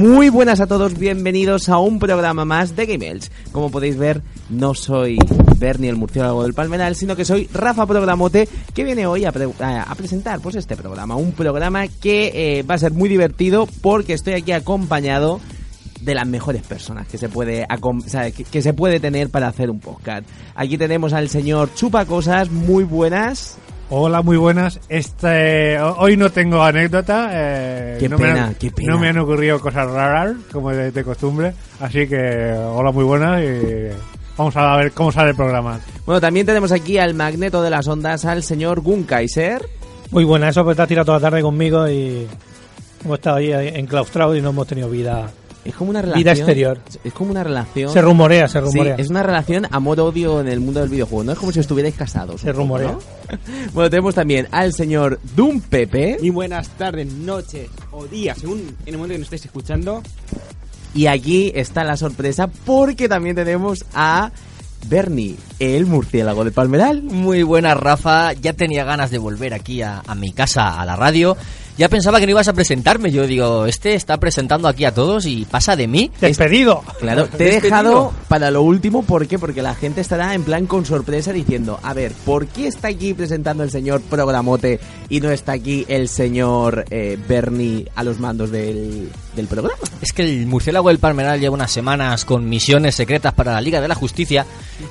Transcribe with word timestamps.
Muy 0.00 0.30
buenas 0.30 0.60
a 0.60 0.66
todos, 0.66 0.98
bienvenidos 0.98 1.68
a 1.68 1.76
un 1.78 1.98
programa 1.98 2.46
más 2.46 2.74
de 2.74 2.86
Game. 2.86 3.18
Como 3.52 3.70
podéis 3.70 3.98
ver, 3.98 4.22
no 4.48 4.72
soy 4.72 5.18
Bernie 5.58 5.90
el 5.90 5.96
murciélago 5.96 6.42
del 6.42 6.54
Palmeral, 6.54 6.96
sino 6.96 7.14
que 7.16 7.26
soy 7.26 7.50
Rafa 7.52 7.84
Programote, 7.84 8.48
que 8.72 8.82
viene 8.84 9.06
hoy 9.06 9.26
a, 9.26 9.28
a- 9.28 9.94
presentar 9.96 10.40
pues 10.40 10.54
este 10.56 10.74
programa. 10.74 11.16
Un 11.16 11.32
programa 11.32 11.86
que 11.86 12.30
eh, 12.60 12.62
va 12.62 12.76
a 12.76 12.78
ser 12.78 12.92
muy 12.92 13.10
divertido 13.10 13.68
porque 13.82 14.14
estoy 14.14 14.32
aquí 14.32 14.52
acompañado 14.52 15.38
de 16.00 16.14
las 16.14 16.26
mejores 16.26 16.62
personas 16.62 17.06
que 17.06 17.18
se 17.18 17.28
puede 17.28 17.66
que 18.50 18.62
se 18.62 18.72
puede 18.72 19.00
tener 19.00 19.28
para 19.28 19.48
hacer 19.48 19.68
un 19.68 19.80
podcast. 19.80 20.26
Aquí 20.54 20.78
tenemos 20.78 21.12
al 21.12 21.28
señor 21.28 21.74
Chupa 21.74 22.06
Cosas, 22.06 22.50
muy 22.50 22.84
buenas. 22.84 23.58
Hola, 23.92 24.22
muy 24.22 24.36
buenas. 24.36 24.78
Este, 24.88 25.78
ho- 25.80 25.96
hoy 25.98 26.16
no 26.16 26.30
tengo 26.30 26.62
anécdota. 26.62 27.30
eh, 27.32 27.96
Qué 27.98 28.08
no 28.08 28.18
me 28.18 28.26
pena, 28.26 28.44
han- 28.46 28.54
qué 28.54 28.70
pena. 28.70 28.92
No 28.92 28.98
me 29.00 29.08
han 29.08 29.18
ocurrido 29.18 29.60
cosas 29.60 29.90
raras, 29.90 30.34
como 30.52 30.70
de, 30.70 30.92
de 30.92 31.04
costumbre. 31.04 31.52
Así 31.80 32.06
que, 32.06 32.52
hola, 32.52 32.92
muy 32.92 33.02
buenas. 33.04 33.42
Y 33.42 33.88
vamos 34.36 34.56
a 34.56 34.76
ver 34.76 34.92
cómo 34.92 35.10
sale 35.10 35.30
el 35.30 35.36
programa. 35.36 35.80
Bueno, 36.06 36.20
también 36.20 36.46
tenemos 36.46 36.70
aquí 36.70 36.98
al 36.98 37.14
magneto 37.14 37.62
de 37.62 37.70
las 37.70 37.88
ondas, 37.88 38.24
al 38.24 38.44
señor 38.44 38.80
Gunkaiser. 38.80 39.68
Muy 40.12 40.24
buena, 40.24 40.48
eso 40.50 40.62
pues 40.64 40.76
te 40.76 40.82
has 40.82 40.88
tirado 40.88 41.06
toda 41.06 41.18
la 41.18 41.22
tarde 41.30 41.42
conmigo 41.42 41.88
y 41.88 42.26
hemos 43.04 43.18
estado 43.18 43.36
ahí 43.36 43.52
enclaustrados 43.52 44.36
y 44.36 44.40
no 44.40 44.50
hemos 44.50 44.66
tenido 44.68 44.88
vida. 44.88 45.30
Es 45.64 45.74
como 45.74 45.90
una 45.90 46.00
relación. 46.00 46.22
Vida 46.22 46.32
exterior. 46.32 46.80
Es 47.04 47.12
como 47.12 47.30
una 47.32 47.44
relación. 47.44 47.92
Se 47.92 48.00
rumorea, 48.00 48.48
se 48.48 48.58
Sí, 48.60 48.64
rumorea. 48.64 48.94
es 48.96 49.10
una 49.10 49.22
relación 49.22 49.66
amor-odio 49.70 50.40
en 50.40 50.48
el 50.48 50.60
mundo 50.60 50.80
del 50.80 50.88
videojuego, 50.88 51.24
¿no? 51.24 51.32
Es 51.32 51.38
como 51.38 51.52
si 51.52 51.60
estuvierais 51.60 51.94
casados. 51.94 52.40
Se 52.40 52.46
poco, 52.48 52.58
rumorea. 52.60 52.92
¿no? 52.92 52.98
Bueno, 53.74 53.90
tenemos 53.90 54.14
también 54.14 54.48
al 54.50 54.72
señor 54.72 55.20
Doom 55.36 55.60
Pepe 55.60 56.16
Muy 56.20 56.30
buenas 56.30 56.68
tardes, 56.70 57.12
noches 57.12 57.68
o 57.92 58.06
días, 58.06 58.38
según 58.38 58.58
en 58.60 58.74
el 58.86 58.94
momento 58.96 59.12
que 59.14 59.18
nos 59.18 59.26
estéis 59.26 59.44
escuchando. 59.44 60.02
y 60.94 61.06
aquí 61.06 61.52
está 61.54 61.84
la 61.84 61.96
sorpresa 61.96 62.48
porque 62.64 63.08
también 63.08 63.36
tenemos 63.36 63.84
a 63.94 64.32
Bernie, 64.88 65.36
el 65.58 65.84
murciélago 65.84 66.42
de 66.44 66.52
Palmeral. 66.52 67.02
Muy 67.02 67.42
buena, 67.42 67.74
Rafa. 67.74 68.32
Ya 68.32 68.54
tenía 68.54 68.82
ganas 68.84 69.10
de 69.10 69.18
volver 69.18 69.52
aquí 69.52 69.82
a, 69.82 70.02
a 70.06 70.14
mi 70.14 70.32
casa, 70.32 70.80
a 70.80 70.86
la 70.86 70.96
radio. 70.96 71.36
Ya 71.76 71.88
pensaba 71.88 72.20
que 72.20 72.26
no 72.26 72.30
ibas 72.30 72.48
a 72.48 72.52
presentarme. 72.52 73.10
Yo 73.10 73.26
digo, 73.26 73.66
este 73.66 73.94
está 73.94 74.18
presentando 74.18 74.68
aquí 74.68 74.84
a 74.84 74.92
todos 74.92 75.26
y 75.26 75.44
pasa 75.44 75.76
de 75.76 75.88
mí. 75.88 76.10
Despedido. 76.20 76.82
Claro, 76.98 77.26
te 77.26 77.48
he 77.48 77.60
dejado 77.60 78.12
para 78.28 78.50
lo 78.50 78.62
último, 78.62 79.02
¿por 79.02 79.26
qué? 79.26 79.38
Porque 79.38 79.62
la 79.62 79.74
gente 79.74 80.00
estará 80.00 80.34
en 80.34 80.44
plan 80.44 80.66
con 80.66 80.84
sorpresa 80.84 81.32
diciendo, 81.32 81.80
a 81.82 81.94
ver, 81.94 82.12
¿por 82.24 82.46
qué 82.46 82.66
está 82.66 82.88
aquí 82.88 83.14
presentando 83.14 83.62
el 83.62 83.70
señor 83.70 84.00
Programote 84.02 84.80
y 85.08 85.20
no 85.20 85.30
está 85.30 85.52
aquí 85.52 85.84
el 85.88 86.08
señor 86.08 86.84
eh, 86.90 87.18
Bernie 87.28 87.86
a 87.94 88.04
los 88.04 88.18
mandos 88.20 88.50
del, 88.50 89.10
del 89.34 89.46
programa? 89.46 89.78
Es 90.00 90.12
que 90.12 90.22
el 90.22 90.46
murciélago 90.46 90.88
del 90.88 90.98
Palmeral 90.98 91.40
lleva 91.40 91.54
unas 91.54 91.70
semanas 91.70 92.24
con 92.24 92.48
misiones 92.48 92.94
secretas 92.94 93.34
para 93.34 93.52
la 93.52 93.60
Liga 93.60 93.80
de 93.80 93.88
la 93.88 93.94
Justicia 93.94 94.46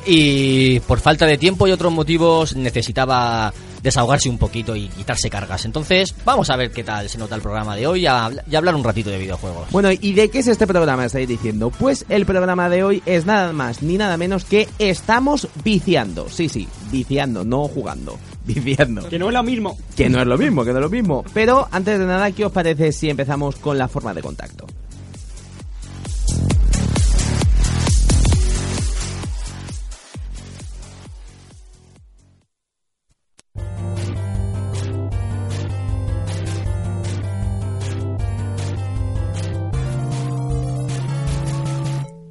y 0.05 0.79
por 0.81 0.99
falta 0.99 1.25
de 1.25 1.37
tiempo 1.37 1.67
y 1.67 1.71
otros 1.71 1.91
motivos 1.91 2.55
necesitaba 2.55 3.53
desahogarse 3.81 4.29
un 4.29 4.37
poquito 4.37 4.75
y 4.75 4.87
quitarse 4.89 5.29
cargas. 5.29 5.65
Entonces, 5.65 6.13
vamos 6.25 6.49
a 6.49 6.55
ver 6.55 6.71
qué 6.71 6.83
tal 6.83 7.09
se 7.09 7.17
nota 7.17 7.35
el 7.35 7.41
programa 7.41 7.75
de 7.75 7.87
hoy 7.87 8.01
y, 8.01 8.05
hablar 8.07 8.75
un 8.75 8.83
ratito 8.83 9.09
de 9.09 9.17
videojuegos. 9.17 9.69
Bueno, 9.71 9.89
¿y 9.91 10.13
de 10.13 10.29
qué 10.29 10.39
es 10.39 10.47
este 10.47 10.67
programa? 10.67 11.05
Estáis 11.05 11.27
diciendo. 11.27 11.69
Pues 11.69 12.05
el 12.09 12.25
programa 12.25 12.69
de 12.69 12.83
hoy 12.83 13.03
es 13.05 13.25
nada 13.25 13.53
más 13.53 13.81
ni 13.81 13.97
nada 13.97 14.17
menos 14.17 14.43
que 14.45 14.67
estamos 14.79 15.47
viciando. 15.63 16.29
Sí, 16.29 16.49
sí, 16.49 16.67
viciando, 16.91 17.43
no 17.43 17.67
jugando. 17.67 18.17
Viciando. 18.45 19.07
Que 19.09 19.19
no 19.19 19.27
es 19.27 19.33
lo 19.33 19.43
mismo. 19.43 19.77
Que 19.95 20.09
no 20.09 20.21
es 20.21 20.27
lo 20.27 20.37
mismo, 20.37 20.63
que 20.63 20.71
no 20.71 20.77
es 20.79 20.83
lo 20.83 20.89
mismo. 20.89 21.23
Pero 21.33 21.67
antes 21.71 21.99
de 21.99 22.05
nada, 22.05 22.31
¿qué 22.31 22.45
os 22.45 22.51
parece 22.51 22.91
si 22.91 23.09
empezamos 23.09 23.55
con 23.57 23.77
la 23.77 23.87
forma 23.87 24.13
de 24.13 24.21
contacto? 24.21 24.65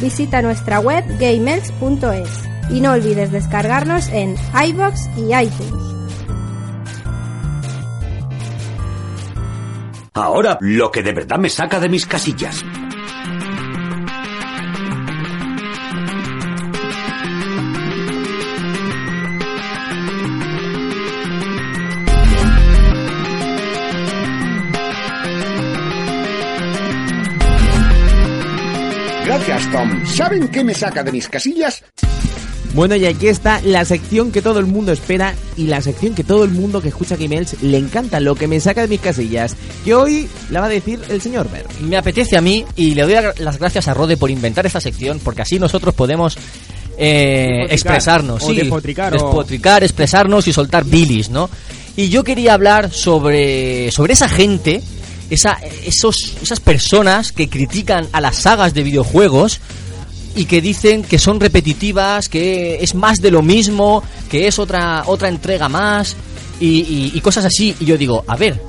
Visita 0.00 0.40
nuestra 0.40 0.80
web 0.80 1.04
gamers.es 1.18 2.30
y 2.70 2.80
no 2.80 2.92
olvides 2.92 3.30
descargarnos 3.30 4.08
en 4.08 4.34
iBox 4.68 5.06
y 5.18 5.34
iTunes. 5.34 5.84
Ahora, 10.14 10.56
lo 10.62 10.90
que 10.90 11.02
de 11.02 11.12
verdad 11.12 11.38
me 11.38 11.50
saca 11.50 11.78
de 11.78 11.90
mis 11.90 12.06
casillas. 12.06 12.64
Gracias, 29.28 29.70
Tom. 29.70 30.06
¿Saben 30.06 30.48
qué 30.48 30.64
me 30.64 30.72
saca 30.74 31.02
de 31.02 31.12
mis 31.12 31.28
casillas? 31.28 31.82
Bueno, 32.74 32.96
y 32.96 33.04
aquí 33.06 33.28
está 33.28 33.60
la 33.62 33.84
sección 33.84 34.30
que 34.32 34.40
todo 34.42 34.58
el 34.58 34.66
mundo 34.66 34.90
espera 34.92 35.34
y 35.56 35.66
la 35.66 35.80
sección 35.82 36.14
que 36.14 36.24
todo 36.24 36.44
el 36.44 36.50
mundo 36.50 36.80
que 36.80 36.88
escucha 36.88 37.16
Gmails 37.16 37.62
le 37.62 37.76
encanta, 37.78 38.20
lo 38.20 38.34
que 38.34 38.46
me 38.46 38.58
saca 38.60 38.82
de 38.82 38.88
mis 38.88 39.00
casillas, 39.00 39.54
que 39.84 39.94
hoy 39.94 40.28
la 40.50 40.60
va 40.60 40.66
a 40.66 40.70
decir 40.70 41.00
el 41.10 41.20
señor 41.20 41.50
Ver. 41.50 41.66
Me 41.80 41.96
apetece 41.96 42.36
a 42.36 42.40
mí 42.40 42.64
y 42.76 42.94
le 42.94 43.02
doy 43.02 43.14
las 43.38 43.58
gracias 43.58 43.88
a 43.88 43.94
Rode 43.94 44.16
por 44.16 44.30
inventar 44.30 44.64
esta 44.66 44.80
sección 44.80 45.20
porque 45.22 45.42
así 45.42 45.58
nosotros 45.58 45.94
podemos 45.94 46.36
eh, 46.98 47.66
Despotricar, 47.68 47.72
expresarnos, 47.72 48.42
o 48.42 48.48
sí, 48.50 48.56
despotricar, 48.56 49.12
o- 49.14 49.16
despotricar, 49.16 49.84
expresarnos 49.84 50.48
y 50.48 50.52
soltar 50.52 50.84
bilis, 50.84 51.30
¿no? 51.30 51.48
Y 51.96 52.08
yo 52.10 52.22
quería 52.24 52.54
hablar 52.54 52.92
sobre 52.92 53.90
sobre 53.92 54.12
esa 54.12 54.28
gente, 54.28 54.82
esa 55.30 55.58
esos 55.84 56.34
esas 56.42 56.60
personas 56.60 57.32
que 57.32 57.48
critican 57.48 58.08
a 58.12 58.20
las 58.20 58.36
sagas 58.36 58.74
de 58.74 58.82
videojuegos 58.82 59.60
y 60.34 60.44
que 60.44 60.60
dicen 60.60 61.02
que 61.02 61.18
son 61.18 61.40
repetitivas, 61.40 62.28
que 62.28 62.78
es 62.82 62.94
más 62.94 63.20
de 63.20 63.30
lo 63.30 63.42
mismo, 63.42 64.02
que 64.30 64.46
es 64.46 64.58
otra 64.58 65.02
otra 65.06 65.28
entrega 65.28 65.68
más 65.68 66.16
y, 66.60 67.10
y- 67.14 67.20
cosas 67.20 67.44
así. 67.44 67.74
Y 67.80 67.84
yo 67.84 67.96
digo, 67.98 68.24
a 68.26 68.36
ver, 68.36 68.60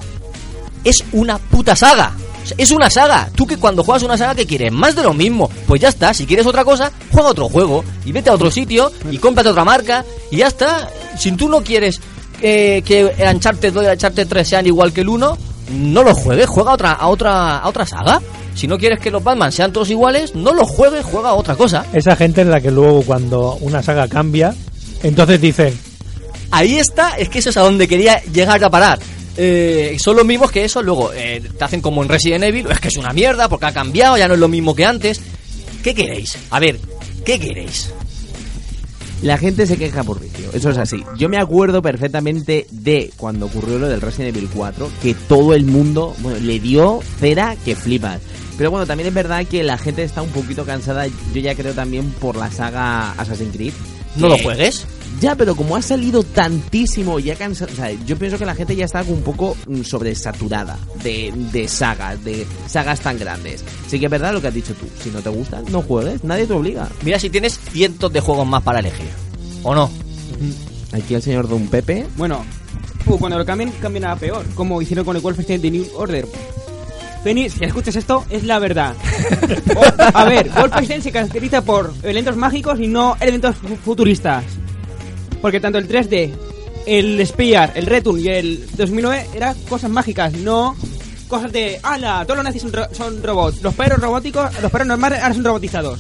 es 0.84 1.04
una 1.12 1.38
puta 1.38 1.76
saga. 1.76 2.16
Es 2.58 2.72
una 2.72 2.90
saga. 2.90 3.30
Tú 3.36 3.46
que 3.46 3.58
cuando 3.58 3.84
juegas 3.84 4.02
una 4.04 4.18
saga, 4.18 4.34
¿qué 4.34 4.46
quieres? 4.48 4.72
Más 4.72 4.96
de 4.96 5.04
lo 5.04 5.14
mismo. 5.14 5.50
Pues 5.68 5.82
ya 5.82 5.90
está. 5.90 6.14
Si 6.14 6.26
quieres 6.26 6.46
otra 6.48 6.64
cosa, 6.66 6.92
juega 7.12 7.30
otro 7.30 7.48
juego. 7.50 7.84
Y 8.06 8.12
vete 8.12 8.30
a 8.30 8.34
otro 8.34 8.50
sitio 8.50 8.92
y 9.12 9.18
cómprate 9.18 9.50
otra 9.50 9.64
marca. 9.66 10.04
Y 10.32 10.38
ya 10.38 10.48
está. 10.48 10.90
Si 11.20 11.32
tú 11.34 11.48
no 11.50 11.62
quieres 11.64 12.00
eh, 12.42 12.82
que 12.86 13.14
Uncharted 13.32 13.74
2 13.74 13.84
y 13.84 13.88
Uncharted 13.88 14.28
3 14.28 14.48
sean 14.48 14.66
igual 14.66 14.92
que 14.94 15.02
el 15.02 15.10
1, 15.10 15.38
no 15.72 16.04
los 16.04 16.18
juegues. 16.18 16.48
Juega 16.48 16.72
a 16.72 16.74
otra, 16.74 16.92
a 16.92 17.08
otra, 17.08 17.58
a 17.60 17.68
otra 17.68 17.86
saga. 17.86 18.22
Si 18.56 18.68
no 18.68 18.78
quieres 18.78 19.00
que 19.00 19.12
los 19.12 19.24
Batman 19.24 19.52
sean 19.52 19.72
todos 19.72 19.90
iguales, 19.90 20.36
no 20.36 20.54
los 20.54 20.70
juegues, 20.70 21.06
juega 21.06 21.30
a 21.30 21.34
otra 21.34 21.56
cosa. 21.56 21.86
Esa 21.94 22.16
gente 22.16 22.42
es 22.42 22.48
la 22.48 22.60
que 22.60 22.72
luego 22.72 23.04
cuando 23.04 23.56
una 23.62 23.82
saga 23.82 24.08
cambia, 24.08 24.54
entonces 25.04 25.40
dicen, 25.40 25.78
Ahí 26.52 26.80
está, 26.80 27.12
es 27.18 27.30
que 27.30 27.40
eso 27.40 27.52
es 27.52 27.58
a 27.58 27.62
donde 27.62 27.88
quería 27.88 28.22
llegar 28.24 28.64
a 28.64 28.70
parar. 28.70 29.00
Eh, 29.38 29.96
son 30.00 30.18
los 30.18 30.26
mismos 30.26 30.52
que 30.52 30.66
eso, 30.66 30.82
luego 30.82 31.12
eh, 31.14 31.42
te 31.58 31.64
hacen 31.64 31.82
como 31.82 32.02
en 32.04 32.10
Resident 32.10 32.44
Evil, 32.44 32.68
es 32.70 32.80
que 32.80 32.88
es 32.88 32.98
una 32.98 33.14
mierda 33.14 33.48
porque 33.48 33.68
ha 33.68 33.72
cambiado, 33.72 34.18
ya 34.18 34.28
no 34.28 34.34
es 34.34 34.40
lo 34.40 34.48
mismo 34.48 34.76
que 34.76 34.86
antes. 34.86 35.22
¿Qué 35.84 35.94
queréis? 35.94 36.38
A 36.50 36.60
ver, 36.60 36.80
¿qué 37.24 37.40
queréis? 37.40 37.94
La 39.22 39.38
gente 39.38 39.68
se 39.68 39.78
queja 39.78 40.04
por 40.04 40.22
vicio, 40.22 40.50
eso 40.54 40.70
es 40.70 40.78
así. 40.78 41.04
Yo 41.18 41.28
me 41.28 41.38
acuerdo 41.38 41.82
perfectamente 41.82 42.66
de 42.72 43.12
cuando 43.18 43.48
ocurrió 43.48 43.78
lo 43.78 43.90
del 43.90 44.00
Resident 44.00 44.36
Evil 44.36 44.50
4, 44.54 44.90
que 45.02 45.14
todo 45.14 45.54
el 45.54 45.66
mundo 45.66 46.16
bueno, 46.20 46.40
le 46.40 46.60
dio 46.62 47.02
cera 47.20 47.58
que 47.66 47.76
flipas. 47.76 48.22
Pero 48.58 48.72
bueno, 48.72 48.86
también 48.86 49.08
es 49.08 49.14
verdad 49.14 49.46
que 49.46 49.62
la 49.64 49.78
gente 49.78 50.04
está 50.04 50.22
un 50.22 50.30
poquito 50.30 50.66
cansada, 50.66 51.06
yo 51.08 51.42
ya 51.42 51.54
creo 51.54 51.74
también 51.74 52.10
por 52.12 52.38
la 52.38 52.50
saga 52.50 53.12
Assassin's 53.12 53.56
Creed. 53.56 53.74
¿No 54.20 54.30
lo 54.30 54.38
juegues? 54.38 54.86
Ya, 55.20 55.36
pero 55.36 55.56
como 55.56 55.76
ha 55.76 55.82
salido 55.82 56.24
tantísimo, 56.24 57.20
ya 57.20 57.36
cansado, 57.36 57.72
o 57.74 57.76
sea, 57.76 57.92
yo 58.06 58.18
pienso 58.18 58.38
que 58.38 58.46
la 58.46 58.56
gente 58.56 58.76
ya 58.76 58.86
está 58.86 59.02
un 59.02 59.22
poco 59.22 59.58
mm, 59.68 59.82
sobresaturada 59.82 60.78
de, 61.04 61.34
de 61.52 61.68
sagas, 61.68 62.24
de 62.24 62.48
sagas 62.68 63.02
tan 63.02 63.20
grandes. 63.20 63.64
Sí 63.88 64.00
que 64.00 64.06
es 64.06 64.12
verdad 64.12 64.32
lo 64.32 64.42
que 64.42 64.48
has 64.48 64.54
dicho 64.54 64.74
tú, 64.76 64.88
si 65.04 65.10
no 65.10 65.22
te 65.22 65.30
gustan, 65.30 65.66
no 65.72 65.82
juegues, 65.82 66.24
nadie 66.24 66.48
te 66.48 66.54
obliga. 66.54 66.88
Mira 67.04 67.20
si 67.20 67.30
tienes 67.30 67.60
cientos 67.60 68.14
de 68.14 68.22
juegos 68.22 68.48
más 68.48 68.64
para 68.64 68.80
elegir. 68.80 69.10
¿O 69.64 69.76
no? 69.76 69.90
Aquí 70.94 71.16
el 71.16 71.22
señor 71.22 71.48
Don 71.48 71.68
Pepe. 71.68 72.06
Bueno, 72.16 72.46
uh, 73.06 73.18
cuando 73.18 73.38
lo 73.38 73.46
cambien, 73.46 73.72
cambian 73.82 74.06
a 74.06 74.16
peor. 74.16 74.46
Como 74.56 74.82
hicieron 74.82 75.06
con 75.06 75.16
el 75.16 75.22
Wolfenstein 75.22 75.62
The 75.62 75.72
New 75.72 75.86
Order. 75.96 76.28
Penny, 77.24 77.50
si 77.50 77.64
escuchas 77.66 77.96
esto, 77.96 78.26
es 78.30 78.44
la 78.44 78.60
verdad. 78.60 78.96
O- 79.76 80.18
a 80.18 80.26
ver, 80.26 80.50
Wolfenstein 80.50 81.02
se 81.02 81.12
caracteriza 81.12 81.62
por 81.62 81.94
elementos 82.04 82.36
mágicos 82.36 82.80
y 82.80 82.88
no 82.88 83.18
elementos 83.20 83.56
fu- 83.58 83.76
futuristas. 83.78 84.44
Porque 85.42 85.60
tanto 85.60 85.78
el 85.78 85.88
3D, 85.88 86.32
el 86.86 87.26
Spear, 87.28 87.74
el 87.76 87.86
Return 87.86 88.20
y 88.20 88.28
el 88.28 88.66
2009 88.76 89.28
eran 89.36 89.56
cosas 89.70 89.90
mágicas, 89.90 90.34
no 90.34 90.76
cosas 91.28 91.52
de, 91.52 91.80
ala, 91.84 92.24
todos 92.26 92.38
los 92.38 92.44
nazis 92.44 92.62
son, 92.64 92.74
ro- 92.74 92.88
son 92.94 93.22
robots. 93.22 93.62
Los 93.62 93.74
perros 93.76 94.00
robóticos, 94.00 94.50
los 94.62 94.72
perros 94.72 94.88
normales 94.88 95.22
ahora 95.22 95.36
son 95.36 95.44
robotizados. 95.44 96.00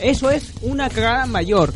Eso 0.00 0.30
es 0.30 0.52
una 0.62 0.90
cagada 0.90 1.26
mayor. 1.26 1.72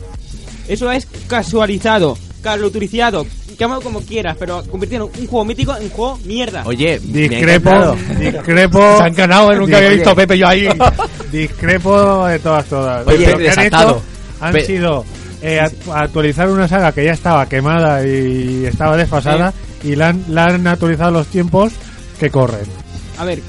Eso 0.69 0.91
es 0.93 1.07
casualizado, 1.29 2.19
caloturiciado, 2.43 3.27
llámalo 3.59 3.81
como 3.81 4.01
quieras, 4.01 4.37
pero 4.39 4.63
convirtieron 4.71 5.09
un 5.19 5.27
juego 5.27 5.45
mítico 5.45 5.77
en 5.77 5.85
un 5.85 5.91
juego 5.91 6.19
mierda. 6.25 6.63
Oye, 6.67 6.99
Discrepo, 7.03 7.97
discrepo. 8.19 8.97
Se 8.99 9.03
han 9.05 9.15
ganado, 9.15 9.53
¿eh? 9.53 9.57
Nunca 9.57 9.77
había 9.79 9.91
visto 9.91 10.11
a 10.11 10.15
Pepe 10.15 10.39
yo 10.39 10.47
ahí. 10.49 10.69
Discrepo 11.33 12.27
de 12.27 12.39
todas, 12.39 12.65
todas. 12.67 13.07
Oye, 13.07 13.31
lo 13.31 13.39
que 13.39 13.51
han 13.51 13.61
hecho 13.67 14.03
han 14.41 14.53
Pe- 14.53 14.65
sido 14.65 15.05
eh, 15.43 15.61
act- 15.61 15.93
actualizar 15.95 16.49
una 16.51 16.69
saga 16.69 16.93
que 16.93 17.05
ya 17.05 17.13
estaba 17.13 17.49
quemada 17.49 18.07
y 18.07 18.65
estaba 18.67 18.97
desfasada 18.97 19.53
y 19.83 19.95
la 19.97 20.09
han, 20.09 20.25
la 20.29 20.45
han 20.45 20.67
actualizado 20.67 21.11
los 21.11 21.27
tiempos 21.29 21.73
que 22.21 22.31
corren. 22.31 22.65
A 23.19 23.25
ver, 23.25 23.41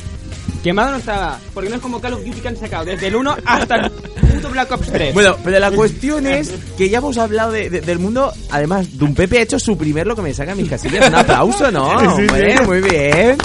quemado 0.63 0.91
no 0.91 0.97
estaba, 0.97 1.37
porque 1.53 1.69
no 1.69 1.75
es 1.75 1.81
como 1.81 1.99
Call 2.01 2.13
of 2.13 2.23
Duty 2.25 2.39
que 2.41 2.47
han 2.47 2.57
sacado 2.57 2.85
desde 2.85 3.07
el 3.07 3.15
1 3.15 3.35
hasta 3.45 3.75
el 3.75 3.91
puto 4.37 4.49
Black 4.49 4.71
Ops 4.71 4.87
3. 4.91 5.13
Bueno, 5.13 5.35
pero 5.43 5.59
la 5.59 5.71
cuestión 5.71 6.27
es 6.27 6.51
que 6.77 6.89
ya 6.89 6.97
hemos 6.99 7.17
hablado 7.17 7.51
de- 7.51 7.69
de- 7.69 7.81
del 7.81 7.99
mundo. 7.99 8.31
Además, 8.51 8.97
Don 8.97 9.13
Pepe 9.13 9.39
ha 9.39 9.41
hecho 9.41 9.59
su 9.59 9.77
primer 9.77 10.07
lo 10.07 10.15
que 10.15 10.21
me 10.21 10.33
saca 10.33 10.55
mis 10.55 10.69
casillas. 10.69 11.07
Un 11.09 11.15
aplauso, 11.15 11.71
¿no? 11.71 11.89
Sí, 11.99 12.05
sí, 12.05 12.21
Hombre, 12.27 12.57
sí. 12.57 12.63
muy 12.65 12.81
bien. 12.81 13.37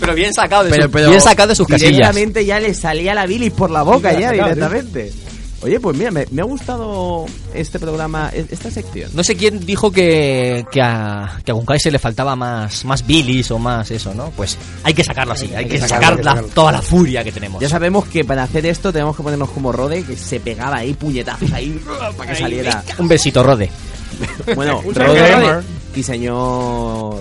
Pero 0.00 0.14
bien 0.14 0.32
sacado 0.32 0.64
de, 0.64 0.70
Pero, 0.70 0.84
su- 0.84 0.90
pero 0.90 1.08
bien 1.08 1.20
sacado 1.20 1.48
de 1.48 1.54
sus 1.56 1.66
casillas. 1.66 1.90
Directamente 1.92 2.44
ya 2.44 2.60
le 2.60 2.72
salía 2.74 3.14
la 3.14 3.26
bilis 3.26 3.52
por 3.52 3.70
la 3.70 3.82
boca 3.82 4.14
Sí, 4.14 4.20
ya 4.20 4.30
sacado, 4.30 4.54
directamente. 4.54 5.12
Oye, 5.60 5.80
pues 5.80 5.96
mira, 5.96 6.10
me, 6.12 6.24
me 6.30 6.40
ha 6.40 6.44
gustado 6.44 7.26
este 7.52 7.80
programa, 7.80 8.30
e- 8.32 8.46
esta 8.50 8.70
sección. 8.70 9.10
No 9.14 9.24
sé 9.24 9.34
quién 9.36 9.64
dijo 9.66 9.90
que, 9.90 10.64
que 10.70 10.80
a, 10.80 11.40
que 11.44 11.50
a 11.50 11.54
Gunkai 11.54 11.80
se 11.80 11.90
le 11.90 11.98
faltaba 11.98 12.36
más, 12.36 12.84
más 12.84 13.04
bilis 13.04 13.50
o 13.50 13.58
más 13.58 13.90
eso, 13.90 14.14
¿no? 14.14 14.30
Pues 14.36 14.56
hay 14.84 14.94
que 14.94 15.02
sacarlo 15.02 15.32
así, 15.32 15.50
hay, 15.56 15.64
que, 15.64 15.70
que 15.72 15.78
sacar 15.80 16.00
sacarlo, 16.00 16.10
hay 16.10 16.16
que 16.18 16.22
la- 16.24 16.30
sacarlo. 16.30 16.48
toda 16.54 16.72
la 16.72 16.80
furia 16.82 17.24
que 17.24 17.32
tenemos. 17.32 17.60
Ya 17.60 17.68
sabemos 17.68 18.04
que 18.06 18.24
para 18.24 18.44
hacer 18.44 18.66
esto 18.66 18.92
tenemos 18.92 19.16
que 19.16 19.22
ponernos 19.24 19.50
como 19.50 19.72
Rode, 19.72 20.04
que 20.04 20.16
se 20.16 20.38
pegaba 20.38 20.76
ahí 20.76 20.94
puñetazos 20.94 21.52
ahí 21.52 21.80
para 22.16 22.32
que 22.32 22.38
saliera. 22.38 22.84
Un 22.98 23.08
besito, 23.08 23.42
Rode. 23.42 23.68
Bueno, 24.54 24.80
Un 24.84 24.94
Rode 24.94 25.62
y 25.96 26.02
señor... 26.02 27.20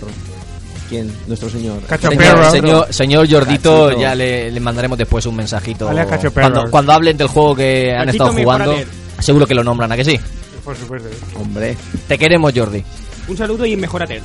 ¿Quién? 0.89 1.12
Nuestro 1.28 1.50
señor. 1.50 1.81
Cacho 1.84 2.10
Señor, 2.89 3.30
Jordito, 3.30 3.88
Cachito. 3.88 4.00
ya 4.01 4.16
le, 4.16 4.51
le 4.51 4.60
mandaremos 4.60 4.98
después 4.98 5.25
un 5.25 5.36
mensajito. 5.36 5.86
Vale. 5.88 6.06
Cuando, 6.34 6.72
cuando 6.72 6.94
hablen 6.94 7.18
del 7.18 7.28
juego 7.28 7.56
que 7.56 7.92
han 7.92 8.06
Cachito, 8.06 8.24
estado 8.25 8.44
jugando, 8.44 8.75
seguro 9.19 9.45
que 9.45 9.54
lo 9.54 9.63
nombran, 9.63 9.92
¿a 9.92 9.98
que 9.98 10.06
sí? 10.06 10.19
Por 10.63 10.75
supuesto. 10.75 11.10
Hombre. 11.39 11.75
Te 12.07 12.18
queremos, 12.18 12.54
Jordi. 12.56 12.84
Un 13.28 13.38
saludo 13.38 13.66
y 13.66 13.75
mejorate. 13.75 14.22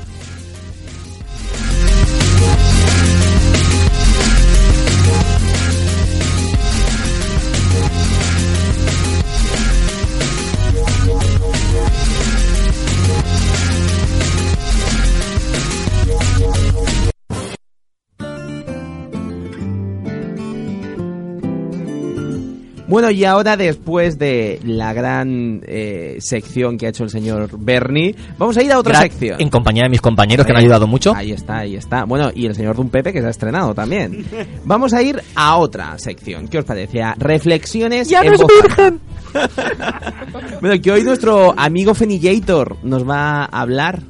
Bueno, 22.92 23.10
y 23.10 23.24
ahora 23.24 23.56
después 23.56 24.18
de 24.18 24.60
la 24.64 24.92
gran 24.92 25.62
eh, 25.66 26.18
sección 26.20 26.76
que 26.76 26.84
ha 26.84 26.88
hecho 26.90 27.04
el 27.04 27.08
señor 27.10 27.48
Bernie, 27.58 28.14
vamos 28.36 28.54
a 28.58 28.62
ir 28.62 28.70
a 28.70 28.78
otra 28.78 28.98
Gra- 28.98 29.02
sección. 29.04 29.40
En 29.40 29.48
compañía 29.48 29.84
de 29.84 29.88
mis 29.88 30.02
compañeros 30.02 30.44
que 30.44 30.52
me 30.52 30.58
han 30.58 30.64
ayudado 30.64 30.86
mucho. 30.86 31.14
Ahí 31.14 31.32
está, 31.32 31.60
ahí 31.60 31.74
está. 31.74 32.04
Bueno, 32.04 32.30
y 32.34 32.44
el 32.44 32.54
señor 32.54 32.76
Dun 32.76 32.90
Pepe 32.90 33.10
que 33.14 33.22
se 33.22 33.26
ha 33.26 33.30
estrenado 33.30 33.74
también. 33.74 34.26
Vamos 34.66 34.92
a 34.92 35.00
ir 35.02 35.22
a 35.34 35.56
otra 35.56 35.98
sección. 35.98 36.48
¿Qué 36.48 36.58
os 36.58 36.66
parece? 36.66 37.02
A 37.02 37.14
reflexiones. 37.18 38.10
¡Ya 38.10 38.22
no 38.22 38.32
es 38.34 38.40
alta. 38.42 38.92
bueno, 40.60 40.82
que 40.82 40.90
hoy 40.92 41.02
nuestro 41.02 41.54
amigo 41.56 41.94
Fenillator 41.94 42.76
nos 42.82 43.08
va 43.08 43.44
a 43.44 43.60
hablar. 43.62 44.02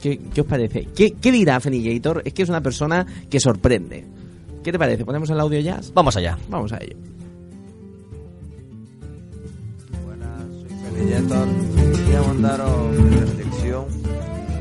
¿Qué, 0.00 0.20
qué 0.32 0.40
os 0.42 0.46
parece? 0.46 0.86
¿Qué, 0.94 1.14
¿Qué 1.20 1.32
dirá 1.32 1.58
Fenillator? 1.58 2.22
Es 2.24 2.32
que 2.32 2.44
es 2.44 2.48
una 2.48 2.60
persona 2.60 3.04
que 3.28 3.40
sorprende. 3.40 4.04
¿Qué 4.62 4.70
te 4.70 4.78
parece? 4.78 5.04
¿Ponemos 5.04 5.28
el 5.30 5.40
audio 5.40 5.58
ya? 5.58 5.80
Vamos 5.94 6.16
allá. 6.16 6.38
Vamos 6.48 6.72
a 6.72 6.78
ello. 6.78 6.94
Felillator, 11.00 11.48
quería 11.96 12.22
mandaros 12.22 12.92
mi 12.92 13.16
reflexión 13.16 13.86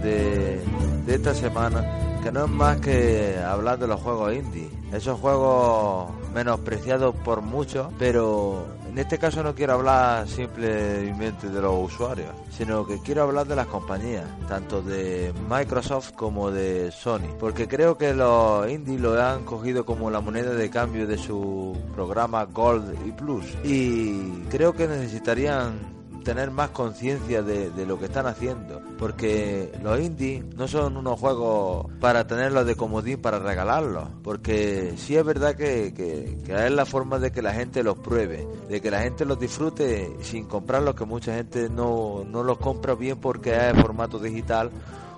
de, 0.01 0.63
de 1.05 1.15
esta 1.15 1.35
semana, 1.35 1.83
que 2.23 2.31
no 2.31 2.45
es 2.45 2.49
más 2.49 2.79
que 2.79 3.37
hablar 3.45 3.77
de 3.77 3.87
los 3.87 3.99
juegos 3.99 4.33
indie. 4.33 4.69
Esos 4.93 5.19
juegos 5.19 6.11
menospreciados 6.33 7.13
por 7.25 7.41
muchos, 7.41 7.87
pero 7.99 8.65
en 8.89 8.97
este 8.97 9.17
caso 9.17 9.43
no 9.43 9.53
quiero 9.53 9.73
hablar 9.73 10.29
simplemente 10.29 11.49
de 11.49 11.61
los 11.61 11.91
usuarios, 11.91 12.29
sino 12.49 12.87
que 12.87 12.99
quiero 13.01 13.23
hablar 13.23 13.45
de 13.45 13.57
las 13.57 13.67
compañías, 13.67 14.25
tanto 14.47 14.81
de 14.81 15.33
Microsoft 15.49 16.13
como 16.13 16.51
de 16.51 16.89
Sony, 16.93 17.35
porque 17.37 17.67
creo 17.67 17.97
que 17.97 18.13
los 18.13 18.69
indie 18.71 18.97
lo 18.97 19.21
han 19.21 19.43
cogido 19.43 19.85
como 19.85 20.09
la 20.09 20.21
moneda 20.21 20.53
de 20.53 20.69
cambio 20.69 21.05
de 21.05 21.17
su 21.17 21.77
programa 21.93 22.45
Gold 22.45 22.95
y 23.05 23.11
Plus, 23.11 23.45
y 23.65 24.43
creo 24.49 24.73
que 24.73 24.87
necesitarían 24.87 25.98
tener 26.29 26.51
más 26.51 26.69
conciencia 26.69 27.41
de, 27.41 27.71
lo 27.87 27.97
que 27.97 28.05
están 28.05 28.27
haciendo 28.27 28.83
porque 28.99 29.71
los 29.81 29.99
indies 29.99 30.45
no 30.55 30.67
son 30.67 30.95
unos 30.95 31.19
juegos 31.19 31.87
para 31.99 32.27
tenerlos 32.27 32.67
de 32.67 32.75
comodín 32.75 33.19
para 33.19 33.39
regalarlos 33.39 34.09
porque 34.21 34.93
sí 34.95 35.15
es 35.15 35.25
verdad 35.25 35.55
que, 35.55 35.91
que, 35.91 36.37
que 36.45 36.67
es 36.67 36.71
la 36.71 36.85
forma 36.85 37.17
de 37.17 37.31
que 37.31 37.41
la 37.41 37.51
gente 37.51 37.81
los 37.81 37.97
pruebe 37.97 38.47
de 38.69 38.79
que 38.79 38.91
la 38.91 39.01
gente 39.01 39.25
los 39.25 39.39
disfrute 39.39 40.17
sin 40.21 40.45
comprarlos 40.45 40.93
que 40.93 41.05
mucha 41.05 41.33
gente 41.33 41.67
no, 41.67 42.23
los 42.31 42.59
compra 42.59 42.93
bien 42.93 43.17
porque 43.17 43.55
es 43.55 43.81
formato 43.81 44.19
digital 44.19 44.69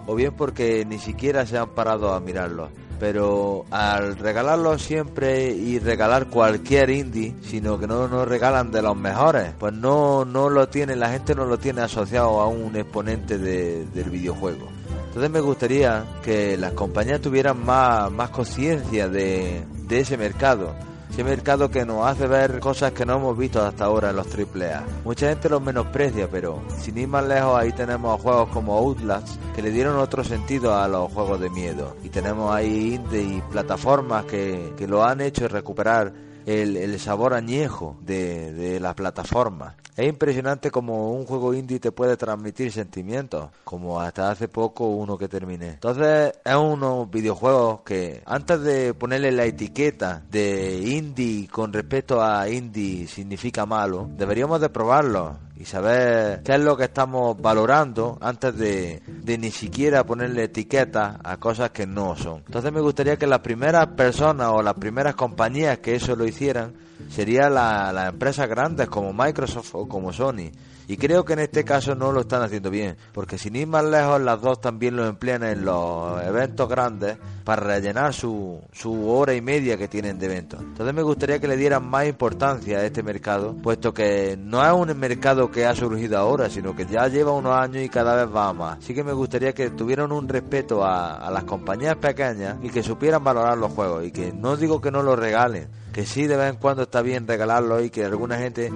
o 0.08 0.16
bien 0.16 0.34
porque 0.38 0.86
ni 0.86 0.98
siquiera 1.00 1.46
se 1.46 1.58
han 1.58 1.70
parado 1.70 2.14
a 2.14 2.20
mirarlos 2.20 2.70
pero 3.00 3.66
al 3.72 4.16
regalarlo 4.16 4.78
siempre 4.78 5.50
y 5.50 5.80
regalar 5.80 6.28
cualquier 6.28 6.92
indie, 6.92 7.34
sino 7.42 7.80
que 7.80 7.88
no 7.88 8.08
nos 8.08 8.28
regalan 8.28 8.70
de 8.70 8.84
los 8.84 8.96
mejores, 8.96 9.54
pues 9.58 9.74
no, 9.74 10.24
no 10.24 10.52
lo 10.52 10.70
tiene, 10.70 10.96
la 10.96 11.10
gente 11.10 11.34
no 11.34 11.46
lo 11.46 11.58
tiene 11.58 11.82
asociado 11.82 12.40
a 12.40 12.46
un 12.48 12.76
exponente 12.76 13.40
de- 13.40 13.88
del 13.88 14.12
videojuego. 14.12 14.68
Entonces 15.08 15.32
me 15.32 15.40
gustaría 15.40 16.06
que 16.22 16.56
las 16.58 16.74
compañías 16.74 17.20
tuvieran 17.22 17.66
más, 17.66 18.12
más 18.12 18.30
conciencia 18.30 19.10
de, 19.10 19.64
de 19.88 20.00
ese 20.00 20.16
mercado. 20.16 20.76
Ese 21.12 21.26
mercado 21.26 21.70
que 21.70 21.86
nos 21.86 22.08
hace 22.08 22.26
ver 22.26 22.62
cosas 22.62 22.94
que 22.94 23.06
no 23.06 23.18
hemos 23.18 23.38
visto 23.38 23.62
hasta 23.62 23.84
ahora 23.84 24.12
en 24.12 24.16
los 24.16 24.28
AAA. 24.28 24.86
Mucha 25.04 25.28
gente 25.28 25.50
los 25.50 25.62
menosprecia, 25.62 26.30
pero 26.32 26.64
sin 26.80 26.98
ir 26.98 27.10
más 27.10 27.26
lejos 27.26 27.60
ahí 27.60 27.74
tenemos 27.74 28.22
juegos 28.22 28.48
como 28.48 28.78
Outlast 28.78 29.36
que 29.54 29.62
le 29.62 29.72
dieron 29.72 29.98
otro 29.98 30.24
sentido 30.24 30.74
a 30.74 30.88
los 30.88 31.12
juegos 31.12 31.42
de 31.42 31.50
miedo. 31.50 31.98
Y 32.02 32.08
tenemos 32.08 32.56
ahí 32.56 32.96
indie 32.96 33.24
y 33.24 33.42
plataformas 33.52 34.24
que, 34.24 34.74
que 34.78 34.88
lo 34.88 35.04
han 35.04 35.20
hecho 35.20 35.50
recuperar 35.50 36.14
el, 36.46 36.78
el 36.78 36.98
sabor 36.98 37.34
añejo 37.34 37.98
de, 38.00 38.54
de 38.54 38.80
las 38.80 38.96
plataformas. 38.96 39.81
Es 39.96 40.08
impresionante 40.08 40.72
como 40.72 41.12
un 41.14 41.26
juego 41.26 41.54
indie 41.54 41.80
te 41.80 41.92
puede 41.92 42.16
transmitir 42.16 42.72
sentimientos, 42.72 43.50
como 43.64 44.00
hasta 44.00 44.32
hace 44.32 44.48
poco 44.48 44.88
uno 44.88 45.18
que 45.18 45.28
terminé. 45.28 45.72
Entonces 45.72 46.34
es 46.44 46.56
unos 46.56 47.10
videojuegos 47.10 47.82
que 47.82 48.22
antes 48.26 48.62
de 48.62 48.94
ponerle 48.94 49.32
la 49.32 49.46
etiqueta 49.46 50.24
de 50.30 50.78
indie 50.78 51.48
con 51.50 51.74
respecto 51.74 52.22
a 52.22 52.48
indie 52.50 53.08
significa 53.08 53.66
malo, 53.66 54.10
deberíamos 54.16 54.62
de 54.62 54.70
probarlo 54.70 55.38
y 55.58 55.66
saber 55.66 56.42
qué 56.44 56.54
es 56.54 56.62
lo 56.62 56.76
que 56.78 56.86
estamos 56.86 57.40
valorando 57.40 58.18
antes 58.22 58.58
de, 58.58 59.02
de 59.06 59.38
ni 59.38 59.52
siquiera 59.52 60.06
ponerle 60.06 60.46
etiqueta 60.46 61.20
a 61.24 61.38
cosas 61.38 61.72
que 61.72 61.86
no 61.86 62.16
son. 62.16 62.44
Entonces 62.48 62.72
me 62.72 62.82
gustaría 62.82 63.18
que 63.18 63.28
las 63.28 63.40
primeras 63.40 63.88
personas 63.88 64.50
o 64.52 64.64
las 64.64 64.74
primeras 64.76 65.16
compañías 65.16 65.80
que 65.80 65.96
eso 65.96 66.16
lo 66.16 66.26
hicieran 66.26 66.74
serían 67.12 67.54
la- 67.54 67.92
las 67.92 68.10
empresas 68.10 68.48
grandes 68.50 68.88
como 68.88 69.14
Microsoft 69.14 69.76
o 69.76 69.88
como 69.88 70.12
Sony. 70.14 70.50
Y 70.88 70.98
creo 70.98 71.24
que 71.24 71.34
en 71.34 71.40
este 71.40 71.64
caso 71.64 71.94
no 71.96 72.12
lo 72.12 72.22
están 72.22 72.42
haciendo 72.42 72.70
bien, 72.70 72.98
porque 73.14 73.38
sin 73.38 73.56
ir 73.56 73.68
más 73.68 73.84
lejos, 73.86 74.20
las 74.22 74.42
dos 74.42 74.60
también 74.60 74.96
lo 74.96 75.06
emplean 75.06 75.44
en 75.44 75.64
los 75.64 76.22
eventos 76.24 76.68
grandes 76.68 77.18
para 77.44 77.64
rellenar 77.64 78.14
su, 78.14 78.62
su 78.72 79.10
hora 79.10 79.34
y 79.34 79.42
media 79.42 79.78
que 79.78 79.88
tienen 79.88 80.20
de 80.20 80.26
eventos. 80.26 80.62
Entonces 80.62 80.94
me 80.94 81.02
gustaría 81.02 81.40
que 81.40 81.48
le 81.48 81.58
dieran 81.58 81.88
más 81.88 82.08
importancia 82.08 82.80
a 82.80 82.86
este 82.86 83.04
mercado, 83.04 83.56
puesto 83.62 83.94
que 83.94 84.38
no 84.38 84.66
es 84.66 84.72
un 84.72 84.98
mercado 84.98 85.50
que 85.50 85.66
ha 85.66 85.76
surgido 85.76 86.18
ahora, 86.18 86.50
sino 86.50 86.76
que 86.76 86.86
ya 86.86 87.08
lleva 87.08 87.32
unos 87.32 87.56
años 87.56 87.84
y 87.84 87.90
cada 87.90 88.16
vez 88.16 88.36
va 88.36 88.54
más. 88.54 88.80
Así 88.80 88.94
que 88.94 89.04
me 89.04 89.14
gustaría 89.14 89.54
que 89.54 89.70
tuvieran 89.72 90.12
un 90.12 90.28
respeto 90.28 90.84
a, 90.84 91.30
las 91.32 91.44
compañías 91.46 91.96
pequeñas 91.96 92.58
y 92.62 92.70
que 92.70 92.84
supieran 92.84 93.24
valorar 93.24 93.58
los 93.58 93.72
juegos 93.72 94.06
y 94.06 94.12
que 94.12 94.34
no 94.34 94.58
digo 94.58 94.82
que 94.82 94.92
no 94.92 95.02
los 95.02 95.18
regalen, 95.18 95.70
que 95.94 96.06
sí 96.06 96.28
de 96.28 96.36
vez 96.36 96.50
en 96.54 96.58
cuando 96.58 96.84
está 96.84 97.02
bien 97.02 97.28
regalarlos 97.28 97.84
y 97.84 97.90
que 97.90 98.06
alguna 98.06 98.38
gente 98.38 98.72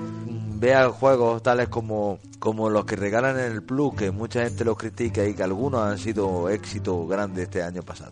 vea 0.58 0.90
juegos 0.90 1.44
tales 1.44 1.68
como, 1.68 2.20
como 2.40 2.70
los 2.70 2.86
que 2.86 2.96
regalan 2.96 3.40
en 3.40 3.52
el 3.52 3.64
Plus, 3.64 3.96
que 3.96 4.12
mucha 4.12 4.44
gente 4.44 4.64
los 4.64 4.78
critica 4.78 5.26
y 5.26 5.34
que 5.34 5.44
algunos 5.44 5.82
han 5.82 5.98
sido 5.98 6.50
éxitos 6.50 7.08
grandes 7.08 7.44
este 7.44 7.62
año 7.62 7.82
pasado. 7.84 8.12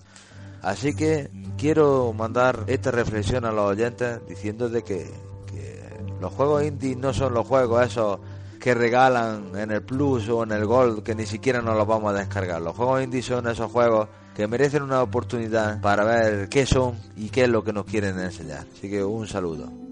Así 0.63 0.95
que 0.95 1.29
quiero 1.57 2.13
mandar 2.13 2.63
esta 2.67 2.89
reflexión 2.89 3.45
a 3.45 3.51
los 3.51 3.71
oyentes 3.71 4.19
diciendo 4.27 4.71
que, 4.71 4.81
que 4.81 5.81
los 6.19 6.33
juegos 6.33 6.63
indie 6.63 6.95
no 6.95 7.13
son 7.13 7.33
los 7.33 7.45
juegos 7.45 7.85
esos 7.85 8.19
que 8.59 8.73
regalan 8.73 9.51
en 9.55 9.71
el 9.71 9.81
Plus 9.81 10.29
o 10.29 10.43
en 10.43 10.53
el 10.53 10.65
Gold 10.65 11.03
que 11.03 11.15
ni 11.15 11.25
siquiera 11.25 11.61
nos 11.61 11.75
los 11.75 11.85
vamos 11.85 12.13
a 12.13 12.17
descargar. 12.17 12.61
Los 12.61 12.75
juegos 12.77 13.03
indie 13.03 13.21
son 13.21 13.45
esos 13.47 13.69
juegos 13.69 14.07
que 14.33 14.47
merecen 14.47 14.83
una 14.83 15.03
oportunidad 15.03 15.81
para 15.81 16.05
ver 16.05 16.47
qué 16.47 16.65
son 16.65 16.97
y 17.17 17.29
qué 17.29 17.43
es 17.43 17.49
lo 17.49 17.63
que 17.63 17.73
nos 17.73 17.85
quieren 17.85 18.17
enseñar. 18.19 18.65
Así 18.73 18.89
que 18.89 19.03
un 19.03 19.27
saludo. 19.27 19.82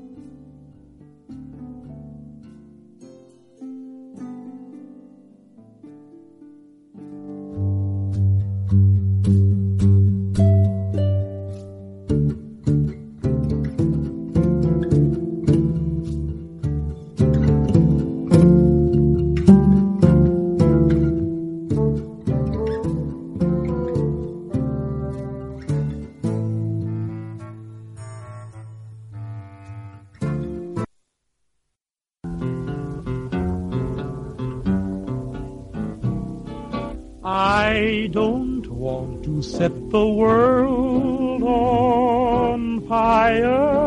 Set 39.42 39.72
the 39.90 40.06
world 40.06 41.44
on 41.44 42.82
fire. 42.88 43.82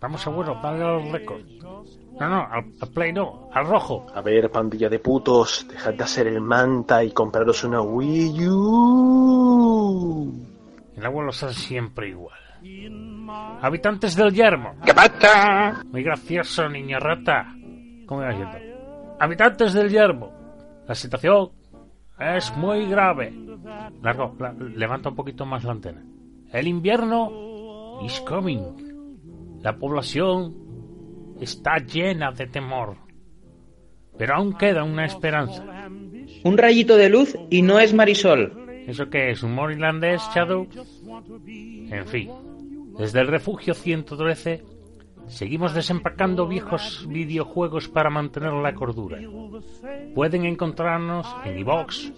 Vamos 0.00 0.20
seguro, 0.22 0.58
dale 0.62 0.84
al 0.84 1.12
récord. 1.12 1.42
No, 2.20 2.28
no, 2.28 2.46
al, 2.50 2.64
al 2.80 2.88
play 2.90 3.12
no, 3.12 3.48
al 3.52 3.66
rojo. 3.66 4.06
A 4.14 4.20
ver, 4.20 4.50
pandilla 4.50 4.88
de 4.88 4.98
putos, 4.98 5.66
dejad 5.68 5.94
de 5.94 6.04
hacer 6.04 6.26
el 6.26 6.40
manta 6.40 7.02
y 7.02 7.12
compraros 7.12 7.64
una 7.64 7.80
Wii 7.80 8.48
U. 8.48 10.10
El 10.96 11.06
abuelo 11.06 11.30
está 11.30 11.52
siempre 11.52 12.08
igual. 12.10 12.38
Habitantes 13.62 14.16
del 14.16 14.34
yermo. 14.34 14.74
¿Qué 14.84 14.92
pasa? 14.92 15.82
Muy 15.90 16.02
gracioso, 16.02 16.68
niña 16.68 16.98
rata. 16.98 17.54
¿Cómo 18.06 18.20
iba 18.22 18.30
diciendo? 18.30 18.58
Habitantes 19.18 19.72
del 19.72 19.88
yermo. 19.88 20.30
La 20.86 20.94
situación 20.94 21.50
es 22.20 22.54
muy 22.56 22.86
grave. 22.86 23.32
Largo, 24.02 24.34
la- 24.38 24.52
levanta 24.52 25.08
un 25.10 25.16
poquito 25.16 25.44
más 25.46 25.64
la 25.64 25.72
antena. 25.72 26.02
El 26.52 26.66
invierno 26.68 28.00
is 28.04 28.20
coming. 28.20 28.60
La 29.62 29.76
población 29.76 30.54
está 31.40 31.76
llena 31.78 32.32
de 32.32 32.46
temor. 32.46 32.96
Pero 34.18 34.34
aún 34.34 34.52
queda 34.54 34.84
una 34.84 35.04
esperanza. 35.06 35.64
Un 36.44 36.58
rayito 36.58 36.96
de 36.96 37.08
luz 37.10 37.36
y 37.50 37.62
no 37.62 37.78
es 37.78 37.94
Marisol. 37.94 38.56
¿Eso 38.86 39.08
qué 39.10 39.30
es? 39.30 39.42
¿Humor 39.42 39.72
irlandés, 39.72 40.22
Shadow? 40.34 40.66
En 41.46 42.06
fin, 42.06 42.30
desde 42.98 43.20
el 43.20 43.28
refugio 43.28 43.74
113 43.74 44.62
seguimos 45.30 45.74
desempacando 45.74 46.46
viejos 46.46 47.06
videojuegos 47.08 47.88
para 47.88 48.10
mantener 48.10 48.52
la 48.52 48.74
cordura. 48.74 49.18
Pueden 50.14 50.44
encontrarnos 50.44 51.26
en 51.44 51.58
iVox 51.58 52.12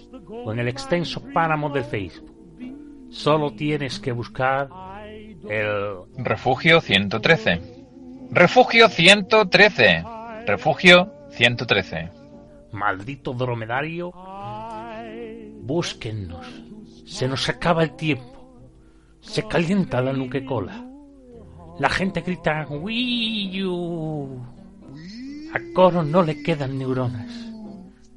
o 0.44 0.52
en 0.52 0.58
el 0.58 0.68
extenso 0.68 1.22
páramo 1.32 1.70
del 1.70 1.84
Facebook. 1.84 2.32
Solo 3.10 3.52
tienes 3.52 4.00
que 4.00 4.12
buscar 4.12 4.68
el 5.48 5.96
Refugio 6.16 6.80
113. 6.80 7.60
Refugio 8.30 8.88
113. 8.88 10.04
Refugio 10.46 11.12
113. 11.30 12.10
maldito 12.72 13.34
dromedario. 13.34 14.12
Búsquennos. 15.60 16.46
Se 17.04 17.28
nos 17.28 17.48
acaba 17.48 17.82
el 17.82 17.94
tiempo. 17.94 18.32
Se 19.20 19.46
calienta 19.46 20.00
la 20.00 20.12
nuquecola. 20.12 20.91
La 21.82 21.88
gente 21.90 22.20
grita 22.20 22.64
Wii 22.70 23.64
U. 23.64 24.40
A 25.52 25.58
Coro 25.74 26.04
no 26.04 26.22
le 26.22 26.40
quedan 26.40 26.78
neuronas. 26.78 27.28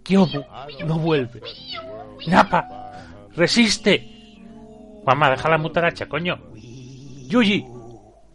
Kyobu 0.04 0.44
no 0.86 1.00
vuelve. 1.00 1.42
Napa, 2.28 2.62
resiste. 3.36 3.94
Mamá, 5.04 5.32
deja 5.32 5.50
la 5.50 5.58
mutaracha, 5.58 6.06
coño. 6.08 6.38
Yuji, 7.28 7.66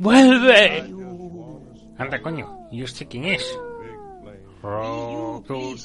vuelve. 0.01 0.83
Anda, 1.97 2.21
coño, 2.21 2.67
¿y 2.73 2.83
usted 2.83 3.07
quién 3.09 3.27
es? 3.27 3.59
Roto- 4.63 5.77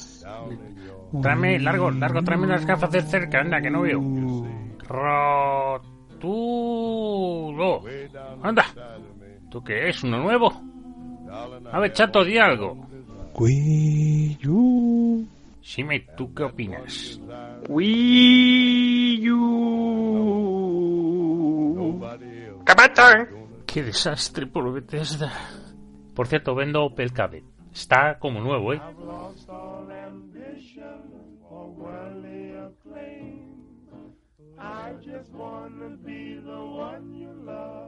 Tráeme, 1.22 1.60
largo, 1.60 1.90
largo, 1.92 2.20
tráeme 2.24 2.48
las 2.48 2.66
gafas 2.66 2.90
de 2.90 3.02
cerca, 3.02 3.40
anda, 3.42 3.60
que 3.62 3.70
no 3.70 3.82
veo. 3.82 4.00
Rotulo. 6.26 7.82
Anda. 8.42 8.64
¿Tú 9.56 9.64
qué 9.64 9.88
es? 9.88 10.04
¿Uno 10.04 10.18
nuevo? 10.18 10.52
A 11.72 11.80
ver, 11.80 11.90
chato, 11.94 12.22
di 12.22 12.36
algo. 12.36 12.76
Wii 13.36 14.38
U. 14.46 15.26
Shime, 15.62 16.00
¿tú 16.14 16.34
qué 16.34 16.42
opinas? 16.42 17.18
Wii 17.66 19.30
U. 19.30 20.76
¿Qué 23.64 23.82
desastre 23.82 24.46
por 24.46 24.70
Bethesda. 24.70 25.32
Por 26.14 26.26
cierto, 26.26 26.54
vendo 26.54 26.84
Opel 26.84 27.14
Cadet. 27.14 27.44
Está 27.72 28.18
como 28.18 28.40
nuevo, 28.40 28.74
¿eh? 28.74 28.82
I 34.58 34.92
just 35.02 35.32
wanna 35.32 35.96
be 36.04 36.40
the 36.44 36.50
one 36.50 37.14
you 37.14 37.32
love. 37.44 37.85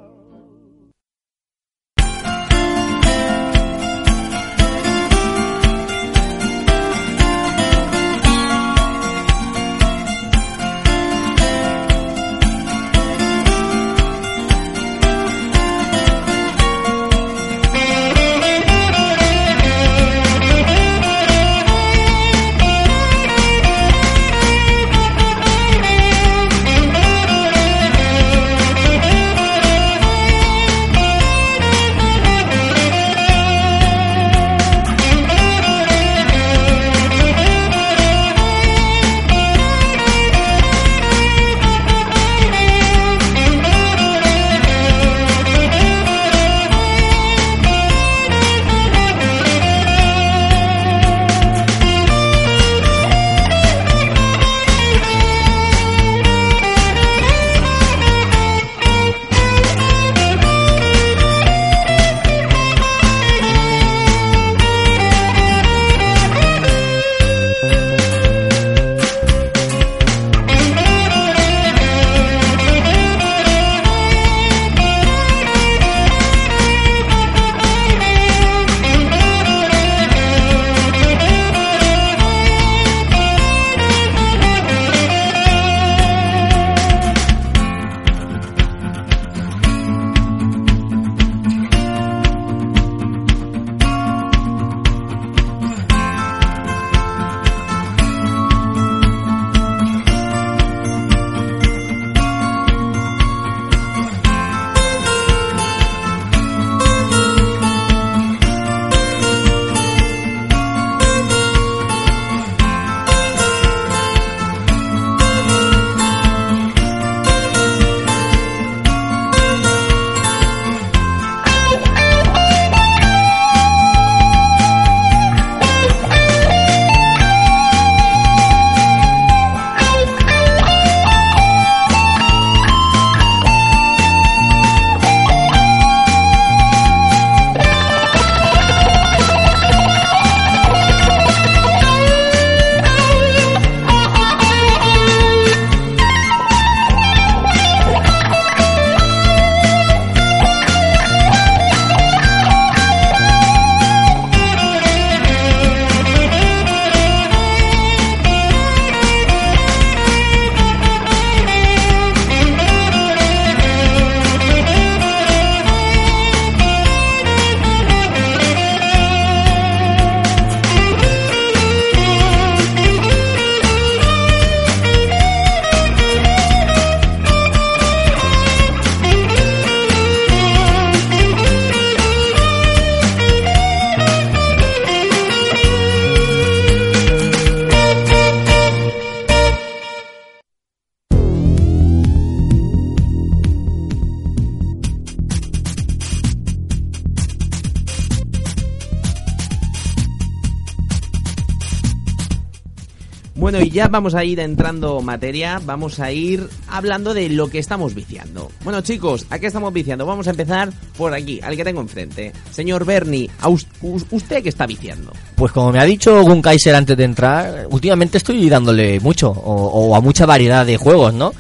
Ya 203.79 203.87
vamos 203.89 204.15
a 204.17 204.25
ir 204.25 204.41
entrando 204.41 205.01
materia, 205.01 205.61
vamos 205.65 206.01
a 206.01 206.11
ir 206.11 206.49
hablando 206.69 207.15
de 207.15 207.29
lo 207.29 207.49
que 207.49 207.61
estamos 207.61 207.95
viciando. 207.95 208.51
Bueno, 208.65 208.81
chicos, 208.81 209.25
¿a 209.31 209.39
qué 209.39 209.47
estamos 209.47 209.73
viciando? 209.73 210.05
Vamos 210.05 210.27
a 210.27 210.31
empezar 210.31 210.71
por 210.97 211.15
aquí, 211.15 211.39
al 211.43 211.57
que 211.57 211.63
tengo 211.65 211.81
enfrente. 211.81 212.33
Señor 212.51 212.85
Bernie, 212.85 213.31
¿a 213.41 213.49
us- 213.49 213.69
us- 213.83 214.05
¿usted 214.11 214.43
qué 214.43 214.49
está 214.49 214.67
viciando? 214.67 215.13
Pues 215.37 215.53
como 215.53 215.71
me 215.71 215.79
ha 215.79 215.85
dicho 215.85 216.23
Gun 216.25 216.43
Kaiser 216.43 216.75
antes 216.75 216.97
de 216.97 217.05
entrar, 217.05 217.69
últimamente 217.71 218.19
estoy 218.19 218.49
dándole 218.49 218.99
mucho, 218.99 219.31
o, 219.31 219.67
o 219.91 219.95
a 219.95 220.01
mucha 220.01 220.27
variedad 220.27 220.67
de 220.67 220.77
juegos, 220.77 221.15
¿no? 221.15 221.33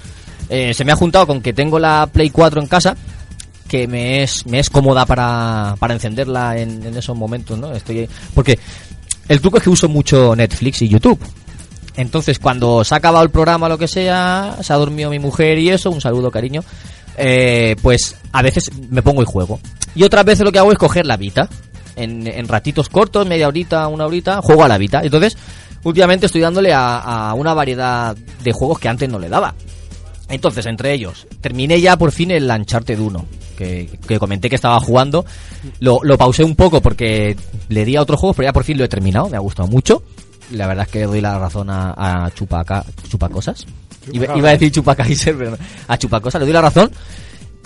Eh, 0.48 0.72
se 0.74 0.84
me 0.84 0.92
ha 0.92 0.96
juntado 0.96 1.26
con 1.26 1.40
que 1.42 1.52
tengo 1.52 1.78
la 1.80 2.08
Play 2.12 2.30
4 2.30 2.60
en 2.62 2.68
casa, 2.68 2.96
que 3.66 3.88
me 3.88 4.22
es, 4.22 4.46
me 4.46 4.60
es 4.60 4.70
cómoda 4.70 5.04
para, 5.06 5.74
para 5.80 5.92
encenderla 5.94 6.56
en, 6.56 6.86
en 6.86 6.96
esos 6.96 7.16
momentos, 7.16 7.58
¿no? 7.58 7.72
Estoy, 7.72 8.08
porque 8.32 8.58
el 9.28 9.40
truco 9.40 9.56
es 9.58 9.64
que 9.64 9.70
uso 9.70 9.88
mucho 9.88 10.34
Netflix 10.36 10.80
y 10.82 10.88
YouTube. 10.88 11.18
Entonces, 11.98 12.38
cuando 12.38 12.84
se 12.84 12.94
ha 12.94 12.98
acabado 12.98 13.24
el 13.24 13.30
programa 13.30 13.68
lo 13.68 13.76
que 13.76 13.88
sea, 13.88 14.56
se 14.62 14.72
ha 14.72 14.76
dormido 14.76 15.10
mi 15.10 15.18
mujer 15.18 15.58
y 15.58 15.70
eso, 15.70 15.90
un 15.90 16.00
saludo, 16.00 16.30
cariño, 16.30 16.62
eh, 17.16 17.74
pues 17.82 18.14
a 18.30 18.40
veces 18.40 18.70
me 18.88 19.02
pongo 19.02 19.20
y 19.20 19.24
juego. 19.24 19.58
Y 19.96 20.04
otras 20.04 20.24
veces 20.24 20.44
lo 20.44 20.52
que 20.52 20.60
hago 20.60 20.70
es 20.70 20.78
coger 20.78 21.06
la 21.06 21.16
Vita. 21.16 21.48
En, 21.96 22.28
en 22.28 22.46
ratitos 22.46 22.88
cortos, 22.88 23.26
media 23.26 23.48
horita, 23.48 23.88
una 23.88 24.06
horita, 24.06 24.40
juego 24.42 24.62
a 24.62 24.68
la 24.68 24.78
Vita. 24.78 25.00
Entonces, 25.02 25.36
últimamente 25.82 26.26
estoy 26.26 26.40
dándole 26.40 26.72
a, 26.72 26.98
a 26.98 27.34
una 27.34 27.52
variedad 27.52 28.16
de 28.16 28.52
juegos 28.52 28.78
que 28.78 28.88
antes 28.88 29.08
no 29.08 29.18
le 29.18 29.28
daba. 29.28 29.56
Entonces, 30.28 30.66
entre 30.66 30.92
ellos, 30.94 31.26
terminé 31.40 31.80
ya 31.80 31.98
por 31.98 32.12
fin 32.12 32.30
el 32.30 32.48
Uncharted 32.48 32.96
1, 32.96 33.24
que, 33.56 33.90
que 34.06 34.20
comenté 34.20 34.48
que 34.48 34.54
estaba 34.54 34.78
jugando. 34.78 35.26
Lo, 35.80 35.98
lo 36.04 36.16
pausé 36.16 36.44
un 36.44 36.54
poco 36.54 36.80
porque 36.80 37.36
le 37.68 37.84
di 37.84 37.96
a 37.96 38.02
otros 38.02 38.20
juegos, 38.20 38.36
pero 38.36 38.48
ya 38.50 38.52
por 38.52 38.62
fin 38.62 38.78
lo 38.78 38.84
he 38.84 38.88
terminado, 38.88 39.28
me 39.28 39.36
ha 39.36 39.40
gustado 39.40 39.66
mucho. 39.66 40.04
La 40.52 40.66
verdad 40.66 40.86
es 40.86 40.92
que 40.92 41.02
doy 41.04 41.20
la 41.20 41.38
razón 41.38 41.68
a, 41.70 42.24
a 42.24 42.30
Chupaca, 42.32 42.84
Chupacosas. 43.08 43.66
Iba, 44.12 44.36
iba 44.36 44.48
a 44.48 44.52
decir 44.52 44.72
Chupacaiser, 44.72 45.36
pero 45.36 45.50
no. 45.52 45.58
a 45.86 45.98
Chupacosas 45.98 46.40
le 46.40 46.46
doy 46.46 46.54
la 46.54 46.62
razón. 46.62 46.90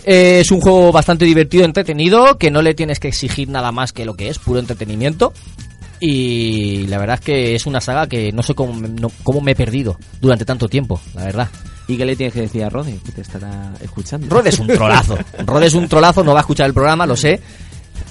Eh, 0.05 0.41
es 0.41 0.51
un 0.51 0.61
juego 0.61 0.91
bastante 0.91 1.25
divertido, 1.25 1.65
entretenido, 1.65 2.37
que 2.39 2.51
no 2.51 2.61
le 2.63 2.75
tienes 2.75 2.99
que 2.99 3.09
exigir 3.09 3.49
nada 3.49 3.71
más 3.71 3.93
que 3.93 4.05
lo 4.05 4.15
que 4.15 4.29
es, 4.29 4.39
puro 4.41 4.59
entretenimiento. 4.59 5.33
Y 6.01 6.87
la 6.89 6.99
verdad 6.99 7.15
es 7.15 7.21
que 7.21 7.55
es 7.55 7.67
una 7.67 7.81
saga 7.81 8.09
que 8.09 8.33
no 8.33 8.43
sé 8.43 8.55
cómo, 8.55 8.73
me- 8.75 8.89
no- 8.89 9.13
cómo 9.23 9.41
me 9.41 9.53
he 9.53 9.55
perdido 9.55 9.97
durante 10.21 10.45
tanto 10.45 10.69
tiempo, 10.69 11.01
la 11.15 11.25
verdad. 11.25 11.49
¿Y 11.87 11.97
qué 11.97 12.05
le 12.05 12.17
tienes 12.17 12.35
que 12.35 12.41
decir 12.43 12.65
a 12.65 12.71
Rode? 12.71 12.99
Que 13.05 13.13
te 13.13 13.21
estará 13.21 13.73
escuchando. 13.81 14.27
Rod 14.35 14.47
es 14.47 14.59
un 14.59 14.67
trolazo. 14.67 15.17
Rod 15.47 15.63
es 15.63 15.75
un 15.75 15.89
trolazo, 15.89 16.25
no 16.25 16.33
va 16.33 16.41
a 16.41 16.43
escuchar 16.43 16.67
el 16.67 16.75
programa, 16.75 17.07
lo 17.07 17.17
sé. 17.17 17.41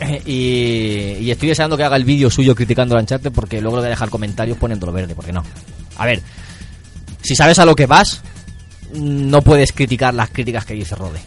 Y, 0.25 1.17
y 1.19 1.31
estoy 1.31 1.49
deseando 1.49 1.77
que 1.77 1.83
haga 1.83 1.95
el 1.95 2.05
vídeo 2.05 2.29
suyo 2.29 2.55
criticando 2.55 2.95
el 2.95 3.01
Uncharted 3.01 3.31
porque 3.31 3.61
luego 3.61 3.77
le 3.77 3.81
voy 3.81 3.87
a 3.87 3.91
dejar 3.91 4.09
comentarios 4.09 4.57
poniéndolo 4.57 4.91
verde, 4.91 5.13
porque 5.15 5.31
no. 5.31 5.43
A 5.97 6.05
ver, 6.05 6.21
si 7.21 7.35
sabes 7.35 7.59
a 7.59 7.65
lo 7.65 7.75
que 7.75 7.85
vas, 7.85 8.21
no 8.93 9.41
puedes 9.41 9.71
criticar 9.71 10.13
las 10.13 10.29
críticas 10.29 10.65
que 10.65 10.73
dice 10.73 10.95
Rode. 10.95 11.19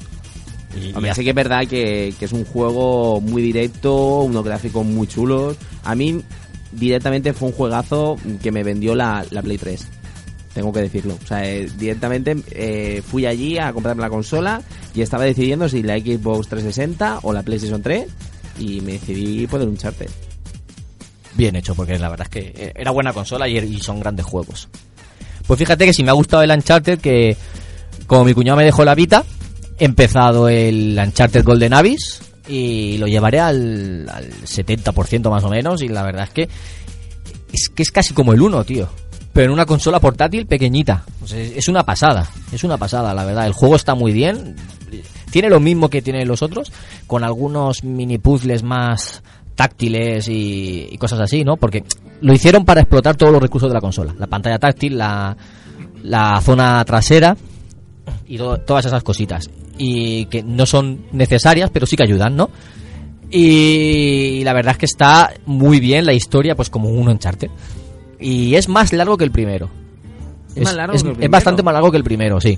Y- 0.76 0.92
Hombre, 0.94 1.14
sí 1.14 1.22
que 1.22 1.30
es 1.30 1.36
verdad 1.36 1.66
que, 1.68 2.14
que 2.18 2.24
es 2.24 2.32
un 2.32 2.44
juego 2.44 3.20
muy 3.20 3.42
directo, 3.42 4.20
unos 4.22 4.44
gráficos 4.44 4.84
muy 4.84 5.06
chulos. 5.06 5.56
A 5.84 5.94
mí, 5.94 6.20
directamente 6.72 7.32
fue 7.32 7.48
un 7.48 7.54
juegazo 7.54 8.16
que 8.42 8.50
me 8.50 8.64
vendió 8.64 8.94
la, 8.96 9.24
la 9.30 9.40
Play 9.42 9.56
3. 9.58 9.86
Tengo 10.52 10.72
que 10.72 10.80
decirlo. 10.80 11.16
O 11.22 11.26
sea, 11.26 11.48
eh, 11.48 11.68
directamente 11.78 12.36
eh, 12.50 13.02
fui 13.06 13.26
allí 13.26 13.58
a 13.58 13.72
comprarme 13.72 14.02
la 14.02 14.10
consola 14.10 14.62
y 14.94 15.02
estaba 15.02 15.24
decidiendo 15.24 15.68
si 15.68 15.82
la 15.82 15.96
Xbox 15.98 16.48
360 16.48 17.20
o 17.22 17.32
la 17.32 17.42
PlayStation 17.42 17.82
3 17.82 18.06
y 18.58 18.80
me 18.80 18.92
decidí 18.92 19.46
por 19.46 19.60
el 19.60 19.68
Uncharted. 19.68 20.10
Bien 21.34 21.56
hecho, 21.56 21.74
porque 21.74 21.98
la 21.98 22.08
verdad 22.08 22.28
es 22.30 22.30
que 22.30 22.52
eh, 22.54 22.72
era 22.76 22.90
buena 22.90 23.12
consola 23.12 23.48
y, 23.48 23.58
y 23.58 23.80
son 23.80 24.00
grandes 24.00 24.24
juegos. 24.24 24.68
Pues 25.46 25.58
fíjate 25.58 25.84
que 25.84 25.92
si 25.92 26.02
me 26.04 26.10
ha 26.10 26.14
gustado 26.14 26.42
el 26.42 26.50
Uncharted, 26.50 27.00
que 27.00 27.36
como 28.06 28.24
mi 28.24 28.34
cuñado 28.34 28.56
me 28.56 28.64
dejó 28.64 28.84
la 28.84 28.94
Vita, 28.94 29.24
he 29.78 29.84
empezado 29.84 30.48
el 30.48 30.98
Uncharted 30.98 31.44
Golden 31.44 31.74
Abyss 31.74 32.20
y 32.48 32.98
lo 32.98 33.06
llevaré 33.06 33.40
al, 33.40 34.08
al 34.08 34.30
70% 34.42 35.30
más 35.30 35.44
o 35.44 35.48
menos 35.48 35.82
y 35.82 35.88
la 35.88 36.02
verdad 36.02 36.24
es 36.24 36.30
que 36.30 36.48
es 37.52 37.68
que 37.68 37.82
es 37.82 37.90
casi 37.90 38.14
como 38.14 38.32
el 38.32 38.42
1, 38.42 38.64
tío. 38.64 38.88
Pero 39.32 39.46
en 39.46 39.52
una 39.52 39.66
consola 39.66 40.00
portátil 40.00 40.46
pequeñita. 40.46 41.04
Es 41.34 41.68
una 41.68 41.84
pasada, 41.84 42.28
es 42.52 42.62
una 42.62 42.76
pasada, 42.76 43.14
la 43.14 43.24
verdad. 43.24 43.46
El 43.46 43.52
juego 43.52 43.76
está 43.76 43.94
muy 43.94 44.12
bien. 44.12 44.56
Tiene 45.34 45.48
lo 45.50 45.58
mismo 45.58 45.88
que 45.90 46.00
tienen 46.00 46.28
los 46.28 46.42
otros, 46.42 46.70
con 47.08 47.24
algunos 47.24 47.82
mini 47.82 48.18
puzzles 48.18 48.62
más 48.62 49.20
táctiles 49.56 50.28
y, 50.28 50.86
y 50.92 50.96
cosas 50.96 51.18
así, 51.18 51.42
¿no? 51.42 51.56
Porque 51.56 51.82
lo 52.20 52.32
hicieron 52.32 52.64
para 52.64 52.82
explotar 52.82 53.16
todos 53.16 53.32
los 53.32 53.42
recursos 53.42 53.68
de 53.68 53.74
la 53.74 53.80
consola. 53.80 54.14
La 54.16 54.28
pantalla 54.28 54.60
táctil, 54.60 54.96
la, 54.96 55.36
la 56.04 56.40
zona 56.40 56.84
trasera 56.84 57.36
y 58.28 58.38
to- 58.38 58.58
todas 58.58 58.86
esas 58.86 59.02
cositas. 59.02 59.50
Y 59.76 60.26
que 60.26 60.44
no 60.44 60.66
son 60.66 61.06
necesarias, 61.10 61.68
pero 61.72 61.84
sí 61.84 61.96
que 61.96 62.04
ayudan, 62.04 62.36
¿no? 62.36 62.48
Y 63.30 64.42
la 64.44 64.52
verdad 64.52 64.72
es 64.72 64.78
que 64.78 64.86
está 64.86 65.32
muy 65.46 65.80
bien 65.80 66.06
la 66.06 66.12
historia, 66.12 66.54
pues 66.54 66.70
como 66.70 66.88
un 66.90 67.08
Uncharted. 67.08 67.50
Y 68.20 68.54
es 68.54 68.68
más 68.68 68.92
largo 68.92 69.16
que 69.16 69.24
el 69.24 69.32
primero. 69.32 69.68
¿Es 70.54 70.62
más 70.62 70.74
largo 70.76 70.94
es- 70.94 71.02
que 71.02 71.08
el 71.08 71.12
es 71.12 71.16
primero? 71.18 71.32
bastante 71.32 71.62
más 71.64 71.74
largo 71.74 71.90
que 71.90 71.96
el 71.96 72.04
primero, 72.04 72.40
sí. 72.40 72.56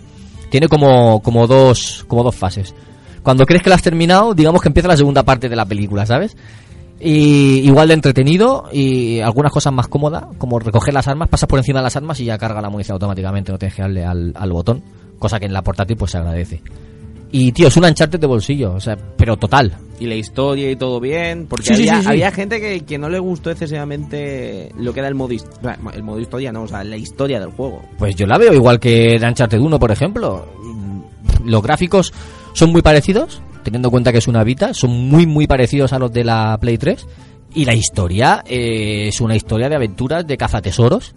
Tiene 0.50 0.68
como, 0.68 1.20
como 1.22 1.46
dos, 1.46 2.04
como 2.08 2.22
dos 2.22 2.34
fases. 2.34 2.74
Cuando 3.22 3.44
crees 3.44 3.62
que 3.62 3.70
lo 3.70 3.74
has 3.74 3.82
terminado, 3.82 4.34
digamos 4.34 4.62
que 4.62 4.68
empieza 4.68 4.88
la 4.88 4.96
segunda 4.96 5.24
parte 5.24 5.48
de 5.48 5.56
la 5.56 5.64
película, 5.64 6.06
¿sabes? 6.06 6.36
Y 7.00 7.60
igual 7.64 7.88
de 7.88 7.94
entretenido 7.94 8.68
y 8.72 9.20
algunas 9.20 9.52
cosas 9.52 9.72
más 9.72 9.88
cómodas, 9.88 10.24
como 10.38 10.58
recoger 10.58 10.94
las 10.94 11.08
armas, 11.08 11.28
pasas 11.28 11.48
por 11.48 11.58
encima 11.58 11.80
de 11.80 11.84
las 11.84 11.96
armas 11.96 12.20
y 12.20 12.24
ya 12.24 12.38
carga 12.38 12.60
la 12.60 12.70
munición 12.70 12.94
automáticamente, 12.94 13.52
no 13.52 13.58
tienes 13.58 13.74
que 13.74 13.82
darle 13.82 14.04
al, 14.04 14.32
al 14.34 14.52
botón, 14.52 14.82
cosa 15.18 15.38
que 15.38 15.46
en 15.46 15.52
la 15.52 15.62
portátil 15.62 15.96
pues 15.96 16.12
se 16.12 16.18
agradece. 16.18 16.62
Y 17.32 17.52
tío, 17.52 17.68
es 17.68 17.76
un 17.76 17.84
Uncharted 17.84 18.20
de 18.20 18.26
bolsillo, 18.26 18.74
o 18.74 18.80
sea, 18.80 18.96
pero 19.16 19.36
total. 19.36 19.76
Y 19.98 20.06
la 20.06 20.14
historia 20.14 20.70
y 20.70 20.76
todo 20.76 21.00
bien, 21.00 21.46
porque 21.48 21.64
Sí, 21.68 21.74
había, 21.74 21.96
sí, 21.96 22.02
sí. 22.02 22.08
había 22.08 22.30
gente 22.30 22.60
que, 22.60 22.80
que 22.84 22.98
no 22.98 23.08
le 23.08 23.18
gustó 23.18 23.50
excesivamente 23.50 24.70
lo 24.78 24.92
que 24.92 25.00
era 25.00 25.08
el 25.08 25.14
modo, 25.14 25.32
el 25.94 26.02
modo 26.02 26.20
historia, 26.20 26.52
no, 26.52 26.62
o 26.64 26.68
sea, 26.68 26.84
la 26.84 26.96
historia 26.98 27.40
del 27.40 27.50
juego. 27.52 27.80
Pues 27.98 28.14
yo 28.14 28.26
la 28.26 28.36
veo 28.36 28.52
igual 28.52 28.78
que 28.78 29.14
el 29.14 29.24
Uncharted 29.24 29.58
1, 29.58 29.78
por 29.78 29.90
ejemplo. 29.90 30.46
Los 31.44 31.62
gráficos 31.62 32.12
son 32.52 32.72
muy 32.72 32.82
parecidos, 32.82 33.40
teniendo 33.62 33.88
en 33.88 33.92
cuenta 33.92 34.12
que 34.12 34.18
es 34.18 34.28
una 34.28 34.44
Vita, 34.44 34.74
son 34.74 34.90
muy, 35.08 35.26
muy 35.26 35.46
parecidos 35.46 35.92
a 35.92 35.98
los 35.98 36.12
de 36.12 36.24
la 36.24 36.58
Play 36.60 36.76
3. 36.76 37.06
Y 37.54 37.64
la 37.64 37.74
historia 37.74 38.42
eh, 38.46 39.08
es 39.08 39.20
una 39.22 39.34
historia 39.34 39.68
de 39.70 39.76
aventuras 39.76 40.26
de 40.26 40.36
cazatesoros, 40.36 41.14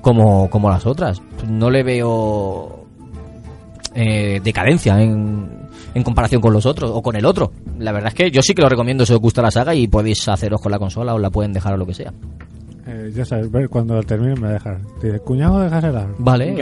como, 0.00 0.50
como 0.50 0.70
las 0.70 0.86
otras. 0.86 1.22
No 1.46 1.70
le 1.70 1.84
veo 1.84 2.84
eh, 3.94 4.40
decadencia 4.42 5.00
en, 5.00 5.57
en 5.94 6.02
comparación 6.02 6.40
con 6.40 6.52
los 6.52 6.66
otros 6.66 6.90
o 6.92 7.02
con 7.02 7.16
el 7.16 7.24
otro. 7.26 7.52
La 7.78 7.92
verdad 7.92 8.08
es 8.08 8.14
que 8.14 8.30
yo 8.30 8.42
sí 8.42 8.54
que 8.54 8.62
lo 8.62 8.68
recomiendo 8.68 9.04
si 9.06 9.12
os 9.12 9.20
gusta 9.20 9.42
la 9.42 9.50
saga 9.50 9.74
y 9.74 9.86
podéis 9.88 10.26
haceros 10.28 10.60
con 10.60 10.72
la 10.72 10.78
consola 10.78 11.14
o 11.14 11.18
la 11.18 11.30
pueden 11.30 11.52
dejar 11.52 11.74
o 11.74 11.76
lo 11.76 11.86
que 11.86 11.94
sea. 11.94 12.12
Eh, 12.90 13.12
ya 13.14 13.22
sabes, 13.24 13.50
ver, 13.50 13.68
cuando 13.68 14.02
termine 14.02 14.34
me 14.36 14.48
dejas. 14.48 14.80
Dice, 15.02 15.20
cuñado, 15.20 15.60
déjasela. 15.60 16.08
Vale, 16.18 16.56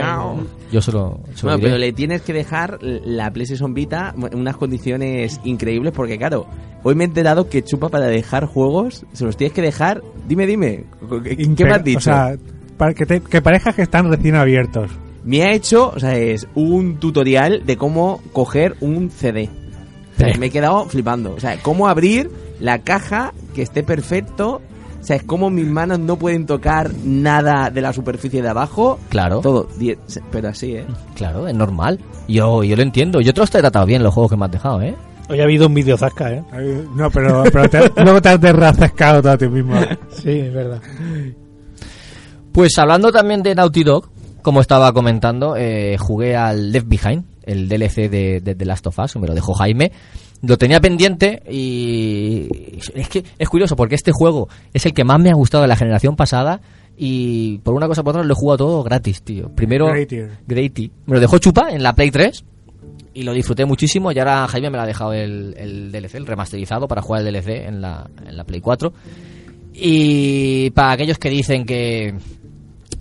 yo 0.71 0.81
se 0.81 0.91
lo, 0.91 1.21
se 1.33 1.45
lo 1.45 1.51
Bueno, 1.53 1.57
diré. 1.57 1.67
pero 1.69 1.77
le 1.77 1.93
tienes 1.93 2.21
que 2.21 2.33
dejar 2.33 2.79
la 2.81 3.31
PlayStation 3.31 3.73
Vita 3.73 4.13
en 4.29 4.37
unas 4.37 4.57
condiciones 4.57 5.39
increíbles 5.45 5.93
porque 5.93 6.17
claro, 6.17 6.45
hoy 6.83 6.95
me 6.95 7.05
he 7.05 7.07
enterado 7.07 7.47
que 7.47 7.63
chupa 7.63 7.87
para 7.87 8.07
dejar 8.07 8.45
juegos, 8.45 9.05
se 9.13 9.23
los 9.23 9.37
tienes 9.37 9.53
que 9.53 9.61
dejar, 9.61 10.01
dime, 10.27 10.45
dime, 10.45 10.83
¿en 11.23 11.55
qué 11.55 11.63
me 11.63 11.71
has 11.71 11.83
dicho? 11.85 11.99
O 11.99 12.01
sea, 12.01 12.35
para 12.75 12.93
que, 12.93 13.05
te, 13.05 13.21
que 13.21 13.41
parezca 13.41 13.71
que 13.71 13.83
están 13.83 14.09
recién 14.11 14.35
abiertos. 14.35 14.91
Me 15.27 15.43
ha 15.43 15.51
hecho, 15.53 15.91
o 15.95 15.99
sea, 15.99 16.15
es 16.17 16.47
un 16.55 16.97
tutorial 16.97 17.63
de 17.65 17.77
cómo 17.77 18.21
coger 18.33 18.75
un 18.79 19.11
CD. 19.11 19.49
O 20.15 20.19
sea, 20.19 20.33
me 20.39 20.47
he 20.47 20.49
quedado 20.49 20.85
flipando. 20.85 21.33
O 21.35 21.39
sea, 21.39 21.57
cómo 21.61 21.87
abrir 21.87 22.31
la 22.59 22.79
caja 22.79 23.33
que 23.53 23.61
esté 23.61 23.83
perfecto. 23.83 24.61
O 24.99 25.03
sea, 25.07 25.15
es 25.17 25.23
como 25.23 25.49
mis 25.51 25.67
manos 25.67 25.99
no 25.99 26.17
pueden 26.17 26.45
tocar 26.47 26.91
nada 27.03 27.69
de 27.69 27.81
la 27.81 27.93
superficie 27.93 28.41
de 28.41 28.49
abajo. 28.49 28.99
Claro. 29.09 29.41
Todo. 29.41 29.67
Pero 30.31 30.49
así, 30.49 30.75
¿eh? 30.75 30.85
Claro, 31.15 31.47
es 31.47 31.53
normal. 31.55 31.99
Yo, 32.27 32.63
yo 32.63 32.75
lo 32.75 32.81
entiendo. 32.81 33.21
Yo 33.21 33.33
te 33.33 33.39
los 33.41 33.53
he 33.53 33.59
tratado 33.59 33.85
bien 33.85 34.01
los 34.03 34.13
juegos 34.13 34.31
que 34.31 34.37
me 34.37 34.45
has 34.45 34.51
dejado, 34.51 34.81
¿eh? 34.81 34.95
Hoy 35.29 35.39
ha 35.41 35.43
habido 35.43 35.67
un 35.67 35.73
vídeo 35.73 35.97
zasca, 35.97 36.31
¿eh? 36.33 36.43
No, 36.95 37.11
pero, 37.11 37.43
pero 37.51 37.69
te- 37.69 37.91
luego 38.03 38.21
te 38.21 38.29
has 38.29 38.39
derrafescado 38.41 39.21
todo 39.21 39.33
a 39.33 39.37
ti 39.37 39.47
mismo. 39.49 39.75
Sí, 40.09 40.31
es 40.31 40.53
verdad. 40.53 40.81
Pues 42.51 42.77
hablando 42.77 43.11
también 43.11 43.43
de 43.43 43.53
Naughty 43.53 43.83
Dog, 43.83 44.09
como 44.47 44.61
estaba 44.61 44.93
comentando, 44.93 45.57
eh, 45.57 45.97
jugué 45.99 46.37
al 46.37 46.71
Left 46.71 46.87
Behind, 46.87 47.25
el 47.43 47.67
DLC 47.67 48.09
de, 48.09 48.39
de 48.39 48.55
The 48.55 48.63
Last 48.63 48.87
of 48.87 48.97
Us, 48.97 49.17
me 49.17 49.27
lo 49.27 49.35
dejó 49.35 49.53
Jaime. 49.53 49.91
Lo 50.41 50.57
tenía 50.57 50.79
pendiente 50.79 51.43
y 51.51 52.47
es 52.95 53.09
que 53.09 53.25
es 53.37 53.49
curioso 53.49 53.75
porque 53.75 53.95
este 53.95 54.13
juego 54.13 54.47
es 54.73 54.85
el 54.85 54.93
que 54.93 55.03
más 55.03 55.19
me 55.19 55.31
ha 55.31 55.33
gustado 55.33 55.63
de 55.63 55.67
la 55.67 55.75
generación 55.75 56.15
pasada 56.15 56.61
y 56.95 57.57
por 57.57 57.73
una 57.73 57.89
cosa 57.89 58.03
por 58.03 58.11
otra 58.11 58.23
lo 58.23 58.31
he 58.31 58.37
jugado 58.37 58.57
todo 58.59 58.83
gratis, 58.83 59.21
tío. 59.21 59.49
Primero. 59.53 59.87
Grady. 59.87 60.91
Me 61.07 61.15
lo 61.15 61.19
dejó 61.19 61.39
Chupa 61.39 61.67
en 61.69 61.83
la 61.83 61.93
Play 61.93 62.09
3 62.09 62.45
y 63.15 63.23
lo 63.23 63.33
disfruté 63.33 63.65
muchísimo 63.65 64.13
y 64.13 64.19
ahora 64.19 64.47
Jaime 64.47 64.69
me 64.69 64.77
lo 64.77 64.83
ha 64.83 64.87
dejado 64.87 65.11
el, 65.11 65.55
el 65.57 65.91
DLC, 65.91 66.15
el 66.15 66.25
remasterizado 66.25 66.87
para 66.87 67.01
jugar 67.01 67.27
el 67.27 67.33
DLC 67.33 67.67
en 67.67 67.81
la, 67.81 68.09
en 68.25 68.37
la 68.37 68.45
Play 68.45 68.61
4. 68.61 68.93
Y 69.73 70.69
para 70.69 70.93
aquellos 70.93 71.19
que 71.19 71.29
dicen 71.29 71.65
que, 71.65 72.15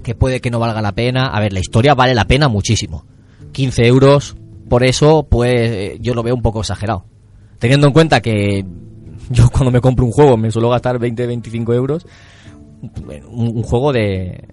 que 0.07 0.15
puede 0.15 0.41
que 0.41 0.53
no 0.53 0.61
valga 0.61 0.81
la 0.81 0.93
pena. 0.93 1.27
A 1.27 1.41
ver, 1.41 1.53
la 1.53 1.59
historia 1.59 1.97
vale 1.97 2.15
la 2.15 2.27
pena 2.27 2.47
muchísimo. 2.47 3.05
15 3.51 3.87
euros, 3.89 4.37
por 4.69 4.85
eso, 4.85 5.27
pues 5.29 5.53
eh, 5.53 5.99
yo 6.01 6.15
lo 6.15 6.23
veo 6.23 6.33
un 6.37 6.43
poco 6.43 6.61
exagerado. 6.61 7.05
Teniendo 7.59 7.89
en 7.89 7.93
cuenta 7.93 8.21
que 8.21 8.65
yo 9.31 9.51
cuando 9.53 9.73
me 9.73 9.81
compro 9.81 10.05
un 10.05 10.13
juego 10.13 10.37
me 10.37 10.53
suelo 10.53 10.71
gastar 10.71 11.01
20-25 11.01 11.75
euros, 11.75 12.07
un, 13.33 13.49
un 13.57 13.63
juego 13.65 13.93
de 13.93 14.45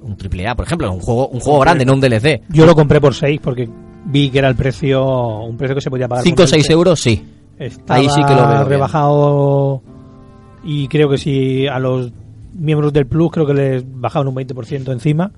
un 0.00 0.16
triple 0.16 0.48
A, 0.48 0.54
por 0.54 0.64
ejemplo, 0.64 0.90
un 0.90 1.00
juego, 1.00 1.28
un 1.28 1.40
juego 1.40 1.60
grande, 1.60 1.84
no 1.84 1.92
un 1.92 2.00
DLC. 2.00 2.40
Yo 2.48 2.64
lo 2.64 2.74
compré 2.74 2.98
por 2.98 3.14
6 3.14 3.40
porque 3.42 3.68
vi 4.06 4.30
que 4.30 4.38
era 4.38 4.48
el 4.48 4.56
precio, 4.56 5.04
un 5.40 5.58
precio 5.58 5.74
que 5.74 5.82
se 5.82 5.90
podía 5.90 6.08
pagar. 6.08 6.24
5 6.24 6.34
por 6.34 6.44
o 6.44 6.48
6 6.48 6.62
DLC. 6.62 6.70
euros, 6.72 7.00
sí. 7.00 7.24
Estaba 7.58 8.00
Ahí 8.00 8.08
sí 8.08 8.22
que 8.24 8.34
lo 8.34 8.46
veo. 8.48 8.56
bien. 8.56 8.68
rebajado 8.68 9.82
y 10.64 10.88
creo 10.88 11.10
que 11.10 11.18
si 11.18 11.66
a 11.66 11.78
los 11.78 12.10
miembros 12.54 12.92
del 12.92 13.06
Plus 13.06 13.30
creo 13.30 13.46
que 13.46 13.54
les 13.54 13.84
bajaban 13.86 14.28
un 14.28 14.34
20% 14.34 14.92
encima 14.92 15.32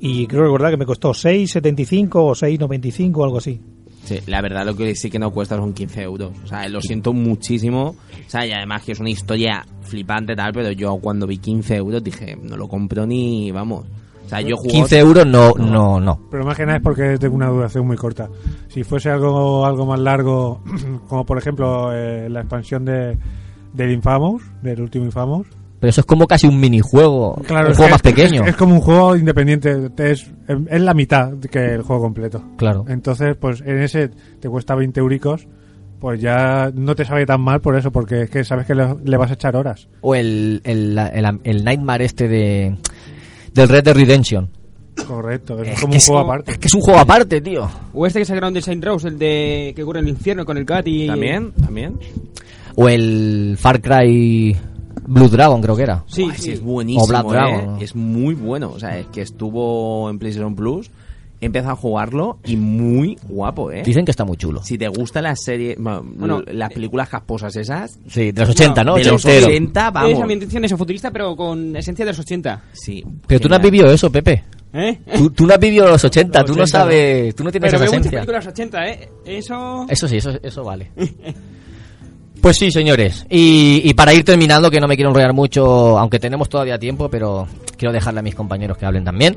y 0.00 0.26
creo 0.26 0.44
recordar 0.44 0.70
que 0.70 0.76
me 0.76 0.86
costó 0.86 1.10
6,75 1.10 2.10
o 2.14 2.30
6,95 2.30 3.16
o 3.16 3.24
algo 3.24 3.38
así. 3.38 3.60
Sí, 4.04 4.20
la 4.26 4.40
verdad 4.40 4.64
lo 4.64 4.74
que 4.74 4.94
sí 4.94 5.10
que 5.10 5.18
no 5.18 5.30
cuesta 5.30 5.56
son 5.56 5.74
15 5.74 6.02
euros. 6.02 6.32
O 6.44 6.46
sea, 6.46 6.66
lo 6.68 6.80
siento 6.80 7.12
muchísimo. 7.12 7.88
O 7.88 8.30
sea, 8.30 8.46
y 8.46 8.52
además 8.52 8.82
que 8.82 8.92
es 8.92 9.00
una 9.00 9.10
historia 9.10 9.66
flipante 9.82 10.34
tal, 10.34 10.52
pero 10.52 10.70
yo 10.72 10.96
cuando 10.98 11.26
vi 11.26 11.38
15 11.38 11.76
euros 11.76 12.02
dije, 12.02 12.36
no 12.40 12.56
lo 12.56 12.68
compro 12.68 13.06
ni, 13.06 13.50
vamos. 13.50 13.84
O 14.24 14.28
sea, 14.28 14.40
yo 14.40 14.56
jugué... 14.56 14.70
15 14.70 14.98
euros 14.98 15.26
no, 15.26 15.52
no, 15.54 16.00
no. 16.00 16.20
Pero 16.30 16.44
más 16.44 16.56
que 16.56 16.64
nada 16.64 16.78
es 16.78 16.82
porque 16.82 17.14
es 17.14 17.20
de 17.20 17.28
una 17.28 17.48
duración 17.48 17.86
muy 17.86 17.96
corta. 17.96 18.28
Si 18.68 18.84
fuese 18.84 19.10
algo 19.10 19.66
algo 19.66 19.84
más 19.84 20.00
largo, 20.00 20.62
como 21.08 21.26
por 21.26 21.38
ejemplo 21.38 21.92
eh, 21.92 22.28
la 22.30 22.40
expansión 22.40 22.84
de 22.84 23.18
del 23.72 23.92
Infamous, 23.92 24.42
del 24.62 24.80
último 24.80 25.04
Infamous. 25.04 25.46
Pero 25.80 25.90
eso 25.90 26.00
es 26.00 26.06
como 26.06 26.26
casi 26.26 26.46
un 26.48 26.58
minijuego, 26.58 27.34
un 27.34 27.42
es 27.44 27.48
juego 27.76 27.90
más 27.90 27.96
es- 27.96 28.02
pequeño. 28.02 28.42
Es, 28.42 28.48
es 28.50 28.56
como 28.56 28.74
un 28.74 28.80
juego 28.80 29.16
independiente, 29.16 29.90
te- 29.90 30.10
es, 30.12 30.26
es 30.70 30.80
la 30.80 30.92
mitad 30.94 31.34
que 31.50 31.74
el 31.74 31.82
juego 31.82 32.02
completo. 32.02 32.42
Claro. 32.56 32.84
Entonces, 32.88 33.36
pues 33.38 33.60
en 33.64 33.78
ese 33.82 34.08
te 34.40 34.48
cuesta 34.48 34.74
20 34.74 34.98
euricos, 34.98 35.46
pues 36.00 36.20
ya 36.20 36.70
no 36.74 36.94
te 36.96 37.04
sabe 37.04 37.26
tan 37.26 37.40
mal 37.40 37.60
por 37.60 37.76
eso, 37.76 37.92
porque 37.92 38.22
es 38.22 38.30
que 38.30 38.44
sabes 38.44 38.66
que 38.66 38.74
le, 38.74 38.86
le 39.04 39.16
vas 39.16 39.30
a 39.30 39.34
echar 39.34 39.54
horas. 39.56 39.88
O 40.00 40.14
el, 40.16 40.60
el, 40.64 40.98
el, 40.98 41.40
el 41.44 41.64
Nightmare 41.64 42.04
este 42.04 42.26
de 42.28 42.76
del 43.54 43.68
Red 43.68 43.84
Dead 43.84 43.94
Redemption. 43.94 44.48
Correcto, 45.06 45.62
es, 45.62 45.68
Es 45.68 45.80
como 45.80 45.92
un 45.92 45.96
es- 45.96 46.06
juego 46.06 46.20
aparte. 46.22 46.50
Es 46.52 46.58
que 46.58 46.66
es 46.66 46.74
un 46.74 46.80
juego 46.80 46.98
aparte, 46.98 47.40
tío. 47.40 47.68
O 47.94 48.04
este 48.04 48.18
que 48.18 48.24
sacaron 48.24 48.52
de 48.52 48.62
Saint 48.62 48.84
Rose, 48.84 49.06
el 49.06 49.16
de 49.18 49.72
que 49.76 49.82
ocurre 49.84 50.00
en 50.00 50.06
el 50.06 50.10
infierno 50.10 50.44
con 50.44 50.56
el 50.58 50.66
cat 50.66 50.86
y... 50.88 51.06
También, 51.06 51.52
también. 51.52 51.94
O 52.74 52.88
el 52.88 53.56
Far 53.58 53.80
Cry 53.80 54.56
Blue 55.08 55.28
Dragon, 55.28 55.60
creo 55.62 55.74
que 55.76 55.82
era. 55.82 56.04
Sí, 56.06 56.28
sí. 56.36 56.52
es 56.52 56.60
buenísimo, 56.62 57.04
O 57.04 57.06
Black 57.08 57.24
¿eh? 57.24 57.28
Dragon. 57.30 57.78
Es 57.80 57.94
muy 57.96 58.34
bueno. 58.34 58.70
O 58.74 58.78
sea, 58.78 58.98
es 58.98 59.06
que 59.06 59.22
estuvo 59.22 60.08
en 60.10 60.18
PlayStation 60.18 60.54
Plus. 60.54 60.90
He 61.40 61.46
empezado 61.46 61.72
a 61.74 61.76
jugarlo 61.76 62.38
y 62.44 62.56
muy 62.56 63.16
guapo, 63.28 63.70
¿eh? 63.70 63.84
Dicen 63.86 64.04
que 64.04 64.10
está 64.10 64.24
muy 64.24 64.36
chulo. 64.36 64.60
Si 64.64 64.76
te 64.76 64.88
gusta 64.88 65.22
la 65.22 65.36
serie, 65.36 65.76
bueno, 65.78 66.42
las 66.50 66.72
películas 66.72 67.08
casposas 67.08 67.54
esas, 67.54 67.96
Sí, 68.08 68.32
de 68.32 68.40
los 68.40 68.50
80, 68.50 68.82
¿no? 68.82 68.96
de 68.96 69.04
los 69.04 69.24
Ochentero. 69.24 69.46
80, 69.46 69.90
vamos. 69.92 70.10
Es 70.12 70.20
ambientación 70.20 70.64
eso, 70.64 70.76
futurista, 70.76 71.12
pero 71.12 71.36
con 71.36 71.76
esencia 71.76 72.04
de 72.04 72.10
los 72.10 72.18
80. 72.18 72.62
Sí. 72.72 73.04
Pero 73.28 73.40
tú 73.40 73.48
no 73.48 73.54
has 73.54 73.60
genial. 73.62 73.70
vivido 73.72 73.94
eso, 73.94 74.10
Pepe. 74.10 74.42
¿Eh? 74.72 74.98
Tú, 75.16 75.30
tú 75.30 75.46
no 75.46 75.54
has 75.54 75.60
vivido 75.60 75.86
los 75.88 76.04
80, 76.04 76.40
tú 76.44 76.54
no 76.56 76.62
80, 76.64 76.66
sabes, 76.66 77.34
tú 77.36 77.44
no 77.44 77.50
tienes 77.52 77.70
Pero 77.70 77.84
esa 77.84 77.84
veo 77.84 78.00
muchas 78.00 78.12
esencia. 78.12 78.18
películas 78.18 78.46
80, 78.48 78.88
¿eh? 78.88 79.08
Eso... 79.24 79.86
Eso 79.88 80.08
sí, 80.08 80.16
eso, 80.16 80.30
eso 80.42 80.64
vale. 80.64 80.90
Pues 82.48 82.56
sí, 82.56 82.70
señores. 82.72 83.26
Y, 83.28 83.82
y 83.84 83.92
para 83.92 84.14
ir 84.14 84.24
terminando, 84.24 84.70
que 84.70 84.80
no 84.80 84.88
me 84.88 84.96
quiero 84.96 85.10
enrollar 85.10 85.34
mucho, 85.34 85.98
aunque 85.98 86.18
tenemos 86.18 86.48
todavía 86.48 86.78
tiempo, 86.78 87.10
pero 87.10 87.46
quiero 87.76 87.92
dejarle 87.92 88.20
a 88.20 88.22
mis 88.22 88.34
compañeros 88.34 88.78
que 88.78 88.86
hablen 88.86 89.04
también. 89.04 89.36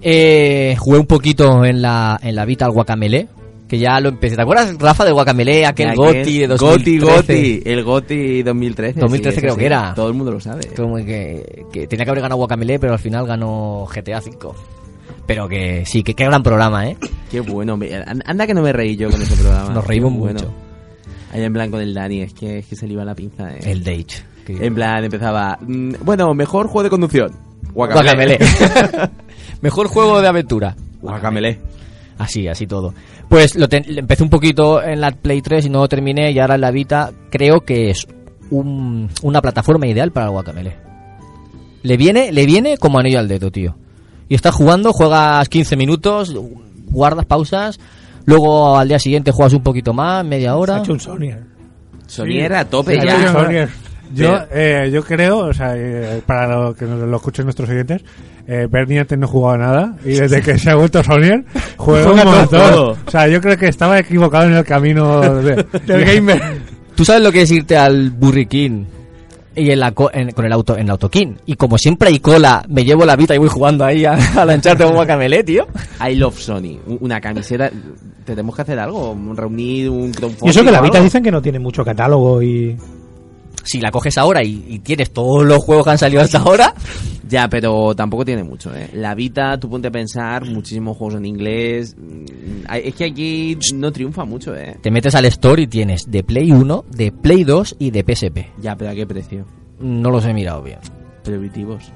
Eh, 0.00 0.74
jugué 0.78 0.98
un 1.00 1.04
poquito 1.04 1.66
en 1.66 1.82
la, 1.82 2.18
en 2.22 2.34
la 2.34 2.46
Vita 2.46 2.64
al 2.64 2.70
Guacamele, 2.70 3.28
que 3.68 3.78
ya 3.78 4.00
lo 4.00 4.08
empecé. 4.08 4.36
¿Te 4.36 4.40
acuerdas, 4.40 4.74
Rafa, 4.78 5.04
del 5.04 5.12
Guacamele? 5.12 5.66
Aquel 5.66 5.94
Goti 5.94 6.38
de 6.38 6.46
2013. 6.46 6.98
Goti, 6.98 6.98
Goti. 6.98 7.62
El 7.62 7.84
Goti 7.84 8.42
2013. 8.42 9.00
2013 9.00 9.34
sí, 9.34 9.40
creo 9.42 9.56
que 9.58 9.66
era. 9.66 9.92
Todo 9.92 10.08
el 10.08 10.14
mundo 10.14 10.32
lo 10.32 10.40
sabe. 10.40 10.66
Como 10.74 10.96
que, 10.96 11.66
que 11.70 11.86
tenía 11.88 12.06
que 12.06 12.10
haber 12.10 12.22
ganado 12.22 12.38
Guacamele, 12.38 12.78
pero 12.78 12.94
al 12.94 13.00
final 13.00 13.26
ganó 13.26 13.86
GTA 13.94 14.20
V. 14.20 14.54
Pero 15.26 15.46
que 15.46 15.84
sí, 15.84 16.02
que 16.02 16.14
qué 16.14 16.24
gran 16.24 16.42
programa, 16.42 16.88
¿eh? 16.88 16.96
Qué 17.30 17.40
bueno. 17.40 17.78
Anda 18.24 18.46
que 18.46 18.54
no 18.54 18.62
me 18.62 18.72
reí 18.72 18.96
yo 18.96 19.10
con 19.10 19.20
ese 19.20 19.36
programa. 19.36 19.74
Nos 19.74 19.84
Qué 19.84 19.88
reímos 19.90 20.14
bueno. 20.14 20.69
Ahí 21.32 21.42
en 21.42 21.52
blanco 21.52 21.78
del 21.78 21.94
Dani, 21.94 22.22
es 22.22 22.34
que, 22.34 22.58
es 22.58 22.66
que 22.66 22.76
se 22.76 22.86
le 22.86 22.94
iba 22.94 23.04
la 23.04 23.14
pinza. 23.14 23.52
Eh. 23.54 23.60
El 23.70 23.84
Dage. 23.84 24.06
que- 24.46 24.66
En 24.66 24.74
plan, 24.74 25.04
empezaba. 25.04 25.58
mm, 25.60 25.92
Bueno, 26.02 26.34
mejor 26.34 26.66
juego 26.66 26.82
de 26.84 26.90
conducción. 26.90 27.30
Guacamele. 27.72 28.38
Mejor 29.62 29.86
juego 29.88 30.20
de 30.20 30.28
aventura. 30.28 30.74
Guacamele. 31.00 31.60
Así, 32.18 32.48
así 32.48 32.66
todo. 32.66 32.92
Pues 33.28 33.54
lo 33.54 33.68
ten- 33.68 33.84
empecé 33.86 34.22
un 34.22 34.30
poquito 34.30 34.82
en 34.82 35.00
la 35.00 35.10
Play 35.12 35.40
3 35.40 35.66
y 35.66 35.70
no 35.70 35.80
lo 35.80 35.88
terminé 35.88 36.32
y 36.32 36.38
ahora 36.38 36.56
en 36.56 36.60
la 36.62 36.70
Vita 36.70 37.12
creo 37.30 37.60
que 37.60 37.90
es 37.90 38.06
un- 38.50 39.08
una 39.22 39.40
plataforma 39.40 39.86
ideal 39.86 40.10
para 40.10 40.26
el 40.26 40.32
Guacamele. 40.32 40.76
Le 41.82 41.96
viene, 41.96 42.32
le 42.32 42.44
viene 42.46 42.76
como 42.76 42.98
anillo 42.98 43.18
al 43.20 43.28
dedo, 43.28 43.50
tío. 43.50 43.76
Y 44.28 44.34
estás 44.34 44.54
jugando, 44.54 44.92
juegas 44.92 45.48
15 45.48 45.76
minutos, 45.76 46.34
guardas 46.86 47.24
pausas, 47.26 47.78
luego 48.30 48.78
al 48.78 48.88
día 48.88 48.98
siguiente 48.98 49.30
juegas 49.32 49.52
un 49.52 49.62
poquito 49.62 49.92
más, 49.92 50.24
media 50.24 50.50
Se 50.50 50.56
hora. 50.56 50.76
ha 50.76 50.78
hecho 50.78 50.92
un 50.92 51.00
Sonyer. 51.00 51.42
Sonier 52.06 52.54
a 52.54 52.64
tope 52.64 52.98
Sí, 53.00 53.06
ya. 53.06 53.68
yo- 54.14 54.38
eh, 54.52 54.90
yo 54.92 55.04
creo, 55.04 55.38
o 55.46 55.52
sea, 55.52 55.74
eh, 55.76 56.22
para 56.26 56.46
lo 56.48 56.74
que 56.74 56.84
nos, 56.86 56.98
lo 57.00 57.16
escuchen 57.16 57.44
nuestros 57.44 57.68
oyentes, 57.68 58.02
eh, 58.46 58.66
Bernie 58.70 58.98
antes 59.00 59.16
no 59.18 59.28
jugaba 59.28 59.58
nada 59.58 59.94
y 60.04 60.14
desde 60.14 60.40
que 60.42 60.58
se 60.58 60.70
ha 60.70 60.74
vuelto 60.74 61.04
Sonier 61.04 61.44
juega 61.76 62.10
un 62.10 62.16
Juega 62.18 62.36
montón. 62.38 62.60
todo. 62.60 62.96
O 63.06 63.10
sea, 63.10 63.28
yo 63.28 63.40
creo 63.40 63.56
que 63.56 63.68
estaba 63.68 63.98
equivocado 63.98 64.46
en 64.46 64.54
el 64.54 64.64
camino 64.64 65.20
de- 65.42 65.64
del 65.86 66.04
gamer. 66.04 66.40
¿Tú 66.96 67.04
sabes 67.04 67.22
lo 67.22 67.30
que 67.30 67.42
es 67.42 67.50
irte 67.52 67.76
al 67.76 68.10
burriquín 68.10 68.86
y 69.56 69.70
en 69.70 69.80
la 69.80 69.92
co- 69.92 70.10
en- 70.12 70.30
con 70.32 70.44
el 70.44 70.52
auto 70.52 70.74
en 70.76 70.82
el 70.84 70.90
autoquín? 70.90 71.38
Y 71.46 71.54
como 71.56 71.78
siempre 71.78 72.08
hay 72.08 72.18
cola, 72.20 72.64
me 72.68 72.84
llevo 72.84 73.04
la 73.04 73.16
Vita 73.16 73.34
y 73.34 73.38
voy 73.38 73.48
jugando 73.48 73.84
ahí 73.84 74.04
a, 74.04 74.12
a 74.40 74.44
lancharte 74.44 74.84
un 74.84 74.94
Guacamele, 74.94 75.42
tío. 75.44 75.66
I 76.08 76.14
love 76.16 76.38
Sony. 76.38 76.78
Una 77.00 77.20
camiseta. 77.20 77.70
Tenemos 78.24 78.54
que 78.54 78.62
hacer 78.62 78.78
algo. 78.78 79.16
Reunir 79.34 79.90
un 79.90 80.12
crowdfunding. 80.12 80.46
Y 80.46 80.50
eso 80.50 80.62
que 80.64 80.70
la 80.70 80.80
Vita 80.80 81.00
dicen 81.00 81.22
que 81.22 81.30
no 81.32 81.42
tiene 81.42 81.58
mucho 81.58 81.84
catálogo 81.84 82.42
y... 82.42 82.76
Si 83.62 83.80
la 83.80 83.90
coges 83.90 84.16
ahora 84.18 84.42
y, 84.42 84.64
y 84.68 84.78
tienes 84.80 85.12
todos 85.12 85.44
los 85.44 85.58
juegos 85.58 85.84
que 85.84 85.90
han 85.90 85.98
salido 85.98 86.22
hasta 86.22 86.38
ahora, 86.38 86.74
Ya, 87.28 87.48
pero 87.48 87.94
tampoco 87.94 88.24
tiene 88.24 88.42
mucho, 88.42 88.74
¿eh? 88.74 88.88
La 88.94 89.14
Vita, 89.14 89.56
tú 89.58 89.68
ponte 89.70 89.88
a 89.88 89.90
pensar, 89.90 90.44
muchísimos 90.46 90.96
juegos 90.96 91.16
en 91.16 91.26
inglés. 91.26 91.94
mm, 91.96 92.24
Es 92.74 92.94
que 92.94 93.04
aquí 93.04 93.56
no 93.74 93.92
triunfa 93.92 94.24
mucho, 94.24 94.54
¿eh? 94.56 94.76
te 94.82 94.90
metes 94.90 95.14
al 95.14 95.26
store 95.26 95.62
y 95.62 95.66
tienes 95.68 96.10
de 96.10 96.24
Play 96.24 96.50
1, 96.50 96.84
de 96.90 97.12
Play 97.12 97.44
2 97.44 97.76
y 97.78 97.90
de 97.90 98.02
PSP. 98.02 98.38
Ya, 98.60 98.74
pero 98.76 98.90
¿a 98.90 98.94
qué 98.94 99.06
precio? 99.06 99.44
No 99.78 100.10
los 100.10 100.24
he 100.26 100.34
mirado 100.34 100.62
bien. 100.62 100.78
Prohibitivos. 101.22 101.92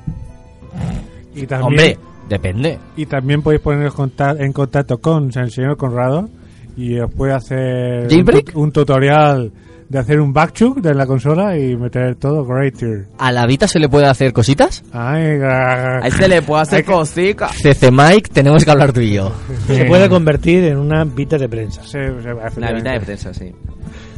Y 1.35 1.47
también, 1.47 1.63
Hombre, 1.67 1.99
depende. 2.29 2.79
y 2.97 3.07
también 3.07 3.43
podéis 3.43 3.63
poneros 3.63 3.95
conta- 3.95 4.37
en 4.39 4.53
contacto 4.53 4.99
con 4.99 5.31
el 5.37 5.51
señor 5.51 5.77
Conrado 5.77 6.29
y 6.77 6.99
os 6.99 7.13
puede 7.13 7.33
hacer 7.33 8.05
un, 8.05 8.09
¿Jailbreak? 8.11 8.53
tu- 8.53 8.61
un 8.61 8.71
tutorial 8.73 9.53
de 9.89 9.99
hacer 9.99 10.21
un 10.21 10.33
backchuck 10.33 10.81
de 10.81 10.95
la 10.95 11.07
consola 11.07 11.59
y 11.59 11.77
meter 11.77 12.17
todo 12.17 12.45
greater. 12.45 13.07
¿A 13.19 13.33
la 13.33 13.47
Vita 13.47 13.69
se 13.69 13.79
le 13.79 13.89
puede 13.89 14.07
hacer 14.07 14.33
cositas? 14.33 14.83
Ay, 14.93 15.39
A 15.43 16.01
este 16.07 16.29
le 16.29 16.43
puedo 16.43 16.61
hacer 16.61 16.85
cositas. 16.85 17.53
CC 17.57 17.91
Mike, 17.91 18.31
tenemos 18.33 18.65
que 18.65 18.71
hablar 18.71 18.93
tú 18.93 19.01
y 19.01 19.13
yo. 19.13 19.33
Se 19.67 19.85
puede 19.85 20.09
convertir 20.09 20.65
en 20.65 20.79
una 20.79 21.05
Vita 21.05 21.39
de 21.39 21.49
prensa. 21.49 21.83
Sí, 21.85 21.99
Una 21.99 22.73
Vita 22.73 22.93
de 22.93 23.01
prensa, 23.01 23.35
sí. 23.35 23.53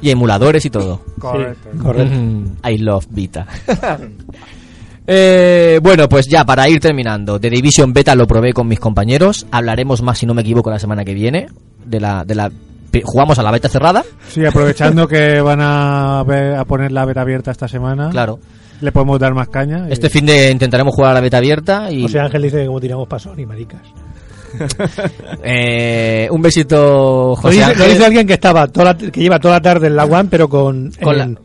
Y 0.03 0.11
emuladores 0.11 0.65
y 0.65 0.71
todo. 0.71 1.03
Correcto. 1.19 1.69
Sí, 1.73 1.79
correcto. 1.79 2.15
I 2.69 2.79
love 2.79 3.07
Vita. 3.11 3.47
Eh, 5.09 5.79
bueno, 5.83 6.09
pues 6.09 6.27
ya 6.27 6.45
para 6.45 6.69
ir 6.69 6.81
terminando, 6.81 7.39
The 7.39 7.49
Division 7.49 7.93
Beta 7.93 8.17
lo 8.17 8.27
probé 8.27 8.53
con 8.53 8.67
mis 8.67 8.81
compañeros. 8.81 9.47
Hablaremos 9.53 10.03
más, 10.03 10.19
si 10.19 10.27
no 10.27 10.35
me 10.35 10.43
equivoco, 10.43 10.69
la 10.69 10.81
semana 10.81 11.05
que 11.05 11.15
viene. 11.15 11.47
De 11.85 12.01
la, 12.01 12.25
de 12.25 12.35
la, 12.35 12.51
jugamos 13.05 13.39
a 13.39 13.43
la 13.43 13.51
beta 13.51 13.69
cerrada. 13.69 14.05
Sí, 14.29 14.45
aprovechando 14.45 15.07
que 15.09 15.41
van 15.41 15.61
a, 15.61 16.23
ver- 16.25 16.55
a 16.57 16.65
poner 16.65 16.93
la 16.93 17.05
beta 17.05 17.21
abierta 17.23 17.51
esta 17.51 17.69
semana. 17.69 18.11
Claro. 18.11 18.39
Le 18.81 18.93
podemos 18.93 19.19
dar 19.19 19.33
más 19.35 19.49
caña. 19.49 19.87
y- 19.89 19.93
Este 19.93 20.11
fin 20.11 20.27
de 20.27 20.51
intentaremos 20.51 20.95
jugar 20.95 21.13
a 21.13 21.15
la 21.15 21.21
beta 21.21 21.39
abierta 21.39 21.91
y 21.91 22.05
O 22.05 22.09
sea, 22.09 22.25
Ángel 22.25 22.43
dice 22.43 22.59
que 22.61 22.67
como 22.67 22.81
tiramos 22.81 23.09
para 23.09 23.21
Sony, 23.21 23.47
maricas. 23.47 23.81
eh, 25.43 26.29
un 26.31 26.41
besito, 26.43 27.31
Lo 27.31 27.37
José 27.37 27.57
dice, 27.57 27.75
lo 27.77 27.85
dice 27.85 28.05
alguien 28.07 28.27
que 28.27 28.35
estaba 28.35 28.67
toda 28.69 28.87
la- 28.87 28.97
que 28.97 29.21
lleva 29.21 29.39
toda 29.39 29.55
la 29.55 29.61
tarde 29.61 29.87
en 29.89 29.97
la 29.97 30.05
One, 30.05 30.29
pero 30.31 30.49
con, 30.49 30.93
Con 31.03 31.21
en, 31.21 31.39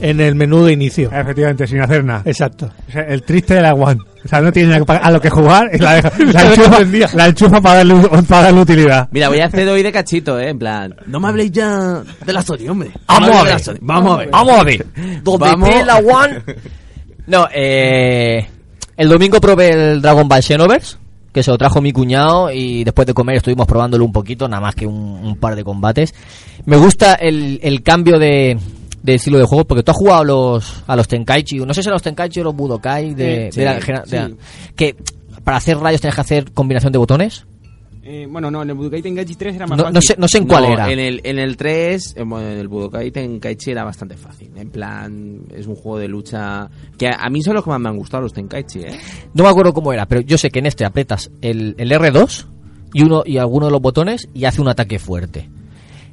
en 0.00 0.20
el 0.20 0.34
menú 0.34 0.64
de 0.64 0.72
inicio. 0.72 1.10
Efectivamente, 1.12 1.66
sin 1.66 1.80
hacer 1.80 2.04
nada. 2.04 2.22
Exacto. 2.24 2.70
O 2.88 2.92
sea, 2.92 3.02
el 3.02 3.22
triste 3.22 3.54
de 3.54 3.62
la 3.62 3.74
One. 3.74 4.00
O 4.24 4.28
sea, 4.28 4.40
no 4.40 4.52
tiene 4.52 4.68
nada 4.70 4.80
que 4.80 4.86
pa- 4.86 4.96
a 4.96 5.10
lo 5.10 5.20
que 5.20 5.30
jugar 5.30 5.70
y 5.72 5.78
la, 5.78 5.94
deja- 5.94 6.12
la 6.32 6.42
enchufa, 6.44 7.16
la 7.16 7.26
enchufa 7.28 7.60
para 7.60 7.76
darle, 7.76 7.94
para 8.28 8.42
darle 8.42 8.60
utilidad. 8.60 9.08
Mira, 9.12 9.28
voy 9.28 9.40
a 9.40 9.46
hacer 9.46 9.68
hoy 9.68 9.82
de 9.82 9.92
cachito, 9.92 10.38
¿eh? 10.38 10.48
En 10.50 10.58
plan, 10.58 10.94
no 11.06 11.20
me 11.20 11.28
habléis 11.28 11.50
ya 11.52 12.02
de 12.26 12.32
la 12.32 12.42
Sony, 12.42 12.68
hombre. 12.68 12.90
Vamos 13.06 13.30
No 13.30 13.38
a 13.38 13.42
ver. 13.44 13.52
la 13.52 13.58
Sony. 13.58 13.76
Vamos 13.80 14.12
a 14.14 14.16
ver. 14.18 14.30
Vamos 14.30 14.58
a 14.58 14.64
ver. 14.64 14.86
Donde 15.22 15.48
esté 15.50 15.84
la 15.84 15.96
One. 15.96 16.42
No, 17.26 17.46
eh. 17.54 18.46
El 18.96 19.08
domingo 19.10 19.38
probé 19.40 19.92
el 19.92 20.00
Dragon 20.02 20.26
Ball 20.26 20.42
Xenoverse, 20.42 20.96
que 21.32 21.42
se 21.42 21.50
lo 21.50 21.58
trajo 21.58 21.80
mi 21.82 21.92
cuñado 21.92 22.50
y 22.50 22.84
después 22.84 23.06
de 23.06 23.12
comer 23.14 23.36
estuvimos 23.36 23.66
probándolo 23.66 24.02
un 24.04 24.12
poquito, 24.12 24.48
nada 24.48 24.62
más 24.62 24.74
que 24.74 24.86
un, 24.86 24.94
un 24.96 25.36
par 25.36 25.54
de 25.54 25.62
combates. 25.62 26.14
Me 26.64 26.76
gusta 26.78 27.14
el, 27.14 27.60
el 27.62 27.82
cambio 27.82 28.18
de, 28.18 28.58
de 29.02 29.14
estilo 29.14 29.38
de 29.38 29.44
juego, 29.44 29.64
porque 29.64 29.82
tú 29.82 29.90
has 29.92 29.96
jugado 29.96 30.20
a 30.20 30.24
los, 30.24 30.82
a 30.86 30.96
los 30.96 31.08
Tenkaichi, 31.08 31.58
no 31.60 31.72
sé 31.74 31.82
si 31.82 31.88
a 31.88 31.92
los 31.92 32.02
Tenkaichi 32.02 32.40
o 32.40 32.44
los 32.44 32.54
Budokai, 32.56 33.14
de, 33.14 33.46
Eh, 33.48 33.52
sí, 33.52 33.60
de 33.60 33.66
la 33.66 33.80
gena- 33.80 34.02
de 34.06 34.16
la- 34.18 34.28
sí. 34.28 34.34
que 34.76 34.96
para 35.44 35.56
hacer 35.58 35.78
rayos 35.78 36.00
tienes 36.00 36.14
que 36.14 36.20
hacer 36.20 36.52
combinación 36.52 36.92
de 36.92 36.98
botones. 36.98 37.46
Eh, 38.10 38.26
bueno, 38.30 38.50
no, 38.50 38.62
en 38.62 38.70
el 38.70 38.74
Budokai 38.74 39.02
Tenkaichi 39.02 39.34
3 39.34 39.54
era 39.56 39.66
más 39.66 39.76
No- 39.76 39.84
fácil. 39.84 39.94
no 39.94 40.00
sé- 40.00 40.14
no 40.18 40.28
sé 40.28 40.38
en 40.38 40.46
cuál 40.46 40.64
era. 40.64 40.90
En 40.90 40.98
el, 40.98 41.20
en 41.24 41.38
el 41.38 41.58
3, 41.58 42.14
eh, 42.16 42.22
bueno, 42.24 42.48
en 42.48 42.56
el 42.58 42.66
Budokai 42.66 43.10
Tenkaichi 43.10 43.70
era 43.70 43.84
bastante 43.84 44.16
fácil. 44.16 44.50
En 44.56 44.70
plan, 44.70 45.42
es 45.54 45.66
un 45.66 45.74
juego 45.74 45.98
de 45.98 46.08
lucha 46.08 46.70
que 46.96 47.06
a, 47.08 47.16
a 47.20 47.28
mí 47.28 47.42
son 47.42 47.54
los 47.54 47.64
que 47.64 47.68
más 47.70 47.78
me 47.80 47.90
han 47.90 47.98
gustado 47.98 48.22
los 48.22 48.32
Tenkaichi, 48.32 48.80
¿eh? 48.80 48.98
No 49.34 49.44
me 49.44 49.50
acuerdo 49.50 49.74
cómo 49.74 49.92
era, 49.92 50.06
pero 50.06 50.22
yo 50.22 50.38
sé 50.38 50.48
que 50.48 50.58
en 50.60 50.66
este 50.66 50.86
apretas 50.86 51.30
el, 51.42 51.74
el 51.76 51.92
R2 51.92 52.46
y 52.94 53.02
uno 53.02 53.22
y 53.26 53.36
alguno 53.36 53.66
de 53.66 53.72
los 53.72 53.82
botones 53.82 54.26
y 54.32 54.46
hace 54.46 54.62
un 54.62 54.68
ataque 54.68 54.98
fuerte. 54.98 55.50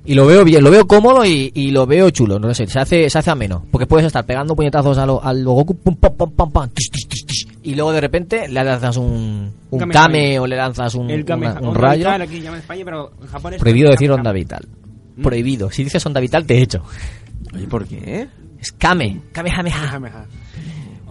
Y 0.08 0.14
lo 0.14 0.26
veo 0.28 0.44
bien, 0.44 0.64
lo 0.64 0.70
veo 0.70 0.86
cómodo 0.86 1.26
y, 1.26 1.52
y 1.56 1.72
lo 1.72 1.86
veo 1.88 2.10
chulo, 2.12 2.38
no 2.38 2.54
sé, 2.54 2.68
se 2.68 2.80
hace, 2.80 3.10
se 3.10 3.18
hace 3.18 3.32
ameno. 3.32 3.66
Porque 3.72 3.88
puedes 3.88 4.06
estar 4.06 4.24
pegando 4.26 4.56
puñetazos 4.56 4.98
a 5.00 5.06
lo, 5.06 5.24
al 5.24 5.44
Goku, 5.44 5.76
pum, 5.78 5.96
pam, 5.96 6.14
pam, 6.16 6.32
pam, 6.32 6.52
pam, 6.52 6.70
tish, 6.70 6.92
tish, 6.92 7.08
tish, 7.08 7.26
tish, 7.26 7.48
y 7.64 7.74
luego 7.74 7.92
de 7.92 8.02
repente 8.02 8.48
le 8.48 8.64
lanzas 8.64 8.98
un, 8.98 9.52
un. 9.72 9.90
Kame 9.90 10.40
o 10.40 10.46
le 10.46 10.56
lanzas 10.56 10.94
un, 10.94 11.10
El 11.10 11.26
Kame- 11.26 11.50
una- 11.52 11.60
un 11.60 11.68
onda 11.70 11.80
rayo. 11.82 11.98
vital, 12.06 12.22
aquí 12.22 12.40
llama 12.42 12.58
en 12.58 12.62
España, 12.62 12.86
pero 12.86 13.12
en 13.20 13.28
Japón 13.28 13.54
es 13.56 13.60
Prohibido 13.60 13.90
decir 13.90 14.10
Kame- 14.10 14.16
onda 14.20 14.32
vital. 14.32 14.68
Mm. 15.18 15.22
Prohibido. 15.24 15.72
Si 15.72 15.84
dices 15.84 16.06
onda 16.06 16.20
vital, 16.20 16.46
te 16.46 16.62
echo. 16.62 16.84
¿Y 17.60 17.66
por 17.66 17.88
qué? 17.88 18.28
Es 18.62 18.72
Kame. 18.74 19.22
Kamehameha. 19.32 19.90
Kamehameha. 19.92 20.26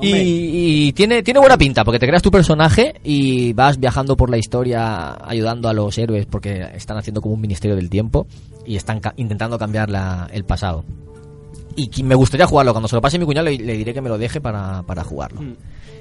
Y, 0.00 0.86
y 0.88 0.92
tiene, 0.92 1.22
tiene 1.22 1.40
buena 1.40 1.56
pinta, 1.56 1.84
porque 1.84 1.98
te 1.98 2.06
creas 2.06 2.22
tu 2.22 2.30
personaje 2.30 2.94
y 3.04 3.52
vas 3.52 3.78
viajando 3.78 4.16
por 4.16 4.28
la 4.30 4.36
historia 4.38 5.16
ayudando 5.28 5.68
a 5.68 5.72
los 5.72 5.96
héroes, 5.98 6.26
porque 6.26 6.66
están 6.74 6.96
haciendo 6.96 7.20
como 7.20 7.34
un 7.34 7.40
ministerio 7.40 7.76
del 7.76 7.88
tiempo 7.90 8.26
y 8.66 8.76
están 8.76 9.00
ca- 9.00 9.14
intentando 9.16 9.58
cambiar 9.58 9.90
la- 9.90 10.28
el 10.32 10.44
pasado. 10.44 10.84
Y 11.76 12.02
me 12.04 12.14
gustaría 12.14 12.46
jugarlo. 12.46 12.72
Cuando 12.72 12.86
se 12.88 12.94
lo 12.94 13.00
pase 13.02 13.16
a 13.16 13.20
mi 13.20 13.26
cuñado, 13.26 13.46
le, 13.46 13.58
le 13.58 13.76
diré 13.76 13.92
que 13.92 14.00
me 14.00 14.08
lo 14.08 14.16
deje 14.18 14.40
para, 14.40 14.82
para 14.84 15.02
jugarlo. 15.02 15.40
Mm. 15.42 15.54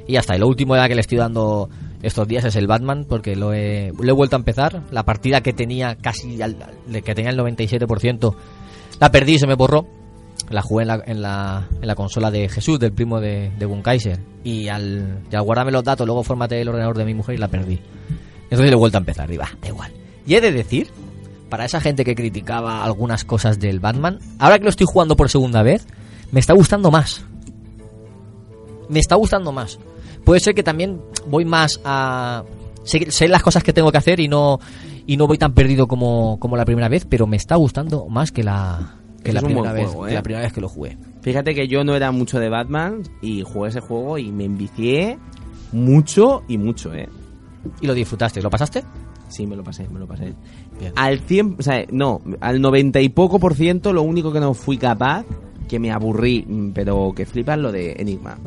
Y 0.08 0.14
ya 0.14 0.20
está. 0.20 0.36
Y 0.36 0.40
lo 0.40 0.48
último 0.48 0.76
ya 0.76 0.88
que 0.88 0.94
le 0.96 1.02
estoy 1.02 1.18
dando 1.18 1.70
estos 2.04 2.28
días 2.28 2.46
es 2.46 2.56
el 2.58 2.68
Batman, 2.68 3.06
porque 3.10 3.36
lo 3.36 3.54
he, 3.54 3.92
lo 4.00 4.08
he 4.10 4.12
vuelto 4.12 4.36
a 4.36 4.40
empezar. 4.40 4.84
La 4.92 5.04
partida 5.04 5.42
que 5.42 5.52
tenía 5.54 5.96
casi, 5.96 6.42
al- 6.42 6.58
que 7.04 7.16
tenía 7.16 7.32
el 7.32 7.38
97%, 7.40 8.36
la 9.00 9.12
perdí 9.12 9.34
y 9.34 9.40
se 9.40 9.48
me 9.48 9.56
borró. 9.56 9.88
La 10.54 10.62
jugué 10.62 10.84
en 10.84 10.88
la, 10.88 11.68
en 11.82 11.88
la, 11.88 11.96
consola 11.96 12.30
de 12.30 12.48
Jesús, 12.48 12.80
del 12.80 12.94
primo 12.94 13.20
de, 13.20 13.52
de 13.58 13.66
Bunkaiser. 13.66 14.20
Y 14.44 14.68
al, 14.68 15.24
y 15.32 15.36
al 15.36 15.42
guardarme 15.42 15.72
los 15.72 15.84
datos, 15.84 16.06
luego 16.06 16.24
formateé 16.24 16.62
el 16.62 16.70
ordenador 16.70 16.98
de 16.98 17.06
mi 17.06 17.14
mujer 17.14 17.36
y 17.36 17.38
la 17.40 17.48
perdí. 17.48 17.80
Entonces 18.44 18.68
le 18.68 18.74
he 18.74 18.76
vuelto 18.76 18.98
a 18.98 19.00
empezar. 19.00 19.32
Y 19.32 19.38
va, 19.38 19.50
da 19.62 19.68
igual. 19.68 19.92
Y 20.28 20.36
he 20.36 20.42
de 20.42 20.52
decir, 20.52 20.90
para 21.50 21.66
esa 21.66 21.82
gente 21.82 22.06
que 22.06 22.16
criticaba 22.16 22.84
algunas 22.84 23.24
cosas 23.24 23.60
del 23.60 23.80
Batman, 23.80 24.20
ahora 24.38 24.60
que 24.60 24.66
lo 24.66 24.70
estoy 24.70 24.86
jugando 24.88 25.16
por 25.16 25.30
segunda 25.30 25.64
vez, 25.64 25.88
me 26.32 26.40
está 26.40 26.54
gustando 26.54 26.92
más. 26.92 27.26
Me 28.90 29.00
está 29.00 29.16
gustando 29.16 29.52
más. 29.52 29.80
Puede 30.24 30.40
ser 30.40 30.54
que 30.54 30.64
también 30.64 31.02
voy 31.28 31.46
más 31.46 31.82
a... 31.84 32.44
Sé, 32.84 33.12
sé 33.12 33.28
las 33.28 33.42
cosas 33.42 33.64
que 33.64 33.74
tengo 33.74 33.92
que 33.92 33.98
hacer 33.98 34.20
y 34.20 34.28
no 34.28 34.60
y 35.06 35.18
no 35.18 35.28
voy 35.28 35.38
tan 35.38 35.54
perdido 35.54 35.88
como, 35.88 36.40
como 36.40 36.56
la 36.58 36.66
primera 36.66 36.90
vez, 36.90 37.06
pero 37.06 37.28
me 37.28 37.38
está 37.38 37.56
gustando 37.56 38.08
más 38.08 38.32
que 38.32 38.44
la, 38.44 38.96
que 39.24 39.32
Es 39.32 39.36
la 39.36 39.42
primera 39.42 39.72
vez, 39.72 39.88
juego, 39.88 40.06
que 40.06 40.12
¿eh? 40.12 40.16
la 40.16 40.24
primera 40.24 40.44
vez 40.44 40.54
que 40.54 40.62
lo 40.62 40.70
jugué. 40.70 40.98
Fíjate 41.22 41.56
que 41.56 41.68
yo 41.68 41.84
no 41.84 41.96
era 41.96 42.12
mucho 42.12 42.40
de 42.40 42.50
Batman 42.50 43.04
y 43.22 43.42
jugué 43.42 43.70
ese 43.70 43.80
juego 43.80 44.18
y 44.18 44.32
me 44.32 44.46
envicié 44.46 45.18
mucho 45.72 46.44
y 46.48 46.58
mucho, 46.58 46.94
¿eh? 46.94 47.08
¿Y 47.82 47.88
lo 47.88 47.94
disfrutaste? 47.94 48.42
¿Lo 48.42 48.50
pasaste? 48.50 48.84
Sí, 49.30 49.48
me 49.48 49.56
lo 49.56 49.64
pasé, 49.64 49.88
me 49.90 50.00
lo 50.00 50.06
pasé. 50.06 50.34
Bien. 50.80 50.94
Al 50.96 51.20
100, 51.20 51.56
o 51.58 51.62
sea, 51.64 51.86
no, 51.92 52.22
al 52.42 52.62
90 52.62 53.00
y 53.02 53.10
poco 53.10 53.40
por 53.40 53.56
ciento, 53.56 53.94
lo 53.94 54.04
único 54.04 54.32
que 54.32 54.40
no 54.40 54.54
fui 54.54 54.78
capaz, 54.78 55.26
que 55.68 55.80
me 55.80 55.92
aburrí, 55.92 56.46
mm, 56.48 56.72
pero 56.72 57.14
que 57.16 57.26
flipas 57.26 57.58
lo 57.58 57.72
de 57.72 57.94
Enigma. 57.94 58.38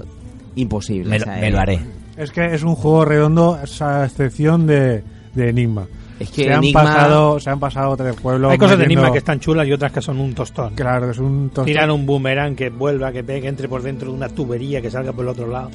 Imposible. 0.55 1.11
Me 1.11 1.17
o 1.17 1.19
lo, 1.19 1.25
sea, 1.25 1.37
me 1.37 1.49
eh, 1.49 1.51
lo 1.51 1.59
haré. 1.59 1.81
Es 2.17 2.31
que 2.31 2.55
es 2.55 2.63
un 2.63 2.75
juego 2.75 3.05
redondo, 3.05 3.59
a 3.81 4.05
excepción 4.05 4.67
de, 4.67 5.03
de 5.35 5.49
Enigma. 5.49 5.87
Es 6.19 6.31
que 6.31 6.45
se, 6.45 6.53
han 6.53 6.63
Enigma- 6.63 6.83
pasado, 6.83 7.41
se 7.41 7.51
han 7.51 7.61
pasado 7.61 7.97
tres 7.97 8.15
pueblos. 8.17 8.51
Hay 8.51 8.59
cosas 8.59 8.79
de 8.79 8.85
Enigma 8.85 9.13
que 9.13 9.19
están 9.19 9.39
chulas 9.41 9.67
y 9.69 9.73
otras 9.73 9.93
que 9.93 10.01
son 10.01 10.19
un 10.19 10.35
tostón. 10.35 10.75
Claro, 10.75 11.11
es 11.11 11.19
un 11.19 11.49
tostón. 11.51 11.67
Tiran 11.67 11.91
un 11.91 12.07
boomerang 12.07 12.55
que 12.57 12.71
vuelva, 12.71 13.13
que 13.13 13.23
pegue, 13.23 13.49
entre 13.49 13.69
por 13.69 13.83
dentro 13.83 14.11
de 14.11 14.17
una 14.17 14.29
tubería 14.29 14.81
que 14.81 14.91
salga 14.91 15.13
por 15.13 15.25
el 15.25 15.31
otro 15.31 15.47
lado. 15.47 15.71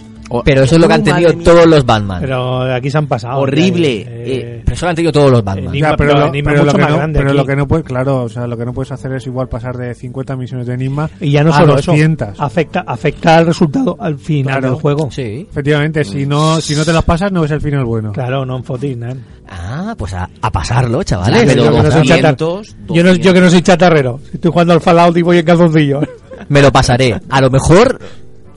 Pero 0.45 0.63
eso 0.63 0.75
es 0.75 0.81
lo 0.81 0.87
que 0.87 0.93
han 0.93 1.03
tenido 1.03 1.33
mía. 1.33 1.43
todos 1.43 1.65
los 1.67 1.85
Batman. 1.85 2.21
Pero 2.21 2.61
aquí 2.73 2.89
se 2.89 2.97
han 2.97 3.07
pasado. 3.07 3.39
Horrible. 3.41 4.01
Eh, 4.01 4.07
Eh, 4.23 4.61
Pero 4.63 4.75
eso 4.75 4.85
lo 4.85 4.89
han 4.91 4.95
tenido 4.95 5.11
todos 5.11 5.31
los 5.31 5.43
Batman. 5.43 5.67
Enigma, 5.69 5.89
Ya, 5.89 5.97
pero 5.97 6.09
pero 6.11 6.21
lo, 6.21 6.27
Enigma 6.27 6.51
pero 6.51 6.63
mucho 6.63 6.71
lo 6.71 6.77
que 6.77 6.81
más 6.83 6.91
no, 6.91 6.97
grande 6.97 7.19
pero 7.19 7.29
aquí. 7.31 7.37
lo 7.37 7.45
que 7.45 7.55
no 7.55 7.67
puedes, 7.67 7.85
claro, 7.85 8.23
o 8.23 8.29
sea, 8.29 8.47
lo 8.47 8.57
que 8.57 8.65
no 8.65 8.73
puedes 8.73 8.91
hacer 8.91 9.11
es 9.13 9.27
igual 9.27 9.49
pasar 9.49 9.75
de 9.77 9.93
50 9.93 10.35
misiones 10.37 10.67
de 10.67 10.73
Enigma 10.75 11.09
Y 11.19 11.31
ya 11.31 11.43
no 11.43 11.51
a 11.51 11.57
solo 11.57 11.77
eso, 11.77 11.91
200. 11.91 12.39
afecta, 12.39 12.83
afecta 12.87 13.37
al 13.37 13.45
resultado 13.47 13.97
al 13.99 14.17
final 14.17 14.53
Claro. 14.59 14.73
del 14.73 14.81
juego. 14.81 15.11
Sí. 15.11 15.47
Efectivamente, 15.49 16.03
si 16.05 16.25
no, 16.25 16.61
si 16.61 16.75
no 16.75 16.85
te 16.85 16.93
las 16.93 17.03
pasas, 17.03 17.31
no 17.31 17.43
es 17.43 17.51
el 17.51 17.59
final 17.61 17.83
bueno. 17.83 18.11
Claro, 18.13 18.45
no 18.45 18.55
en 18.57 18.63
fotis, 18.63 18.95
¿no? 18.97 19.13
Ah, 19.53 19.93
pues 19.97 20.13
a, 20.13 20.29
a 20.41 20.49
pasarlo, 20.51 21.03
chavales. 21.03 21.53
Yo 21.55 21.63
que 21.63 21.69
no 21.69 21.91
soy 21.91 22.07
200, 22.07 22.07
chatar- 22.07 22.75
Yo, 22.95 23.03
no, 23.03 23.13
yo 23.15 23.33
que 23.33 23.41
no 23.41 23.49
soy 23.49 23.61
chatarrero. 23.61 24.19
Si 24.29 24.35
estoy 24.37 24.49
jugando 24.51 24.73
al 24.73 24.81
Fallout 24.81 25.17
y 25.17 25.21
voy 25.21 25.39
en 25.39 25.45
calzoncillos. 25.45 26.05
Me 26.49 26.61
lo 26.61 26.71
pasaré. 26.71 27.19
A 27.29 27.41
lo 27.41 27.49
mejor 27.49 27.99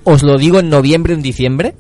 os 0.04 0.22
lo 0.22 0.38
digo 0.38 0.60
en 0.60 0.68
noviembre 0.70 1.12
o 1.12 1.16
en 1.16 1.22
diciembre. 1.22 1.74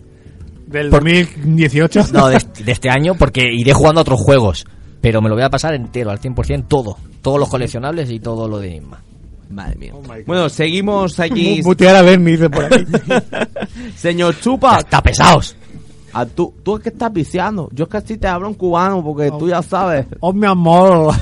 Del 0.66 0.90
Por- 0.90 1.04
2018. 1.04 2.06
No, 2.12 2.26
de, 2.28 2.36
este- 2.38 2.64
de 2.64 2.72
este 2.72 2.90
año, 2.90 3.14
porque 3.14 3.44
iré 3.52 3.72
jugando 3.72 4.00
a 4.00 4.02
otros 4.02 4.20
juegos. 4.20 4.64
Pero 5.00 5.22
me 5.22 5.28
lo 5.28 5.36
voy 5.36 5.44
a 5.44 5.50
pasar 5.50 5.74
entero, 5.74 6.10
al 6.10 6.18
100%, 6.20 6.66
todo. 6.66 6.96
Todos 7.22 7.38
los 7.38 7.48
coleccionables 7.48 8.10
y 8.10 8.18
todo 8.18 8.48
lo 8.48 8.58
de 8.58 8.68
Enigma. 8.68 9.00
Madre 9.50 9.76
mía. 9.76 9.92
Oh 9.94 10.02
bueno, 10.26 10.48
seguimos 10.48 11.20
aquí. 11.20 11.60
Mutear 11.62 11.94
a 11.96 12.02
Bernie, 12.02 12.32
dice 12.32 12.50
por 12.50 12.64
aquí. 12.64 12.84
Señor 13.96 14.40
Chupa, 14.40 14.78
¡Está 14.78 15.00
pesados! 15.02 15.54
A 16.14 16.26
tú, 16.26 16.54
tú 16.62 16.76
es 16.76 16.82
que 16.82 16.88
estás 16.90 17.12
viciando. 17.12 17.68
Yo 17.72 17.88
es 17.92 18.04
que 18.04 18.16
te 18.16 18.28
hablo 18.28 18.48
en 18.48 18.54
cubano 18.54 19.02
porque 19.02 19.30
tú 19.38 19.48
ya 19.48 19.62
sabes. 19.62 20.06
Oh, 20.20 20.32
mi 20.32 20.46
amor. 20.46 21.12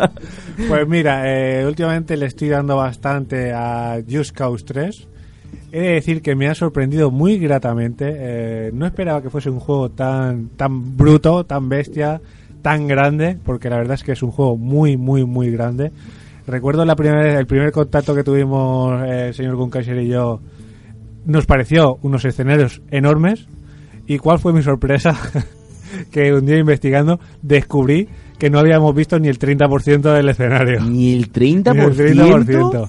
pues 0.68 0.88
mira, 0.88 1.22
eh, 1.24 1.64
últimamente 1.64 2.16
le 2.16 2.26
estoy 2.26 2.48
dando 2.48 2.76
bastante 2.76 3.52
a 3.52 4.02
Just 4.08 4.36
Cause 4.36 4.64
3. 4.64 5.08
He 5.70 5.80
de 5.80 5.92
decir 5.94 6.20
que 6.20 6.34
me 6.34 6.48
ha 6.48 6.54
sorprendido 6.54 7.10
muy 7.10 7.38
gratamente. 7.38 8.12
Eh, 8.14 8.70
no 8.74 8.84
esperaba 8.84 9.22
que 9.22 9.30
fuese 9.30 9.48
un 9.48 9.60
juego 9.60 9.90
tan, 9.90 10.48
tan 10.48 10.96
bruto, 10.96 11.44
tan 11.44 11.68
bestia, 11.68 12.20
tan 12.60 12.86
grande, 12.86 13.38
porque 13.42 13.70
la 13.70 13.76
verdad 13.76 13.94
es 13.94 14.02
que 14.02 14.12
es 14.12 14.22
un 14.22 14.32
juego 14.32 14.56
muy, 14.56 14.96
muy, 14.96 15.24
muy 15.24 15.50
grande. 15.50 15.92
Recuerdo 16.46 16.84
la 16.84 16.96
primera 16.96 17.38
el 17.38 17.46
primer 17.46 17.70
contacto 17.70 18.14
que 18.14 18.24
tuvimos 18.24 19.00
eh, 19.04 19.28
el 19.28 19.34
señor 19.34 19.54
Gunkaiser 19.54 19.98
y 19.98 20.08
yo. 20.08 20.40
Nos 21.24 21.46
pareció 21.46 21.98
unos 22.02 22.24
escenarios 22.24 22.82
enormes. 22.90 23.46
¿Y 24.06 24.18
cuál 24.18 24.38
fue 24.38 24.52
mi 24.52 24.62
sorpresa? 24.62 25.16
que 26.10 26.32
un 26.32 26.46
día 26.46 26.58
investigando 26.58 27.20
descubrí 27.42 28.08
que 28.38 28.50
no 28.50 28.58
habíamos 28.58 28.94
visto 28.94 29.18
ni 29.18 29.28
el 29.28 29.38
30% 29.38 30.00
del 30.12 30.28
escenario. 30.28 30.80
Ni 30.82 31.12
el 31.12 31.30
30%. 31.30 31.74
Ni 32.14 32.30
el 32.30 32.46
30%. 32.46 32.88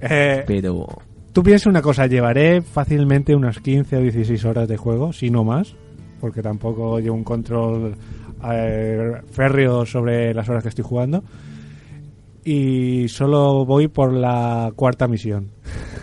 Eh, 0.00 0.44
Pero. 0.46 0.86
tú 1.32 1.42
piensas 1.42 1.66
una 1.66 1.82
cosa, 1.82 2.06
llevaré 2.06 2.62
fácilmente 2.62 3.34
unas 3.34 3.58
15 3.60 3.96
o 3.96 4.00
16 4.00 4.44
horas 4.44 4.68
de 4.68 4.76
juego, 4.76 5.12
si 5.12 5.30
no 5.30 5.44
más, 5.44 5.74
porque 6.20 6.40
tampoco 6.40 7.00
llevo 7.00 7.16
un 7.16 7.24
control 7.24 7.96
eh, 8.52 9.12
férreo 9.30 9.84
sobre 9.84 10.32
las 10.34 10.48
horas 10.48 10.62
que 10.62 10.68
estoy 10.68 10.84
jugando. 10.84 11.22
Y 12.44 13.08
solo 13.08 13.66
voy 13.66 13.88
por 13.88 14.12
la 14.12 14.72
cuarta 14.74 15.06
misión. 15.06 15.50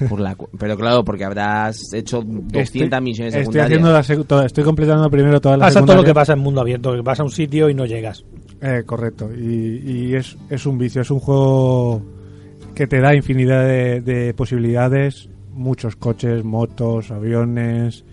Por 0.10 0.20
la, 0.20 0.36
cu- 0.36 0.50
pero 0.58 0.76
claro, 0.78 1.04
porque 1.04 1.24
habrás 1.26 1.94
hecho 1.94 2.22
200 2.22 2.62
Estoy- 2.62 3.02
misiones 3.02 3.34
estoy 3.36 3.44
secundarias. 3.44 3.66
haciendo 3.68 3.92
la 3.92 4.02
sec- 4.04 4.28
toda- 4.28 4.46
estoy 4.46 4.64
completando 4.64 5.10
primero 5.10 5.40
todas 5.42 5.58
las 5.60 5.74
Pasa 5.74 5.86
todo 5.86 5.96
lo 5.98 6.04
que 6.04 6.14
pasa 6.14 6.34
en 6.34 6.40
mundo 6.40 6.62
abierto, 6.62 6.94
que 6.94 7.02
vas 7.02 7.20
a 7.20 7.24
un 7.24 7.32
sitio 7.32 7.70
y 7.70 7.74
no 7.74 7.86
llegas. 7.86 8.24
Eh, 8.62 8.84
correcto. 8.86 9.30
Y, 9.36 9.82
y 10.10 10.16
es, 10.16 10.38
es 10.50 10.66
un 10.66 10.78
vicio, 10.78 11.02
es 11.02 11.12
un 11.12 11.20
juego 11.20 12.02
que 12.74 12.88
te 12.88 13.00
da 13.00 13.14
infinidad 13.16 13.66
de, 13.66 14.02
de 14.02 14.34
posibilidades, 14.34 15.30
muchos 15.54 15.96
coches, 15.96 16.44
motos, 16.44 17.12
aviones, 17.12 18.04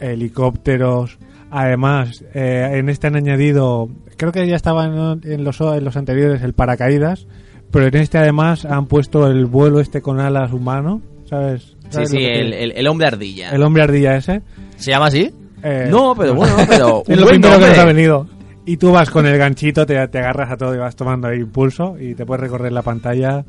helicópteros. 0.00 1.18
Además, 1.50 2.24
eh, 2.34 2.70
en 2.74 2.88
este 2.88 3.06
han 3.06 3.16
añadido, 3.16 3.88
creo 4.16 4.32
que 4.32 4.46
ya 4.46 4.56
estaba 4.56 4.84
en, 4.86 5.20
en 5.30 5.44
los, 5.44 5.60
en 5.60 5.84
los 5.84 5.96
anteriores 5.96 6.42
el 6.42 6.52
paracaídas, 6.52 7.26
pero 7.70 7.86
en 7.86 7.96
este 7.96 8.18
además 8.18 8.64
han 8.64 8.86
puesto 8.86 9.26
el 9.26 9.46
vuelo 9.46 9.80
este 9.80 10.00
con 10.02 10.20
alas 10.20 10.52
humano, 10.52 11.00
¿sabes? 11.24 11.62
Sí, 11.62 11.76
¿Sabes 11.90 12.10
sí, 12.10 12.18
el, 12.18 12.52
el, 12.52 12.72
el 12.72 12.86
hombre 12.86 13.06
ardilla. 13.06 13.50
el 13.50 13.62
hombre 13.62 13.82
ardilla 13.82 14.16
ese. 14.16 14.42
¿Se 14.76 14.90
llama 14.90 15.06
así? 15.06 15.32
Eh, 15.62 15.88
No, 15.90 16.14
pero 16.16 16.34
bueno, 16.34 16.54
pero. 16.68 17.02
Es 17.06 17.18
lo 17.18 17.26
primero 17.26 17.58
que 17.58 17.66
nos 17.66 17.78
ha 17.78 17.84
venido. 17.84 18.26
Y 18.66 18.76
tú 18.76 18.92
vas 18.92 19.10
con 19.10 19.26
el 19.26 19.38
ganchito, 19.38 19.86
te, 19.86 20.06
te 20.08 20.18
agarras 20.18 20.50
a 20.52 20.56
todo 20.56 20.74
y 20.74 20.78
vas 20.78 20.94
tomando 20.94 21.28
ahí 21.28 21.38
impulso 21.38 21.96
y 21.98 22.14
te 22.14 22.26
puedes 22.26 22.42
recorrer 22.42 22.70
la 22.70 22.82
pantalla 22.82 23.44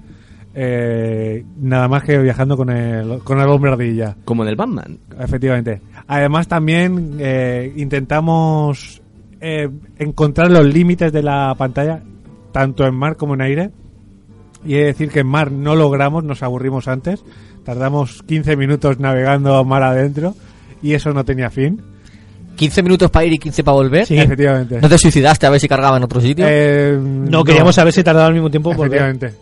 eh, 0.56 1.44
nada 1.58 1.88
más 1.88 2.04
que 2.04 2.18
viajando 2.18 2.58
con 2.58 2.70
el, 2.70 3.20
con 3.20 3.40
el 3.40 3.48
hombre 3.48 3.72
ardilla. 3.72 4.16
Como 4.26 4.44
en 4.44 4.50
el 4.50 4.56
Batman. 4.56 4.98
Efectivamente. 5.20 5.82
Además 6.08 6.48
también 6.48 7.18
eh, 7.20 7.72
intentamos 7.76 9.02
eh, 9.42 9.70
encontrar 9.98 10.52
los 10.52 10.66
límites 10.66 11.12
de 11.12 11.22
la 11.22 11.54
pantalla, 11.58 12.02
tanto 12.52 12.86
en 12.86 12.96
mar 12.96 13.16
como 13.16 13.36
en 13.36 13.42
aire. 13.42 13.70
Y 14.66 14.76
he 14.76 14.80
de 14.80 14.86
decir 14.86 15.10
que 15.10 15.22
en 15.22 15.28
mar 15.28 15.52
no 15.52 15.76
logramos, 15.76 16.24
nos 16.24 16.44
aburrimos 16.44 16.88
antes. 16.88 17.24
Tardamos 17.64 18.24
15 18.24 18.56
minutos 18.56 19.00
navegando 19.00 19.64
mar 19.64 19.84
adentro 19.84 20.36
y 20.82 20.94
eso 20.94 21.14
no 21.14 21.24
tenía 21.24 21.50
fin. 21.50 21.82
15 22.56 22.84
minutos 22.84 23.10
para 23.10 23.26
ir 23.26 23.34
y 23.34 23.40
15 23.40 23.64
para 23.64 23.76
volver. 23.76 24.06
Sí, 24.06 24.18
efectivamente. 24.18 24.80
¿No 24.82 24.90
te 24.90 24.98
suicidaste 24.98 25.46
a 25.46 25.50
ver 25.50 25.62
si 25.62 25.68
cargaba 25.70 25.96
en 25.98 26.04
otro 26.04 26.20
sitio? 26.20 26.46
Eh, 26.48 26.98
No, 27.00 27.44
queríamos 27.44 27.74
saber 27.76 27.94
si 27.94 28.04
tardaba 28.04 28.28
al 28.28 28.34
mismo 28.34 28.50
tiempo 28.50 28.74
volver. 28.74 29.02
Efectivamente. 29.02 29.34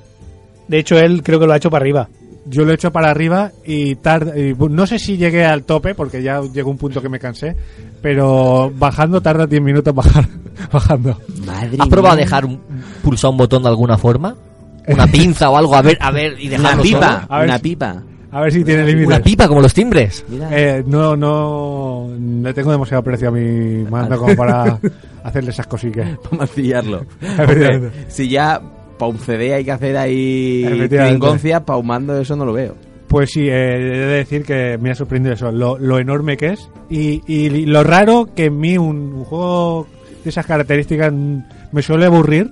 De 0.68 0.78
hecho, 0.78 1.00
él 1.00 1.24
creo 1.24 1.40
que 1.40 1.48
lo 1.48 1.54
ha 1.54 1.58
hecho 1.58 1.72
para 1.72 1.82
arriba. 1.84 2.10
Yo 2.46 2.64
lo 2.64 2.72
he 2.72 2.76
hecho 2.76 2.92
para 2.92 3.10
arriba 3.10 3.52
y 3.66 3.96
tarda, 3.96 4.38
y 4.38 4.54
no 4.54 4.88
sé 4.88 5.00
si 5.00 5.18
llegué 5.18 5.44
al 5.44 5.64
tope 5.64 5.96
porque 5.96 6.22
ya 6.24 6.42
llegó 6.42 6.70
un 6.72 6.78
punto 6.78 7.02
que 7.02 7.10
me 7.10 7.20
cansé, 7.20 7.56
pero 8.02 8.72
bajando 8.74 9.20
tarda 9.20 9.46
10 9.48 9.62
minutos 9.62 9.94
bajar, 9.94 10.28
bajando. 10.72 11.18
Madre 11.46 11.76
¿Has 11.80 11.88
probado 11.90 12.14
a 12.14 12.18
dejar 12.18 12.46
un, 12.46 12.62
pulsar 13.04 13.32
un 13.32 13.38
botón 13.38 13.64
de 13.64 13.70
alguna 13.70 13.98
forma? 13.98 14.36
Una 14.88 15.08
pinza 15.08 15.50
o 15.50 15.58
algo, 15.58 15.76
a 15.76 15.82
ver, 15.82 15.98
a 16.00 16.12
ver, 16.12 16.36
y 16.40 16.48
dejarlo 16.48 16.74
Una 16.74 16.82
pipa, 16.84 17.00
solo? 17.22 17.26
A 17.34 17.38
ver 17.40 17.48
una 17.50 17.58
si- 17.58 17.64
pipa. 17.64 18.04
A 18.30 18.42
ver 18.42 18.52
si 18.52 18.64
tiene 18.64 18.84
límites. 18.86 19.08
Una 19.08 19.20
pipa 19.22 19.48
como 19.48 19.62
los 19.62 19.74
timbres. 19.74 20.26
Mira. 20.28 20.50
Eh, 20.52 20.84
no, 20.86 21.16
no, 21.16 22.10
le 22.44 22.54
tengo 22.54 22.72
demasiado 22.72 23.02
precio 23.04 23.30
a 23.30 23.32
mi 23.32 23.84
mando 23.90 24.18
como 24.18 24.36
para 24.36 24.78
hacerle 25.24 25.52
esas 25.52 25.66
cositas. 25.68 26.18
Para 26.20 26.38
mancillarlo. 26.38 27.06
Efectivamente. 27.22 27.88
Hombre, 27.88 28.06
si 28.10 28.28
ya 28.30 28.62
para 29.00 29.12
un 29.12 29.18
CD 29.20 29.54
hay 29.54 29.64
que 29.64 29.72
hacer 29.72 29.96
ahí 29.98 30.64
Efectivamente. 30.66 31.20
trinconcia, 31.20 31.66
pa' 31.66 31.78
un 31.78 31.88
mando 31.88 32.20
eso 32.20 32.36
no 32.36 32.46
lo 32.46 32.54
veo. 32.54 32.76
Pues 33.08 33.30
sí, 33.32 33.48
eh, 33.48 33.76
he 33.76 33.80
de 33.80 34.06
decir 34.18 34.44
que 34.44 34.78
me 34.78 34.92
ha 34.92 34.96
sorprendido 34.96 35.34
eso, 35.34 35.50
lo, 35.52 35.78
lo 35.80 35.98
enorme 35.98 36.36
que 36.36 36.48
es 36.48 36.70
y, 36.90 37.22
y 37.26 37.66
lo 37.66 37.82
raro 37.84 38.28
que 38.36 38.46
en 38.46 38.60
mí 38.60 38.78
un, 38.78 39.14
un 39.14 39.24
juego 39.24 39.88
de 40.26 40.30
esas 40.30 40.46
características 40.46 41.14
mm, 41.14 41.38
me 41.72 41.82
suele 41.82 42.06
aburrir 42.08 42.52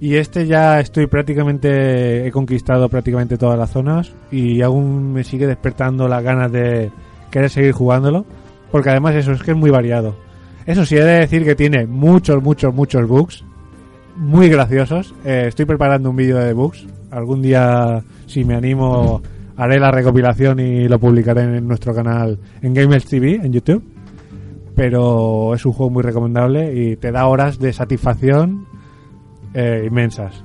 y 0.00 0.16
este 0.16 0.46
ya 0.46 0.80
estoy 0.80 1.06
prácticamente, 1.06 2.26
he 2.26 2.30
conquistado 2.30 2.88
prácticamente 2.88 3.36
todas 3.36 3.58
las 3.58 3.70
zonas 3.70 4.12
y 4.32 4.62
aún 4.62 5.12
me 5.12 5.24
sigue 5.24 5.46
despertando 5.46 6.08
las 6.08 6.22
ganas 6.22 6.50
de 6.50 6.90
querer 7.30 7.50
seguir 7.50 7.72
jugándolo 7.72 8.24
porque 8.70 8.90
además 8.90 9.14
eso 9.14 9.32
es 9.32 9.42
que 9.42 9.50
es 9.50 9.56
muy 9.56 9.70
variado. 9.70 10.16
Eso 10.66 10.86
sí, 10.86 10.96
he 10.96 11.04
de 11.04 11.20
decir 11.20 11.44
que 11.44 11.54
tiene 11.54 11.86
muchos, 11.86 12.42
muchos, 12.42 12.74
muchos 12.74 13.06
bugs 13.06 13.44
muy 14.16 14.48
graciosos. 14.48 15.14
Eh, 15.24 15.46
estoy 15.48 15.66
preparando 15.66 16.10
un 16.10 16.16
vídeo 16.16 16.38
de 16.38 16.52
bugs. 16.52 16.86
Algún 17.10 17.42
día, 17.42 18.02
si 18.26 18.44
me 18.44 18.54
animo, 18.54 19.20
haré 19.56 19.80
la 19.80 19.90
recopilación 19.90 20.60
y 20.60 20.88
lo 20.88 20.98
publicaré 20.98 21.42
en 21.42 21.66
nuestro 21.66 21.94
canal 21.94 22.38
en 22.62 22.72
Gamers 22.72 23.06
TV, 23.06 23.34
en 23.34 23.52
YouTube. 23.52 23.82
Pero 24.74 25.54
es 25.54 25.66
un 25.66 25.72
juego 25.72 25.90
muy 25.90 26.02
recomendable 26.02 26.72
y 26.74 26.96
te 26.96 27.10
da 27.10 27.26
horas 27.26 27.58
de 27.58 27.72
satisfacción 27.72 28.66
eh, 29.54 29.84
inmensas. 29.86 30.42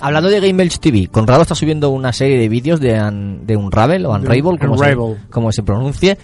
Hablando 0.00 0.28
de 0.28 0.40
Game 0.40 0.62
Elch 0.62 0.78
TV, 0.78 1.08
Conrado 1.08 1.42
está 1.42 1.54
subiendo 1.54 1.90
una 1.90 2.12
serie 2.12 2.38
de 2.38 2.48
vídeos 2.48 2.78
de, 2.80 3.00
un, 3.02 3.46
de 3.46 3.56
Unravel 3.56 4.06
o 4.06 4.12
De 4.12 4.18
Unravel, 4.20 4.58
como, 4.58 4.78
se, 4.78 4.94
Unravel. 4.94 5.16
como 5.28 5.52
se 5.52 5.62
pronuncie, 5.62 6.18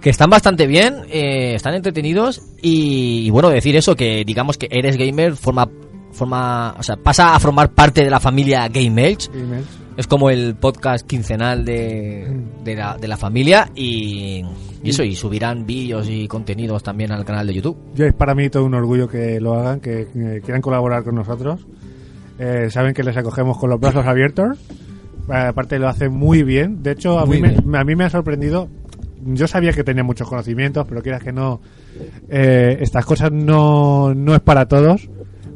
que 0.00 0.10
están 0.10 0.30
bastante 0.30 0.66
bien, 0.66 1.02
eh, 1.10 1.54
están 1.54 1.74
entretenidos 1.74 2.40
y, 2.62 3.26
y 3.26 3.30
bueno, 3.30 3.50
decir 3.50 3.76
eso, 3.76 3.94
que 3.94 4.24
digamos 4.24 4.56
que 4.56 4.68
eres 4.70 4.96
gamer, 4.96 5.36
forma, 5.36 5.68
forma, 6.12 6.74
o 6.78 6.82
sea, 6.82 6.96
pasa 6.96 7.34
a 7.34 7.40
formar 7.40 7.72
parte 7.72 8.02
de 8.02 8.10
la 8.10 8.20
familia 8.20 8.68
Game 8.68 9.06
Elch. 9.06 9.28
Es 9.96 10.08
como 10.08 10.28
el 10.28 10.56
podcast 10.56 11.06
quincenal 11.06 11.64
de, 11.64 12.40
de, 12.64 12.74
la, 12.74 12.96
de 12.96 13.06
la 13.06 13.16
familia 13.16 13.70
y, 13.76 14.44
y 14.82 14.90
eso, 14.90 15.04
y 15.04 15.14
subirán 15.14 15.66
vídeos 15.66 16.08
y 16.10 16.26
contenidos 16.26 16.82
también 16.82 17.12
al 17.12 17.24
canal 17.24 17.46
de 17.46 17.54
YouTube. 17.54 17.76
Yo 17.94 18.04
es 18.04 18.12
para 18.12 18.34
mí 18.34 18.50
todo 18.50 18.64
un 18.64 18.74
orgullo 18.74 19.06
que 19.06 19.40
lo 19.40 19.54
hagan, 19.54 19.78
que, 19.78 20.08
que 20.12 20.40
quieran 20.40 20.60
colaborar 20.60 21.04
con 21.04 21.14
nosotros. 21.14 21.64
Eh, 22.40 22.70
saben 22.70 22.92
que 22.92 23.04
les 23.04 23.16
acogemos 23.16 23.56
con 23.56 23.70
los 23.70 23.78
brazos 23.78 24.04
abiertos. 24.04 24.58
Eh, 25.28 25.32
aparte 25.32 25.78
lo 25.78 25.88
hacen 25.88 26.12
muy 26.12 26.42
bien. 26.42 26.82
De 26.82 26.90
hecho, 26.90 27.20
a 27.20 27.24
Muy 27.24 27.40
mí, 27.40 27.54
me, 27.64 27.78
a 27.78 27.84
mí 27.84 27.94
me 27.94 28.04
ha 28.04 28.10
sorprendido. 28.10 28.68
Yo 29.26 29.46
sabía 29.46 29.72
que 29.72 29.84
tenía 29.84 30.02
muchos 30.02 30.28
conocimientos, 30.28 30.86
pero 30.88 31.02
quieras 31.02 31.22
que 31.22 31.32
no, 31.32 31.60
eh, 32.28 32.78
estas 32.80 33.06
cosas 33.06 33.30
no, 33.30 34.12
no 34.12 34.34
es 34.34 34.40
para 34.40 34.66
todos. 34.66 35.08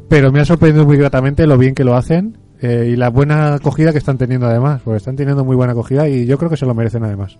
Pero 0.07 0.31
me 0.31 0.39
ha 0.39 0.45
sorprendido 0.45 0.85
muy 0.85 0.95
gratamente 0.97 1.45
lo 1.45 1.57
bien 1.57 1.75
que 1.75 1.83
lo 1.83 1.95
hacen 1.95 2.37
eh, 2.61 2.89
y 2.91 2.95
la 2.95 3.09
buena 3.09 3.55
acogida 3.55 3.91
que 3.91 3.97
están 3.97 4.17
teniendo 4.17 4.47
además. 4.47 4.81
Porque 4.83 4.97
están 4.97 5.15
teniendo 5.15 5.45
muy 5.45 5.55
buena 5.55 5.73
acogida 5.73 6.07
y 6.07 6.25
yo 6.25 6.37
creo 6.37 6.49
que 6.49 6.57
se 6.57 6.65
lo 6.65 6.73
merecen 6.73 7.03
además. 7.03 7.37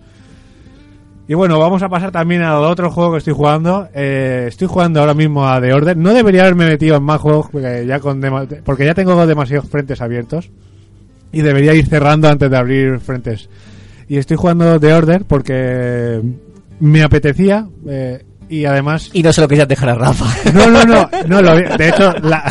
Y 1.28 1.34
bueno, 1.34 1.60
vamos 1.60 1.82
a 1.82 1.88
pasar 1.88 2.10
también 2.10 2.42
al 2.42 2.64
otro 2.64 2.90
juego 2.90 3.12
que 3.12 3.18
estoy 3.18 3.34
jugando. 3.34 3.88
Eh, 3.94 4.46
estoy 4.48 4.66
jugando 4.66 5.00
ahora 5.00 5.14
mismo 5.14 5.46
a 5.46 5.60
The 5.60 5.72
Order. 5.72 5.96
No 5.96 6.12
debería 6.12 6.42
haberme 6.42 6.66
metido 6.66 6.96
en 6.96 7.04
más 7.04 7.20
juegos 7.20 7.48
porque 7.52 7.86
ya, 7.86 8.00
con 8.00 8.20
porque 8.64 8.84
ya 8.84 8.94
tengo 8.94 9.26
demasiados 9.26 9.68
frentes 9.68 10.00
abiertos. 10.00 10.50
Y 11.32 11.42
debería 11.42 11.74
ir 11.74 11.86
cerrando 11.86 12.28
antes 12.28 12.50
de 12.50 12.56
abrir 12.56 12.98
frentes. 12.98 13.48
Y 14.08 14.16
estoy 14.16 14.36
jugando 14.36 14.80
The 14.80 14.92
Order 14.92 15.24
porque 15.24 16.20
me 16.80 17.02
apetecía. 17.02 17.68
eh, 17.86 18.24
y 18.50 18.64
además... 18.66 19.08
Y 19.14 19.22
no 19.22 19.32
se 19.32 19.40
lo 19.40 19.48
querías 19.48 19.68
dejar 19.68 19.90
a 19.90 19.94
Rafa. 19.94 20.26
No, 20.52 20.66
no, 20.68 20.84
no. 20.84 21.08
no 21.26 21.40
lo 21.40 21.54
de 21.56 21.88
hecho, 21.88 22.12
la, 22.22 22.44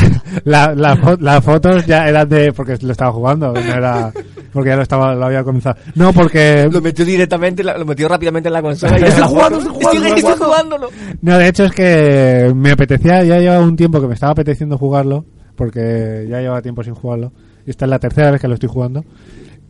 la- 0.44 0.74
la 0.74 1.16
las 1.20 1.44
fotos 1.44 1.86
ya 1.86 2.08
eran 2.08 2.28
de... 2.28 2.52
Porque 2.52 2.76
lo 2.80 2.92
estaba 2.92 3.12
jugando. 3.12 3.52
No 3.52 3.60
era... 3.60 4.12
Porque 4.52 4.70
ya 4.70 4.76
lo, 4.76 4.82
estaba, 4.82 5.14
lo 5.14 5.26
había 5.26 5.44
comenzado. 5.44 5.76
No, 5.94 6.12
porque... 6.12 6.68
Lo 6.72 6.80
metió 6.80 7.04
directamente, 7.04 7.62
lo 7.62 7.84
metió 7.84 8.08
rápidamente 8.08 8.48
en 8.48 8.54
la 8.54 8.62
consola. 8.62 8.98
y 8.98 9.02
la 9.02 9.26
jugando, 9.26 9.58
estoy, 9.58 9.72
jugando, 9.74 10.06
estoy 10.06 10.34
jugándolo. 10.38 10.88
No, 11.22 11.38
de 11.38 11.48
hecho 11.48 11.64
es 11.66 11.72
que 11.72 12.52
me 12.56 12.72
apetecía, 12.72 13.22
ya 13.22 13.38
llevaba 13.38 13.62
un 13.62 13.76
tiempo 13.76 14.00
que 14.00 14.08
me 14.08 14.14
estaba 14.14 14.32
apeteciendo 14.32 14.76
jugarlo, 14.76 15.24
porque 15.54 16.26
ya 16.28 16.40
llevaba 16.40 16.62
tiempo 16.62 16.82
sin 16.82 16.94
jugarlo, 16.94 17.32
y 17.64 17.70
esta 17.70 17.84
es 17.84 17.90
la 17.90 17.98
tercera 18.00 18.32
vez 18.32 18.40
que 18.40 18.48
lo 18.48 18.54
estoy 18.54 18.68
jugando. 18.70 19.04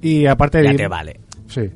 Y 0.01 0.25
aparte... 0.25 0.65
Ya 0.65 0.71
de- 0.71 0.77
te 0.79 0.89
vale. 0.89 1.21
Sí. 1.49 1.69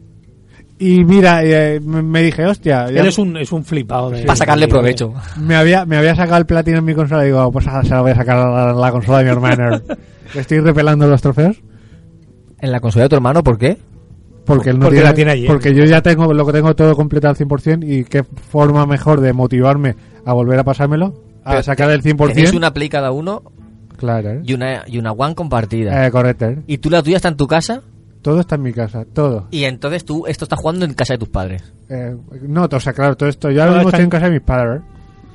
Y 0.87 1.03
mira, 1.05 1.41
eh, 1.45 1.81
me 1.81 2.23
dije, 2.23 2.45
hostia... 2.45 2.91
ya- 2.91 3.01
Él 3.01 3.07
es 3.07 3.17
un, 3.19 3.37
es 3.39 3.51
un 3.53 3.65
flipado. 3.65 4.11
De, 4.11 4.23
Para 4.25 4.37
sacarle 4.37 4.69
provecho. 4.69 5.15
Me 5.41 5.57
había, 5.57 5.87
me 5.87 5.97
había 5.97 6.15
sacado 6.15 6.39
el 6.39 6.47
platino 6.47 6.79
en 6.79 6.85
mi 6.85 6.95
consola 6.95 7.23
y 7.23 7.29
digo, 7.29 7.51
pues 7.53 7.67
ahora 7.67 7.83
se 7.85 7.95
lo 7.95 8.03
voy 8.03 8.11
a 8.11 8.17
sacar 8.17 8.37
a 8.39 8.51
la, 8.67 8.73
la 8.75 8.93
consola 8.93 9.19
de 9.19 9.25
mi 9.25 9.31
hermano. 9.31 9.81
Estoy 10.35 10.61
repelando 10.61 11.07
los 11.07 11.23
trofeos. 11.23 11.57
¿En 12.61 12.71
la 12.73 12.81
consola 12.81 13.05
de 13.05 13.09
tu 13.09 13.17
hermano 13.17 13.43
por 13.43 13.57
qué? 13.59 13.79
Porque 14.45 14.71
él 14.71 14.79
no 14.79 14.85
Porque 14.87 14.97
tiene, 14.97 15.09
la 15.09 15.15
tiene 15.15 15.31
allí. 15.31 15.47
porque 15.47 15.75
yo 15.75 15.85
ya 15.85 16.03
tengo 16.03 16.33
lo 16.35 16.45
que 16.45 16.53
tengo 16.53 16.75
todo 16.75 16.95
completado 16.95 17.31
al 17.33 17.39
100% 17.49 17.83
y 17.87 18.05
qué 18.05 18.23
forma 18.25 18.85
mejor 18.87 19.21
de 19.23 19.33
motivarme 19.33 19.97
a 20.27 20.33
volver 20.35 20.59
a 20.59 20.65
pasármelo, 20.65 21.15
a 21.45 21.53
Pero 21.53 21.63
sacar 21.63 21.91
el 21.91 22.03
100%. 22.03 22.29
Tenéis 22.35 22.53
una 22.53 22.73
Play 22.75 22.91
cada 22.91 23.11
uno 23.11 23.43
Claro, 23.97 24.31
¿eh? 24.33 24.41
y 24.45 24.53
una, 24.53 24.83
y 24.87 24.99
una 24.99 25.13
One 25.13 25.35
compartida. 25.35 26.07
Eh, 26.07 26.11
correcto. 26.11 26.47
¿eh? 26.47 26.59
¿Y 26.67 26.77
tú 26.79 26.91
la 26.91 27.03
tuya 27.03 27.17
está 27.17 27.29
en 27.29 27.37
tu 27.37 27.47
casa? 27.47 27.81
Todo 28.25 28.41
está 28.41 28.55
en 28.55 28.63
mi 28.63 28.73
casa, 28.73 29.05
todo. 29.13 29.49
Y 29.51 29.65
entonces 29.65 30.03
tú 30.07 30.25
esto 30.27 30.47
estás 30.47 30.59
jugando 30.59 30.87
en 30.87 30.95
casa 30.95 31.13
de 31.13 31.19
tus 31.19 31.29
padres. 31.29 31.63
Eh, 31.91 32.17
no, 32.49 32.67
o 32.73 32.81
sea, 32.81 32.95
claro, 32.95 33.15
todo 33.19 33.29
esto. 33.29 33.51
Yo 33.51 33.61
ahora 33.63 33.75
mismo 33.75 33.91
está 33.91 33.99
estoy 33.99 34.05
en- 34.05 34.11
casa 34.11 34.25
de 34.25 34.33
mis 34.33 34.41
padres. 34.41 34.81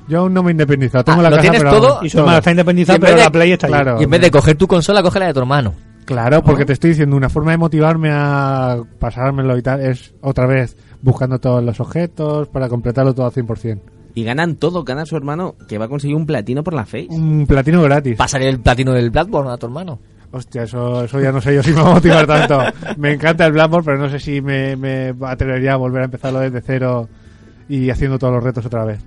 Yo 0.07 0.21
aún 0.21 0.33
no 0.33 0.41
me 0.41 0.49
he 0.49 0.53
independizado. 0.53 1.03
Tengo 1.03 1.19
Ah, 1.19 1.23
la 1.23 1.29
¿lo 1.29 1.35
casa, 1.35 1.51
tienes 1.51 1.61
pero 1.61 1.79
todo? 1.79 1.99
Y 2.03 2.09
su 2.09 2.17
hermano 2.17 2.39
está 2.39 2.49
en 2.49 2.57
pero 2.57 3.15
de- 3.15 3.23
la 3.23 3.29
Play 3.31 3.51
está. 3.51 3.67
Claro. 3.67 3.97
Y 3.99 4.05
en 4.05 4.09
vez 4.09 4.21
de 4.21 4.31
coger 4.31 4.55
tu 4.57 4.67
consola, 4.67 5.03
coge 5.03 5.19
la 5.19 5.27
de 5.27 5.33
tu 5.35 5.39
hermano. 5.39 5.75
Claro, 6.05 6.41
porque 6.41 6.65
te 6.65 6.73
estoy 6.73 6.89
diciendo, 6.89 7.15
una 7.15 7.29
forma 7.29 7.51
de 7.51 7.57
motivarme 7.59 8.09
a 8.11 8.77
pasármelo 8.97 9.55
y 9.55 9.61
tal 9.61 9.81
es 9.81 10.15
otra 10.21 10.47
vez 10.47 10.75
buscando 11.03 11.37
todos 11.37 11.63
los 11.63 11.79
objetos 11.79 12.47
para 12.47 12.67
completarlo 12.67 13.13
todo 13.13 13.27
al 13.27 13.31
100%. 13.31 13.79
Y 14.15 14.23
ganan 14.23 14.55
todo, 14.55 14.83
gana 14.83 15.05
su 15.05 15.15
hermano, 15.15 15.53
que 15.67 15.77
va 15.77 15.85
a 15.85 15.87
conseguir 15.87 16.15
un 16.15 16.25
platino 16.25 16.63
por 16.63 16.73
la 16.73 16.85
Face. 16.85 17.05
Un 17.11 17.45
platino 17.45 17.83
gratis. 17.83 18.17
Pásale 18.17 18.49
el 18.49 18.59
platino 18.59 18.93
del 18.93 19.11
Bloodborne 19.11 19.51
a 19.51 19.57
tu 19.57 19.67
hermano. 19.67 19.99
Hostia, 20.31 20.63
eso, 20.63 21.03
eso 21.03 21.19
ya 21.19 21.31
no 21.31 21.41
sé 21.41 21.55
yo 21.55 21.63
si 21.63 21.71
me 21.71 21.81
va 21.81 21.91
a 21.91 21.93
motivar 21.95 22.27
tanto. 22.27 22.59
Me 22.97 23.13
encanta 23.13 23.45
el 23.45 23.53
Bloodborne, 23.53 23.85
pero 23.85 23.97
no 23.97 24.09
sé 24.09 24.19
si 24.19 24.41
me, 24.41 24.75
me 24.75 25.13
atrevería 25.21 25.73
a 25.73 25.77
volver 25.77 26.03
a 26.03 26.05
empezarlo 26.05 26.39
desde 26.39 26.61
cero 26.61 27.09
y 27.67 27.89
haciendo 27.89 28.19
todos 28.19 28.33
los 28.33 28.43
retos 28.43 28.65
otra 28.65 28.85
vez. 28.85 29.03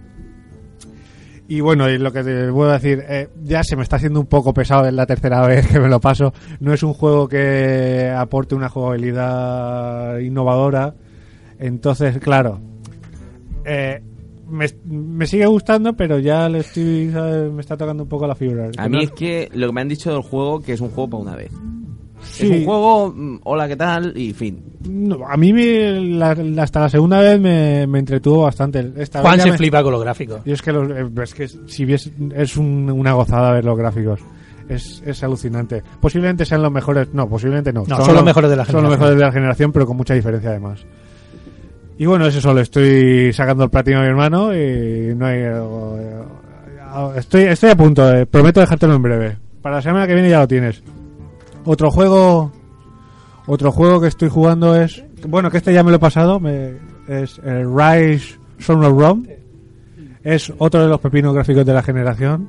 Y 1.48 1.60
bueno, 1.60 1.88
y 1.90 1.98
lo 1.98 2.12
que 2.12 2.22
te 2.22 2.50
puedo 2.50 2.72
decir, 2.72 3.04
eh, 3.06 3.28
ya 3.42 3.62
se 3.62 3.76
me 3.76 3.82
está 3.82 3.96
haciendo 3.96 4.20
un 4.20 4.26
poco 4.26 4.54
pesado 4.54 4.86
en 4.86 4.96
la 4.96 5.06
tercera 5.06 5.40
vez 5.46 5.66
que 5.68 5.78
me 5.78 5.88
lo 5.88 6.00
paso. 6.00 6.32
No 6.60 6.72
es 6.72 6.82
un 6.82 6.94
juego 6.94 7.28
que 7.28 8.10
aporte 8.16 8.54
una 8.54 8.68
jugabilidad 8.68 10.18
innovadora. 10.18 10.94
Entonces, 11.58 12.18
claro, 12.18 12.60
eh, 13.64 14.02
me, 14.52 14.66
me 14.84 15.26
sigue 15.26 15.46
gustando, 15.46 15.94
pero 15.94 16.18
ya 16.18 16.48
le 16.48 16.58
estoy, 16.60 17.10
¿sabes? 17.12 17.50
me 17.52 17.60
está 17.60 17.76
tocando 17.76 18.04
un 18.04 18.08
poco 18.08 18.26
la 18.26 18.34
fibra. 18.34 18.70
A 18.78 18.88
mí 18.88 19.02
es 19.02 19.10
que 19.10 19.48
lo 19.54 19.66
que 19.66 19.72
me 19.72 19.80
han 19.80 19.88
dicho 19.88 20.12
del 20.12 20.22
juego 20.22 20.60
que 20.60 20.74
es 20.74 20.80
un 20.80 20.90
juego 20.90 21.10
para 21.10 21.22
una 21.22 21.36
vez. 21.36 21.50
Sí. 22.22 22.46
Es 22.46 22.50
un 22.60 22.64
juego, 22.64 23.12
mm, 23.16 23.40
hola, 23.42 23.66
¿qué 23.66 23.74
tal? 23.76 24.16
Y 24.16 24.32
fin. 24.32 24.62
No, 24.88 25.26
a 25.26 25.36
mí 25.36 25.52
me- 25.52 26.00
la- 26.00 26.34
la- 26.36 26.62
hasta 26.62 26.78
la 26.80 26.88
segunda 26.88 27.20
vez 27.20 27.40
me, 27.40 27.84
me 27.88 27.98
entretuvo 27.98 28.42
bastante. 28.42 28.92
Esta 28.96 29.20
Juan 29.22 29.34
vez 29.34 29.42
se 29.42 29.50
me- 29.50 29.56
flipa 29.58 29.82
con 29.82 29.90
los 29.92 30.00
gráficos. 30.02 30.40
Y 30.44 30.52
es 30.52 30.62
que, 30.62 30.72
los- 30.72 30.88
eh, 30.90 31.10
es 31.20 31.34
que 31.34 31.48
si 31.48 31.84
ves, 31.84 32.12
es 32.36 32.56
un- 32.56 32.88
una 32.92 33.12
gozada 33.14 33.52
ver 33.54 33.64
los 33.64 33.76
gráficos. 33.76 34.20
es, 34.68 35.02
es 35.04 35.22
alucinante. 35.24 35.82
Posiblemente 36.00 36.44
sean 36.46 36.62
los 36.62 36.70
mejores, 36.72 37.08
no, 37.12 37.28
posiblemente 37.28 37.72
no. 37.72 37.82
No, 37.86 38.04
son 38.04 38.14
los 38.14 38.24
mejores 38.24 38.48
de 38.48 38.56
la 38.56 38.64
Son 38.64 38.74
los 38.76 38.82
generación. 38.84 38.90
mejores 39.00 39.18
de 39.18 39.24
la 39.26 39.32
generación, 39.32 39.72
pero 39.72 39.86
con 39.86 39.96
mucha 39.96 40.14
diferencia 40.14 40.50
además. 40.50 40.86
Y 41.98 42.06
bueno, 42.06 42.26
es 42.26 42.34
eso, 42.36 42.52
le 42.54 42.62
estoy 42.62 43.32
sacando 43.32 43.64
el 43.64 43.70
platino 43.70 43.98
a 43.98 44.02
mi 44.02 44.08
hermano 44.08 44.54
y 44.54 45.14
no 45.14 45.26
hay... 45.26 45.38
eh, 45.40 46.22
Estoy, 47.16 47.42
estoy 47.44 47.70
a 47.70 47.76
punto, 47.76 48.12
eh, 48.12 48.26
prometo 48.26 48.60
dejártelo 48.60 48.94
en 48.94 49.02
breve. 49.02 49.36
Para 49.62 49.76
la 49.76 49.82
semana 49.82 50.06
que 50.06 50.14
viene 50.14 50.28
ya 50.30 50.40
lo 50.40 50.48
tienes. 50.48 50.82
Otro 51.64 51.90
juego... 51.90 52.52
Otro 53.46 53.72
juego 53.72 54.00
que 54.00 54.06
estoy 54.08 54.28
jugando 54.28 54.74
es... 54.76 55.04
Bueno, 55.26 55.50
que 55.50 55.56
este 55.56 55.72
ya 55.72 55.82
me 55.82 55.90
lo 55.90 55.96
he 55.96 56.00
pasado, 56.00 56.38
me- 56.38 56.74
es 57.08 57.40
Rise 57.44 58.38
Son 58.58 58.84
of 58.84 58.98
Rome. 58.98 59.38
Es 60.22 60.52
otro 60.58 60.82
de 60.82 60.88
los 60.88 61.00
pepinos 61.00 61.34
gráficos 61.34 61.64
de 61.66 61.72
la 61.74 61.82
generación. 61.82 62.48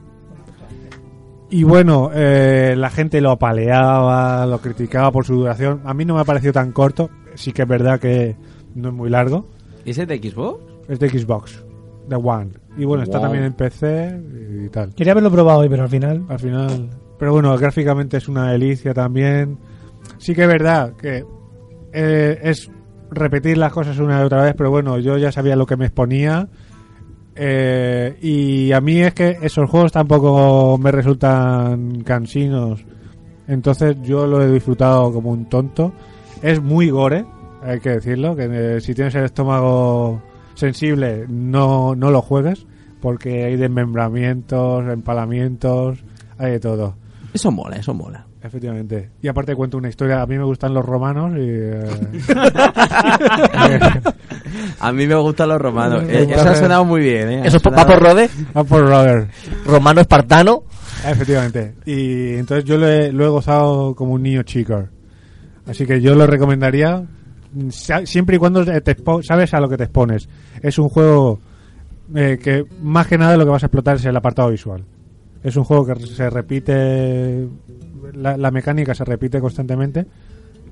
Y 1.49 1.63
bueno, 1.63 2.09
eh, 2.13 2.75
la 2.77 2.89
gente 2.89 3.21
lo 3.21 3.31
apaleaba, 3.31 4.45
lo 4.45 4.59
criticaba 4.59 5.11
por 5.11 5.25
su 5.25 5.35
duración. 5.35 5.81
A 5.85 5.93
mí 5.93 6.03
no 6.05 6.15
me 6.15 6.21
ha 6.21 6.25
parecido 6.25 6.53
tan 6.53 6.71
corto. 6.71 7.09
Sí 7.35 7.51
que 7.53 7.63
es 7.63 7.67
verdad 7.67 7.99
que 7.99 8.35
no 8.75 8.89
es 8.89 8.93
muy 8.95 9.09
largo. 9.09 9.47
¿Es 9.85 9.97
de 9.97 10.17
Xbox? 10.17 10.59
Es 10.87 10.99
de 10.99 11.09
Xbox, 11.09 11.63
de 12.07 12.15
One. 12.15 12.51
Y 12.77 12.85
bueno, 12.85 13.03
está 13.03 13.17
Wow. 13.17 13.25
también 13.27 13.43
en 13.45 13.53
PC 13.53 14.21
y 14.65 14.69
tal. 14.69 14.93
Quería 14.95 15.11
haberlo 15.13 15.31
probado 15.31 15.59
hoy, 15.59 15.69
pero 15.69 15.83
al 15.83 15.89
final. 15.89 16.25
Al 16.29 16.39
final. 16.39 16.89
Pero 17.19 17.31
bueno, 17.31 17.55
gráficamente 17.57 18.17
es 18.17 18.27
una 18.27 18.51
delicia 18.51 18.93
también. 18.93 19.57
Sí 20.17 20.33
que 20.33 20.41
es 20.43 20.47
verdad 20.47 20.93
que 20.95 21.23
eh, 21.93 22.39
es 22.43 22.69
repetir 23.11 23.57
las 23.57 23.71
cosas 23.71 23.97
una 23.99 24.21
y 24.21 24.23
otra 24.25 24.43
vez, 24.43 24.55
pero 24.57 24.71
bueno, 24.71 24.97
yo 24.97 25.17
ya 25.17 25.31
sabía 25.31 25.55
lo 25.55 25.65
que 25.65 25.77
me 25.77 25.85
exponía. 25.85 26.49
Eh, 27.35 28.17
y 28.21 28.71
a 28.71 28.81
mí 28.81 28.99
es 29.01 29.13
que 29.13 29.37
esos 29.41 29.69
juegos 29.69 29.91
tampoco 29.91 30.77
me 30.77 30.91
resultan 30.91 32.01
cansinos. 32.03 32.83
Entonces 33.47 33.97
yo 34.03 34.25
lo 34.27 34.41
he 34.41 34.51
disfrutado 34.51 35.11
como 35.11 35.31
un 35.31 35.45
tonto. 35.49 35.93
Es 36.41 36.61
muy 36.61 36.89
gore, 36.89 37.25
hay 37.65 37.79
que 37.79 37.89
decirlo, 37.91 38.35
que 38.35 38.47
eh, 38.51 38.81
si 38.81 38.93
tienes 38.93 39.15
el 39.15 39.25
estómago 39.25 40.21
sensible 40.55 41.25
no, 41.27 41.95
no 41.95 42.11
lo 42.11 42.21
juegues, 42.21 42.65
porque 43.01 43.43
hay 43.45 43.55
desmembramientos, 43.57 44.85
empalamientos, 44.91 45.99
hay 46.37 46.51
de 46.53 46.59
todo. 46.59 46.95
Eso 47.33 47.51
mola, 47.51 47.77
eso 47.77 47.93
mola. 47.93 48.25
Efectivamente. 48.43 49.09
Y 49.21 49.27
aparte 49.29 49.55
cuento 49.55 49.77
una 49.77 49.87
historia, 49.89 50.21
a 50.21 50.25
mí 50.27 50.37
me 50.37 50.43
gustan 50.43 50.73
los 50.73 50.83
romanos 50.85 51.31
y... 51.37 51.39
eh, 51.47 51.87
A 54.79 54.91
mí 54.91 55.07
me 55.07 55.15
gustan 55.15 55.49
los 55.49 55.59
romanos. 55.61 56.03
Eh, 56.07 56.27
Eso 56.29 56.49
ha 56.49 56.55
sonado 56.55 56.85
muy 56.85 57.01
bien, 57.01 57.29
¿eh? 57.31 57.41
¿Eso 57.45 57.59
sonado- 57.59 57.87
va 57.87 57.93
por 57.93 58.03
Rode? 58.03 58.29
Va 58.55 58.63
por 58.63 58.81
Roder. 58.81 59.27
Romano 59.65 60.01
espartano. 60.01 60.63
Efectivamente. 61.07 61.75
Y 61.85 62.33
entonces 62.35 62.65
yo 62.65 62.77
lo 62.77 62.87
he, 62.87 63.11
lo 63.11 63.25
he 63.25 63.29
gozado 63.29 63.95
como 63.95 64.13
un 64.13 64.23
niño 64.23 64.43
chico. 64.43 64.83
Así 65.65 65.85
que 65.85 66.01
yo 66.01 66.13
lo 66.15 66.27
recomendaría 66.27 67.03
siempre 67.69 68.35
y 68.35 68.39
cuando 68.39 68.63
te 68.65 68.97
expo- 68.97 69.21
sabes 69.23 69.53
a 69.53 69.59
lo 69.59 69.69
que 69.69 69.77
te 69.77 69.83
expones. 69.85 70.27
Es 70.61 70.77
un 70.79 70.89
juego 70.89 71.39
eh, 72.15 72.39
que 72.41 72.65
más 72.81 73.07
que 73.07 73.17
nada 73.17 73.37
lo 73.37 73.45
que 73.45 73.51
vas 73.51 73.63
a 73.63 73.67
explotar 73.67 73.95
es 73.97 74.05
el 74.05 74.15
apartado 74.15 74.49
visual. 74.49 74.83
Es 75.43 75.55
un 75.57 75.63
juego 75.63 75.85
que 75.85 75.95
se 76.07 76.29
repite, 76.29 77.47
la, 78.13 78.37
la 78.37 78.51
mecánica 78.51 78.95
se 78.95 79.03
repite 79.03 79.39
constantemente, 79.41 80.05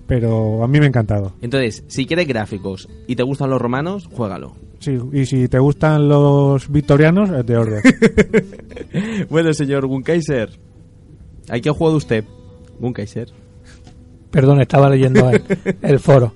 pero 0.08 0.64
a 0.64 0.68
mí 0.68 0.80
me 0.80 0.86
ha 0.86 0.88
encantado. 0.88 1.34
Entonces, 1.42 1.84
si 1.88 2.06
quieres 2.06 2.28
gráficos 2.28 2.88
y 3.08 3.16
te 3.16 3.24
gustan 3.24 3.50
los 3.50 3.62
romanos, 3.62 4.08
juégalo. 4.12 4.56
Sí, 4.80 4.98
y 5.14 5.26
si 5.26 5.48
te 5.48 5.60
gustan 5.60 6.08
los 6.10 6.70
victorianos, 6.72 7.30
es 7.30 7.46
de 7.46 7.58
orden. 7.58 7.82
bueno, 9.30 9.54
señor 9.54 9.86
Gunkaiser. 9.88 10.50
¿A 11.50 11.60
qué 11.60 11.70
ha 11.70 11.74
jugado 11.74 11.98
usted? 11.98 12.24
Gunkaiser. 12.80 13.28
Perdón, 14.32 14.62
estaba 14.62 14.90
leyendo 14.90 15.30
el, 15.30 15.44
el 15.82 16.00
foro. 16.00 16.34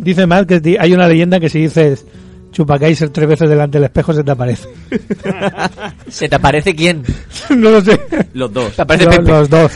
Dice 0.00 0.26
mal 0.26 0.46
que 0.46 0.76
hay 0.80 0.92
una 0.92 1.08
leyenda 1.08 1.38
que 1.40 1.48
si 1.48 1.60
dices 1.60 2.04
Chupacaiser 2.52 3.10
tres 3.10 3.28
veces 3.28 3.48
delante 3.50 3.78
del 3.78 3.84
espejo 3.84 4.12
se 4.14 4.24
te 4.24 4.30
aparece. 4.30 4.68
¿Se 6.08 6.28
te 6.28 6.36
aparece 6.36 6.74
quién? 6.74 7.02
no 7.50 7.70
lo 7.70 7.80
sé. 7.80 8.00
Los 8.34 8.52
dos. 8.52 8.74
Te 8.74 8.82
aparece 8.82 9.06
Los- 9.06 9.16
Pepe. 9.16 9.28
los 9.30 9.50
dos. 9.50 9.72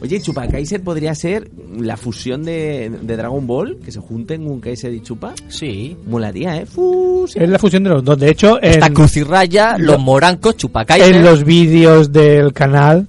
Oye, 0.00 0.20
Chupacaiser 0.20 0.82
podría 0.82 1.14
ser 1.14 1.50
la 1.78 1.96
fusión 1.98 2.42
de, 2.44 2.90
de 3.02 3.16
Dragon 3.16 3.46
Ball, 3.46 3.78
que 3.84 3.90
se 3.92 3.98
junten 4.00 4.44
Gunkaiser 4.44 4.92
y 4.94 5.02
Chupa. 5.02 5.34
Sí. 5.48 5.96
Molaría, 6.06 6.56
¿eh? 6.58 6.66
Fusión. 6.66 7.44
Es 7.44 7.50
la 7.50 7.58
fusión 7.58 7.82
de 7.84 7.90
los 7.90 8.04
dos. 8.04 8.18
De 8.18 8.30
hecho, 8.30 8.58
en, 8.62 8.70
Está 8.70 8.88
Cruz 8.90 9.16
y 9.16 9.22
Raya, 9.24 9.76
los 9.78 9.98
morancos, 9.98 10.56
Chupacaiser. 10.56 11.16
en 11.16 11.22
los 11.24 11.44
vídeos 11.44 12.12
del 12.12 12.52
canal 12.54 13.06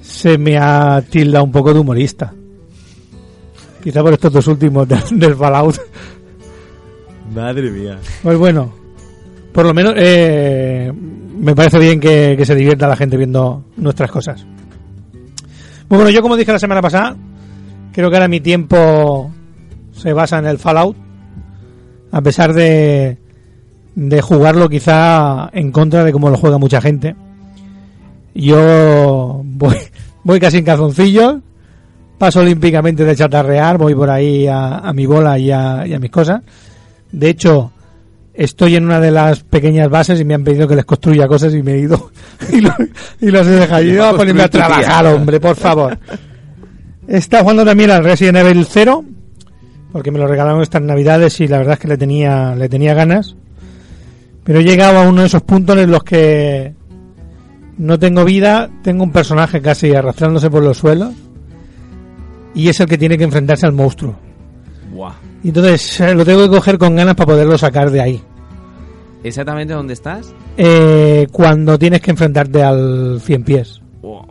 se 0.00 0.38
me 0.38 0.56
ha 0.58 1.02
tildado 1.10 1.44
un 1.44 1.52
poco 1.52 1.74
de 1.74 1.80
humorista. 1.80 2.32
Quizá 3.84 4.00
por 4.02 4.14
estos 4.14 4.32
dos 4.32 4.46
últimos 4.46 4.88
del, 4.88 5.02
del 5.12 5.36
Fallout. 5.36 5.76
Madre 7.34 7.70
mía. 7.70 7.98
Pues 8.22 8.38
bueno, 8.38 8.72
por 9.52 9.66
lo 9.66 9.74
menos 9.74 9.92
eh, 9.98 10.90
me 11.38 11.54
parece 11.54 11.78
bien 11.78 12.00
que, 12.00 12.34
que 12.36 12.46
se 12.46 12.54
divierta 12.54 12.88
la 12.88 12.96
gente 12.96 13.18
viendo 13.18 13.62
nuestras 13.76 14.10
cosas. 14.10 14.46
Muy 15.90 15.98
bueno, 15.98 16.08
yo 16.08 16.22
como 16.22 16.38
dije 16.38 16.50
la 16.50 16.58
semana 16.58 16.80
pasada, 16.80 17.14
creo 17.92 18.08
que 18.08 18.16
ahora 18.16 18.26
mi 18.28 18.40
tiempo 18.40 19.30
se 19.92 20.14
basa 20.14 20.38
en 20.38 20.46
el 20.46 20.58
Fallout, 20.58 20.96
a 22.10 22.22
pesar 22.22 22.54
de, 22.54 23.18
de 23.94 24.22
jugarlo 24.22 24.70
quizá 24.70 25.50
en 25.52 25.70
contra 25.72 26.04
de 26.04 26.12
cómo 26.12 26.30
lo 26.30 26.38
juega 26.38 26.56
mucha 26.56 26.80
gente. 26.80 27.14
Yo 28.34 29.42
voy, 29.44 29.76
voy 30.24 30.40
casi 30.40 30.58
en 30.58 30.64
calzoncillos, 30.64 31.36
paso 32.18 32.40
olímpicamente 32.40 33.04
de 33.04 33.16
chatarrear, 33.16 33.76
voy 33.78 33.94
por 33.94 34.10
ahí 34.10 34.46
a, 34.46 34.78
a 34.78 34.92
mi 34.92 35.06
bola 35.06 35.38
y 35.38 35.50
a, 35.50 35.86
y 35.86 35.94
a 35.94 35.98
mis 35.98 36.10
cosas. 36.10 36.42
De 37.12 37.28
hecho, 37.28 37.70
estoy 38.32 38.76
en 38.76 38.84
una 38.84 39.00
de 39.00 39.10
las 39.10 39.42
pequeñas 39.44 39.88
bases 39.90 40.20
y 40.20 40.24
me 40.24 40.34
han 40.34 40.44
pedido 40.44 40.66
que 40.66 40.76
les 40.76 40.84
construya 40.84 41.28
cosas 41.28 41.54
y 41.54 41.62
me 41.62 41.74
he 41.74 41.78
ido 41.80 42.10
y, 42.52 42.60
lo- 42.60 42.74
y 43.20 43.30
los 43.30 43.46
he 43.46 43.50
dejado. 43.50 43.82
Yo 43.82 43.92
iba 43.94 44.10
a 44.10 44.16
ponerme 44.16 44.42
a 44.42 44.48
trabajar, 44.48 45.06
hombre, 45.06 45.40
por 45.40 45.56
favor. 45.56 45.98
Está 47.06 47.40
jugando 47.42 47.64
también 47.64 47.90
al 47.90 48.02
Resident 48.04 48.38
Evil 48.38 48.66
0 48.68 49.04
porque 49.92 50.10
me 50.10 50.18
lo 50.18 50.26
regalaron 50.26 50.60
estas 50.62 50.82
navidades 50.82 51.40
y 51.40 51.46
la 51.46 51.58
verdad 51.58 51.74
es 51.74 51.78
que 51.80 51.88
le 51.88 51.96
tenía 51.98 52.54
le 52.56 52.68
tenía 52.68 52.94
ganas. 52.94 53.36
Pero 54.42 54.58
he 54.60 54.64
llegado 54.64 54.98
a 54.98 55.08
uno 55.08 55.20
de 55.20 55.26
esos 55.28 55.42
puntos 55.42 55.76
en 55.78 55.90
los 55.90 56.02
que 56.02 56.74
no 57.78 57.98
tengo 57.98 58.24
vida, 58.24 58.68
tengo 58.82 59.04
un 59.04 59.12
personaje 59.12 59.60
casi 59.62 59.94
arrastrándose 59.94 60.50
por 60.50 60.62
los 60.62 60.78
suelos 60.78 61.12
y 62.54 62.68
es 62.68 62.80
el 62.80 62.86
que 62.86 62.98
tiene 62.98 63.18
que 63.18 63.24
enfrentarse 63.24 63.66
al 63.66 63.72
monstruo. 63.72 64.16
Buah. 64.92 65.14
Y 65.42 65.48
entonces 65.48 66.00
eh, 66.00 66.14
lo 66.14 66.24
tengo 66.24 66.42
que 66.42 66.48
coger 66.48 66.78
con 66.78 66.94
ganas 66.94 67.14
para 67.14 67.26
poderlo 67.26 67.58
sacar 67.58 67.90
de 67.90 68.00
ahí. 68.00 68.22
¿Exactamente 69.22 69.72
dónde 69.72 69.94
estás? 69.94 70.34
Eh, 70.56 71.26
cuando 71.32 71.78
tienes 71.78 72.00
que 72.00 72.10
enfrentarte 72.10 72.62
al 72.62 73.20
100 73.20 73.44
pies. 73.44 73.80
Buah. 74.00 74.24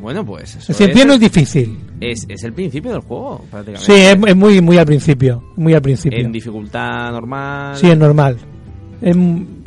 Bueno, 0.00 0.24
pues 0.24 0.56
eso 0.56 0.72
El 0.72 0.76
100 0.76 0.92
pies 0.92 1.06
no 1.06 1.12
es 1.14 1.20
difícil. 1.20 1.78
Es, 2.00 2.24
es 2.28 2.42
el 2.44 2.54
principio 2.54 2.92
del 2.92 3.00
juego, 3.00 3.44
prácticamente. 3.50 3.84
Sí, 3.84 4.00
es, 4.00 4.16
es 4.26 4.36
muy 4.36 4.60
muy 4.62 4.78
al 4.78 4.86
principio, 4.86 5.42
muy 5.56 5.74
al 5.74 5.82
principio. 5.82 6.18
En 6.18 6.32
dificultad 6.32 7.10
normal. 7.12 7.76
Sí, 7.76 7.90
es 7.90 7.98
normal. 7.98 8.38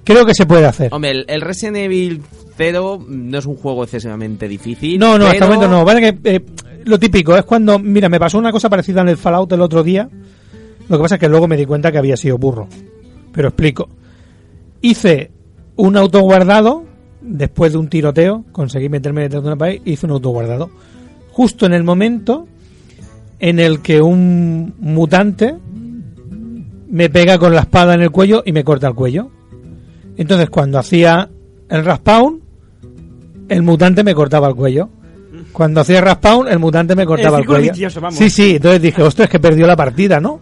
Creo 0.03 0.25
que 0.25 0.33
se 0.33 0.45
puede 0.45 0.65
hacer. 0.65 0.93
Hombre, 0.93 1.11
el, 1.11 1.25
el 1.27 1.41
Resident 1.41 1.77
Evil 1.77 2.21
0 2.57 3.05
no 3.07 3.37
es 3.37 3.45
un 3.45 3.55
juego 3.55 3.83
excesivamente 3.83 4.47
difícil. 4.47 4.99
No, 4.99 5.17
no, 5.17 5.25
hasta 5.25 5.45
el 5.45 5.51
momento 5.51 5.67
no. 5.67 5.85
Vale 5.85 6.01
que 6.01 6.35
eh, 6.35 6.45
lo 6.85 6.99
típico 6.99 7.35
es 7.35 7.43
cuando, 7.43 7.79
mira, 7.79 8.09
me 8.09 8.19
pasó 8.19 8.37
una 8.37 8.51
cosa 8.51 8.69
parecida 8.69 9.01
en 9.01 9.09
el 9.09 9.17
Fallout 9.17 9.51
el 9.51 9.61
otro 9.61 9.83
día. 9.83 10.09
Lo 10.89 10.97
que 10.97 11.01
pasa 11.01 11.15
es 11.15 11.21
que 11.21 11.29
luego 11.29 11.47
me 11.47 11.57
di 11.57 11.65
cuenta 11.65 11.91
que 11.91 11.97
había 11.97 12.17
sido 12.17 12.37
burro. 12.37 12.67
Pero 13.31 13.49
explico. 13.49 13.89
Hice 14.81 15.31
un 15.75 15.97
autoguardado 15.97 16.83
después 17.21 17.71
de 17.71 17.77
un 17.77 17.87
tiroteo, 17.87 18.43
conseguí 18.51 18.89
meterme 18.89 19.21
detrás 19.21 19.43
de 19.43 19.47
una 19.47 19.57
pared, 19.57 19.81
hice 19.85 20.05
un 20.05 20.11
autoguardado. 20.11 20.69
Justo 21.31 21.65
en 21.65 21.73
el 21.73 21.83
momento 21.83 22.47
en 23.39 23.59
el 23.59 23.81
que 23.81 24.01
un 24.01 24.73
mutante 24.79 25.55
me 26.89 27.09
pega 27.09 27.39
con 27.39 27.53
la 27.55 27.61
espada 27.61 27.95
en 27.95 28.01
el 28.01 28.11
cuello 28.11 28.43
y 28.45 28.51
me 28.51 28.63
corta 28.63 28.87
el 28.87 28.93
cuello. 28.93 29.29
Entonces 30.15 30.49
cuando 30.49 30.77
hacía 30.77 31.29
el 31.69 31.85
respawn, 31.85 32.41
el 33.49 33.63
mutante 33.63 34.03
me 34.03 34.13
cortaba 34.13 34.47
el 34.47 34.55
cuello. 34.55 34.89
Cuando 35.53 35.81
hacía 35.81 36.01
respawn, 36.01 36.47
el 36.47 36.59
mutante 36.59 36.95
me 36.95 37.05
cortaba 37.05 37.37
el, 37.37 37.43
círculo 37.43 37.59
cuello. 37.59 38.01
vamos. 38.01 38.17
Sí, 38.17 38.29
sí, 38.29 38.55
entonces 38.55 38.81
dije, 38.81 39.01
ostras, 39.03 39.29
que 39.29 39.39
perdió 39.39 39.67
la 39.67 39.75
partida, 39.75 40.19
¿no? 40.19 40.41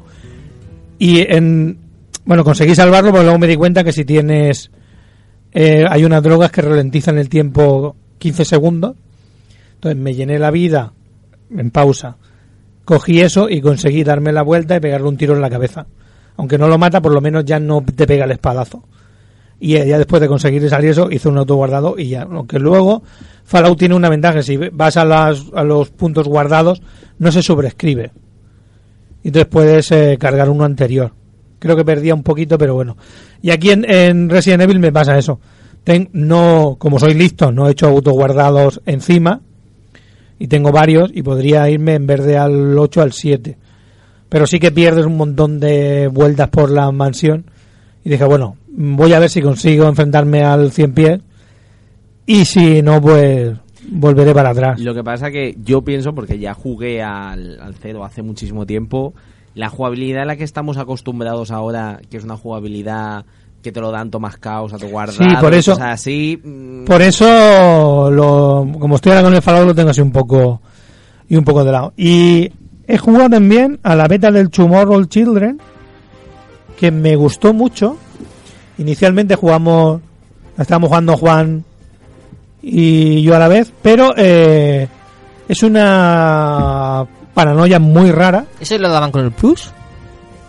Y 0.98 1.20
en. 1.22 1.78
Bueno, 2.24 2.44
conseguí 2.44 2.74
salvarlo, 2.76 3.12
pero 3.12 3.24
luego 3.24 3.40
me 3.40 3.48
di 3.48 3.56
cuenta 3.56 3.84
que 3.84 3.92
si 3.92 4.06
tienes. 4.06 4.72
eh, 5.52 5.86
hay 5.88 6.06
unas 6.06 6.24
drogas 6.24 6.52
que 6.52 6.62
ralentizan 6.62 7.18
el 7.18 7.30
tiempo 7.30 7.96
15 8.20 8.46
segundos. 8.46 8.96
Entonces 9.76 10.00
me 10.00 10.14
llené 10.14 10.40
la 10.40 10.52
vida 10.52 10.94
en 11.56 11.72
pausa. 11.72 12.18
Cogí 12.86 13.22
eso 13.22 13.50
y 13.50 13.62
conseguí 13.62 14.04
darme 14.04 14.32
la 14.32 14.44
vuelta 14.44 14.76
y 14.76 14.80
pegarle 14.80 15.08
un 15.08 15.18
tiro 15.18 15.36
en 15.36 15.42
la 15.42 15.50
cabeza. 15.50 15.88
Aunque 16.38 16.58
no 16.58 16.68
lo 16.68 16.78
mata, 16.78 17.02
por 17.02 17.14
lo 17.14 17.22
menos 17.22 17.46
ya 17.46 17.60
no 17.60 17.84
te 17.84 18.08
pega 18.08 18.26
el 18.26 18.32
espadazo. 18.32 18.84
Y 19.64 19.74
ya 19.74 19.98
después 20.00 20.20
de 20.22 20.28
conseguir 20.28 20.68
salir 20.70 20.90
eso 20.90 21.10
hizo 21.12 21.30
un 21.30 21.38
autoguardado 21.38 21.96
y 21.98 22.10
ya. 22.10 22.24
Aunque 22.24 22.58
luego 22.60 23.04
Fallout 23.46 23.78
tiene 23.78 23.96
una 23.96 24.10
ventaja, 24.10 24.42
si 24.42 24.58
vas 24.58 24.98
a, 24.98 25.06
las, 25.06 25.46
a 25.54 25.64
los 25.64 25.90
puntos 25.92 26.28
guardados 26.28 26.82
no 27.20 27.32
se 27.32 27.44
sobrescribe. 27.44 28.12
Entonces 29.24 29.48
puedes 29.48 29.92
eh, 29.92 30.18
cargar 30.20 30.50
uno 30.50 30.64
anterior. 30.64 31.12
Creo 31.60 31.76
que 31.76 31.86
perdía 31.86 32.16
un 32.16 32.24
poquito, 32.24 32.58
pero 32.58 32.74
bueno. 32.74 32.98
Y 33.42 33.52
aquí 33.52 33.70
en, 33.70 33.86
en 33.90 34.30
Resident 34.30 34.64
Evil 34.64 34.80
me 34.80 34.92
pasa 34.92 35.16
eso. 35.18 35.40
Ten- 35.84 36.10
no, 36.14 36.76
como 36.80 36.98
soy 37.00 37.14
listo, 37.14 37.52
no 37.52 37.68
he 37.68 37.72
hecho 37.72 37.88
autoguardados 37.88 38.82
encima 38.88 39.42
y 40.40 40.48
tengo 40.48 40.72
varios 40.72 41.12
y 41.14 41.22
podría 41.22 41.70
irme 41.70 41.94
en 41.96 42.08
vez 42.08 42.24
de 42.24 42.38
al 42.38 42.78
8 42.78 43.02
al 43.02 43.14
7. 43.14 43.58
Pero 44.28 44.48
sí 44.48 44.60
que 44.60 44.72
pierdes 44.72 45.06
un 45.06 45.18
montón 45.18 45.60
de 45.60 46.08
vueltas 46.08 46.50
por 46.50 46.72
la 46.72 46.92
mansión 46.92 47.46
y 48.04 48.10
dije, 48.10 48.26
bueno, 48.26 48.56
voy 48.70 49.14
a 49.14 49.20
ver 49.20 49.30
si 49.30 49.42
consigo 49.42 49.88
enfrentarme 49.88 50.44
al 50.44 50.72
100 50.72 50.94
pies 50.94 51.20
y 52.26 52.46
si 52.46 52.82
no, 52.82 53.02
pues 53.02 53.52
volveré 53.90 54.34
para 54.34 54.52
atrás. 54.52 54.80
Lo 54.80 54.94
que 54.94 55.04
pasa 55.04 55.32
que 55.32 55.56
yo 55.64 55.82
pienso, 55.84 56.14
porque 56.14 56.40
ya 56.40 56.54
jugué 56.54 57.02
al, 57.02 57.60
al 57.60 57.76
cero 57.76 58.04
hace 58.06 58.22
muchísimo 58.22 58.66
tiempo, 58.66 59.14
la 59.56 59.70
jugabilidad 59.70 60.24
a 60.24 60.26
la 60.26 60.36
que 60.38 60.44
estamos 60.44 60.78
acostumbrados 60.78 61.52
ahora, 61.52 62.00
que 62.10 62.18
es 62.18 62.24
una 62.24 62.38
jugabilidad 62.38 63.26
que 63.62 63.72
te 63.72 63.80
lo 63.82 63.92
dan 63.92 64.10
Tomás 64.10 64.38
Caos 64.38 64.74
a 64.74 64.78
tu 64.78 64.88
guardado, 64.88 65.24
Sí, 65.30 65.36
por 65.40 65.54
eso- 65.54 65.74
cosas 65.74 65.94
así, 65.94 66.40
mm, 66.44 66.86
Por 66.86 67.02
eso, 67.02 68.10
lo, 68.10 68.68
como 68.80 68.96
estoy 68.96 69.12
ahora 69.12 69.24
con 69.24 69.34
el 69.36 69.42
Fallout, 69.42 69.68
lo 69.68 69.76
tengo 69.76 69.90
así 69.92 70.02
un 70.02 70.12
poco 70.12 70.62
y 71.30 71.36
un 71.36 71.44
poco 71.44 71.64
de 71.64 71.72
lado. 71.72 71.94
Y 71.96 72.52
he 72.88 72.98
jugado 72.98 73.30
también 73.30 73.80
a 73.84 73.96
la 73.96 74.08
beta 74.08 74.32
del 74.32 74.50
Tomorrow 74.50 75.04
Children, 75.06 75.60
que 76.82 76.90
me 76.92 77.16
gustó 77.16 77.54
mucho. 77.54 77.96
Inicialmente 78.80 79.36
jugamos, 79.36 80.02
estábamos 80.58 80.88
jugando 80.88 81.16
Juan 81.16 81.64
y 82.64 83.22
yo 83.22 83.36
a 83.36 83.40
la 83.40 83.48
vez, 83.48 83.72
pero 83.84 84.14
eh, 84.18 84.88
es 85.48 85.62
una 85.64 87.06
paranoia 87.36 87.78
muy 87.80 88.10
rara. 88.12 88.46
¿Ese 88.60 88.80
lo 88.80 88.90
daban 88.90 89.12
con 89.12 89.24
el 89.26 89.32
Plus? 89.32 89.72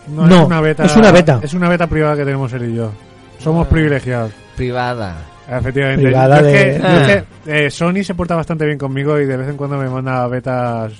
No, 0.07 0.25
No, 0.25 0.35
es 0.41 0.45
una 0.47 0.61
beta. 0.61 0.85
es 0.85 0.95
una 0.95 1.11
beta. 1.11 1.39
Es 1.43 1.53
una 1.53 1.69
beta 1.69 1.85
privada 1.85 2.15
que 2.17 2.25
tenemos 2.25 2.51
él 2.53 2.71
y 2.71 2.75
yo. 2.77 2.91
Somos 3.39 3.67
Ah. 3.67 3.69
privilegiados. 3.69 4.31
Privada. 4.55 5.15
Efectivamente. 5.47 6.03
Privada 6.03 6.41
Yo 6.41 6.47
es 6.47 6.53
de- 6.53 6.59
que- 6.73 6.79
yo 6.79 6.87
Ah. 6.87 6.97
es 7.11 7.23
que, 7.45 7.65
eh, 7.65 7.69
Sony 7.69 8.03
se 8.03 8.15
porta 8.15 8.35
bastante 8.35 8.65
bien 8.65 8.79
conmigo 8.79 9.19
y 9.19 9.25
de 9.27 9.37
vez 9.37 9.49
en 9.49 9.57
cuando 9.57 9.77
me 9.77 9.87
manda 9.87 10.25
betas 10.27 10.93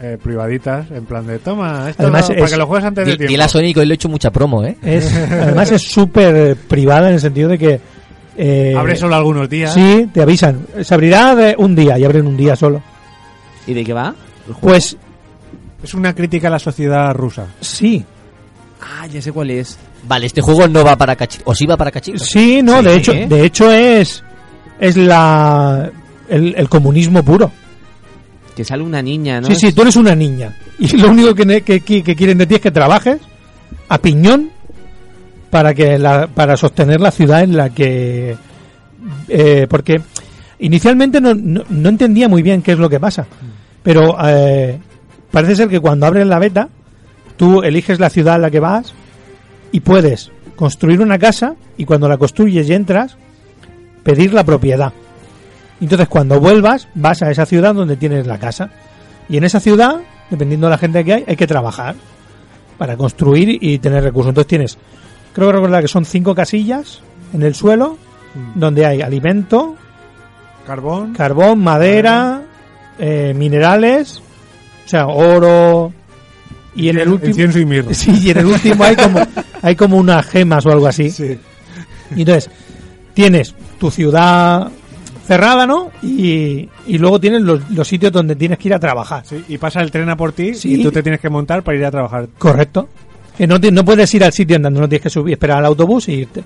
eh, 0.00 0.16
privaditas 0.22 0.90
en 0.92 1.04
plan 1.06 1.26
de 1.26 1.38
toma 1.40 1.90
esto 1.90 2.02
Además, 2.04 2.28
para 2.28 2.44
es- 2.44 2.50
que 2.52 2.56
lo 2.56 2.66
juegues 2.66 2.86
antes 2.86 3.06
de 3.06 3.16
tiempo. 3.16 3.30
Dile 3.32 3.42
a 3.44 3.48
Sony 3.48 3.60
hoy 3.76 3.86
le 3.86 3.92
he 3.92 3.94
hecho 3.94 4.08
mucha 4.08 4.30
promo, 4.30 4.64
¿eh? 4.64 4.76
Es, 4.82 5.12
además 5.30 5.70
es 5.72 5.82
súper 5.82 6.56
privada 6.56 7.08
en 7.08 7.14
el 7.14 7.20
sentido 7.20 7.48
de 7.48 7.58
que... 7.58 7.80
eh, 8.36 8.74
Abre 8.78 8.94
solo 8.96 9.16
algunos 9.16 9.48
días. 9.48 9.74
Sí, 9.74 10.08
te 10.12 10.22
avisan. 10.22 10.66
Se 10.82 10.94
abrirá 10.94 11.34
de 11.34 11.54
un 11.58 11.74
día 11.74 11.98
y 11.98 12.04
abren 12.04 12.26
un 12.26 12.36
día 12.36 12.54
solo. 12.54 12.80
¿Y 13.66 13.74
de 13.74 13.84
qué 13.84 13.92
va? 13.92 14.14
Pues 14.60 14.96
Es 15.82 15.94
una 15.94 16.14
crítica 16.14 16.48
a 16.48 16.52
la 16.52 16.58
sociedad 16.58 17.12
rusa. 17.14 17.46
sí, 17.60 18.04
Ah, 18.80 19.08
ya 19.08 19.20
sé 19.20 19.32
cuál 19.32 19.50
es. 19.50 19.76
Vale, 20.06 20.26
este 20.26 20.40
juego 20.40 20.68
no 20.68 20.84
va 20.84 20.94
para 20.96 21.16
cachitos. 21.16 21.42
¿O 21.48 21.52
sí 21.54 21.66
va 21.66 21.76
para 21.76 21.90
cachitos? 21.90 22.22
sí, 22.22 22.62
no, 22.62 22.78
Sí. 22.78 22.84
de 22.84 22.94
hecho, 22.94 23.12
de 23.12 23.44
hecho 23.44 23.72
es 23.72 24.22
es 24.78 24.96
la 24.96 25.90
el, 26.28 26.54
el 26.56 26.68
comunismo 26.68 27.24
puro. 27.24 27.50
Que 28.58 28.64
sale 28.64 28.82
una 28.82 29.00
niña, 29.00 29.40
¿no? 29.40 29.46
Sí, 29.46 29.54
sí, 29.54 29.72
tú 29.72 29.82
eres 29.82 29.94
una 29.94 30.16
niña 30.16 30.52
y 30.80 30.96
lo 30.96 31.10
único 31.10 31.32
que, 31.32 31.60
que 31.62 32.16
quieren 32.16 32.38
de 32.38 32.46
ti 32.46 32.56
es 32.56 32.60
que 32.60 32.72
trabajes 32.72 33.20
a 33.88 33.98
piñón 33.98 34.50
para 35.48 35.72
que 35.74 35.96
la, 35.96 36.26
para 36.26 36.56
sostener 36.56 37.00
la 37.00 37.12
ciudad 37.12 37.44
en 37.44 37.56
la 37.56 37.70
que 37.70 38.36
eh, 39.28 39.68
porque 39.70 40.00
inicialmente 40.58 41.20
no, 41.20 41.34
no, 41.34 41.62
no 41.68 41.88
entendía 41.88 42.28
muy 42.28 42.42
bien 42.42 42.62
qué 42.62 42.72
es 42.72 42.78
lo 42.80 42.90
que 42.90 42.98
pasa, 42.98 43.28
pero 43.84 44.16
eh, 44.26 44.76
parece 45.30 45.54
ser 45.54 45.68
que 45.68 45.78
cuando 45.78 46.06
abres 46.06 46.26
la 46.26 46.40
beta 46.40 46.68
tú 47.36 47.62
eliges 47.62 48.00
la 48.00 48.10
ciudad 48.10 48.34
a 48.34 48.38
la 48.38 48.50
que 48.50 48.58
vas 48.58 48.92
y 49.70 49.78
puedes 49.78 50.32
construir 50.56 51.00
una 51.00 51.16
casa 51.16 51.54
y 51.76 51.84
cuando 51.84 52.08
la 52.08 52.18
construyes 52.18 52.68
y 52.68 52.74
entras 52.74 53.16
pedir 54.02 54.34
la 54.34 54.44
propiedad. 54.44 54.92
Entonces 55.80 56.08
cuando 56.08 56.40
vuelvas 56.40 56.88
vas 56.94 57.22
a 57.22 57.30
esa 57.30 57.46
ciudad 57.46 57.74
donde 57.74 57.96
tienes 57.96 58.26
la 58.26 58.38
casa 58.38 58.70
y 59.28 59.36
en 59.36 59.44
esa 59.44 59.60
ciudad, 59.60 60.00
dependiendo 60.30 60.66
de 60.66 60.72
la 60.72 60.78
gente 60.78 61.04
que 61.04 61.12
hay, 61.14 61.24
hay 61.26 61.36
que 61.36 61.46
trabajar 61.46 61.94
para 62.78 62.96
construir 62.96 63.58
y 63.60 63.78
tener 63.78 64.02
recursos. 64.02 64.30
Entonces 64.30 64.48
tienes, 64.48 64.78
creo 65.32 65.48
que 65.48 65.52
recordar 65.52 65.82
que 65.82 65.88
son 65.88 66.04
cinco 66.04 66.34
casillas 66.34 67.00
en 67.32 67.42
el 67.42 67.54
suelo 67.54 67.98
donde 68.54 68.86
hay 68.86 69.02
alimento, 69.02 69.76
Carbón. 70.66 71.14
carbón, 71.14 71.60
madera, 71.60 72.42
eh, 72.98 73.32
minerales, 73.34 74.20
o 74.84 74.88
sea, 74.88 75.06
oro 75.06 75.92
y 76.74 76.88
en 76.88 76.98
el 76.98 77.08
último 77.08 77.30
Incienso 77.30 77.58
y 77.58 77.64
mirra. 77.64 77.88
Sí, 77.94 78.12
y 78.22 78.30
en 78.30 78.38
el 78.38 78.46
último 78.46 78.84
hay 78.84 78.96
como 78.96 79.20
hay 79.62 79.76
como 79.76 79.96
unas 79.96 80.26
gemas 80.26 80.64
o 80.66 80.70
algo 80.70 80.86
así. 80.86 81.10
Sí. 81.10 81.38
Y 82.14 82.20
entonces 82.20 82.50
tienes 83.14 83.54
tu 83.78 83.90
ciudad 83.90 84.70
cerrada, 85.28 85.66
¿no? 85.66 85.90
Y, 86.02 86.68
y 86.86 86.98
luego 86.98 87.20
tienes 87.20 87.42
los, 87.42 87.70
los 87.70 87.86
sitios 87.86 88.10
donde 88.10 88.34
tienes 88.34 88.58
que 88.58 88.68
ir 88.68 88.74
a 88.74 88.80
trabajar. 88.80 89.22
Sí, 89.26 89.44
y 89.48 89.58
pasa 89.58 89.80
el 89.82 89.90
tren 89.90 90.08
a 90.08 90.16
por 90.16 90.32
ti 90.32 90.54
Sí. 90.54 90.80
y 90.80 90.82
tú 90.82 90.90
te 90.90 91.02
tienes 91.02 91.20
que 91.20 91.28
montar 91.28 91.62
para 91.62 91.76
ir 91.78 91.84
a 91.84 91.90
trabajar. 91.90 92.26
Correcto. 92.38 92.88
Que 93.36 93.46
no, 93.46 93.60
te- 93.60 93.70
no 93.70 93.84
puedes 93.84 94.12
ir 94.14 94.24
al 94.24 94.32
sitio 94.32 94.56
andando, 94.56 94.80
no 94.80 94.88
tienes 94.88 95.02
que 95.04 95.10
subir, 95.10 95.34
esperar 95.34 95.58
al 95.58 95.66
autobús 95.66 96.08
y 96.08 96.14
irte. 96.14 96.42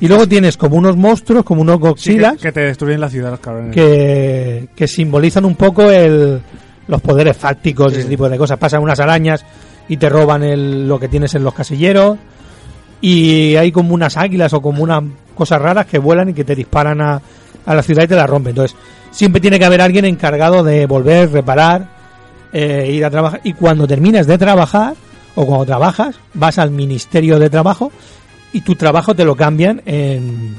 Y 0.00 0.08
luego 0.08 0.26
tienes 0.26 0.56
como 0.56 0.76
unos 0.76 0.96
monstruos, 0.96 1.44
como 1.44 1.60
unos 1.62 1.76
Sí, 1.76 1.80
que, 1.82 1.88
goxilas, 1.88 2.36
que 2.38 2.50
te 2.50 2.60
destruyen 2.62 3.00
la 3.00 3.08
ciudad, 3.10 3.30
los 3.30 3.38
cabrones. 3.40 3.72
que, 3.74 4.68
que 4.74 4.88
simbolizan 4.88 5.44
un 5.44 5.54
poco 5.54 5.88
el, 5.92 6.40
los 6.88 7.00
poderes 7.02 7.36
fácticos 7.36 7.92
y 7.94 8.00
ese 8.00 8.08
tipo 8.08 8.28
de 8.28 8.36
cosas. 8.38 8.58
Pasan 8.58 8.82
unas 8.82 8.98
arañas 8.98 9.44
y 9.88 9.96
te 9.98 10.08
roban 10.08 10.42
el, 10.42 10.88
lo 10.88 10.98
que 10.98 11.06
tienes 11.08 11.34
en 11.36 11.44
los 11.44 11.54
casilleros. 11.54 12.18
Y 13.00 13.54
hay 13.56 13.70
como 13.70 13.94
unas 13.94 14.16
águilas 14.16 14.52
o 14.54 14.62
como 14.62 14.82
unas 14.82 15.04
cosas 15.34 15.60
raras 15.60 15.86
que 15.86 15.98
vuelan 15.98 16.30
y 16.30 16.34
que 16.34 16.42
te 16.44 16.54
disparan 16.56 17.00
a, 17.00 17.20
a 17.66 17.74
la 17.74 17.82
ciudad 17.82 18.04
y 18.04 18.08
te 18.08 18.16
la 18.16 18.26
rompen. 18.26 18.50
Entonces, 18.50 18.76
siempre 19.10 19.40
tiene 19.40 19.58
que 19.58 19.64
haber 19.64 19.80
alguien 19.80 20.04
encargado 20.04 20.62
de 20.62 20.86
volver, 20.86 21.30
reparar, 21.32 21.88
eh, 22.52 22.90
ir 22.92 23.04
a 23.04 23.10
trabajar. 23.10 23.40
Y 23.44 23.52
cuando 23.54 23.86
terminas 23.86 24.26
de 24.26 24.38
trabajar, 24.38 24.94
o 25.34 25.46
cuando 25.46 25.66
trabajas, 25.66 26.16
vas 26.34 26.58
al 26.58 26.70
Ministerio 26.70 27.38
de 27.38 27.50
Trabajo 27.50 27.90
y 28.52 28.60
tu 28.60 28.74
trabajo 28.76 29.14
te 29.14 29.24
lo 29.24 29.34
cambian 29.34 29.82
en. 29.84 30.54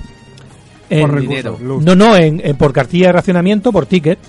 en 0.89 1.01
Por 1.01 1.11
recursos, 1.13 1.61
no, 1.85 1.95
no, 1.95 2.15
en, 2.17 2.41
en- 2.43 2.57
por 2.57 2.73
cartilla 2.73 3.07
de 3.07 3.13
racionamiento, 3.13 3.71
por 3.71 3.85
tickets. 3.85 4.27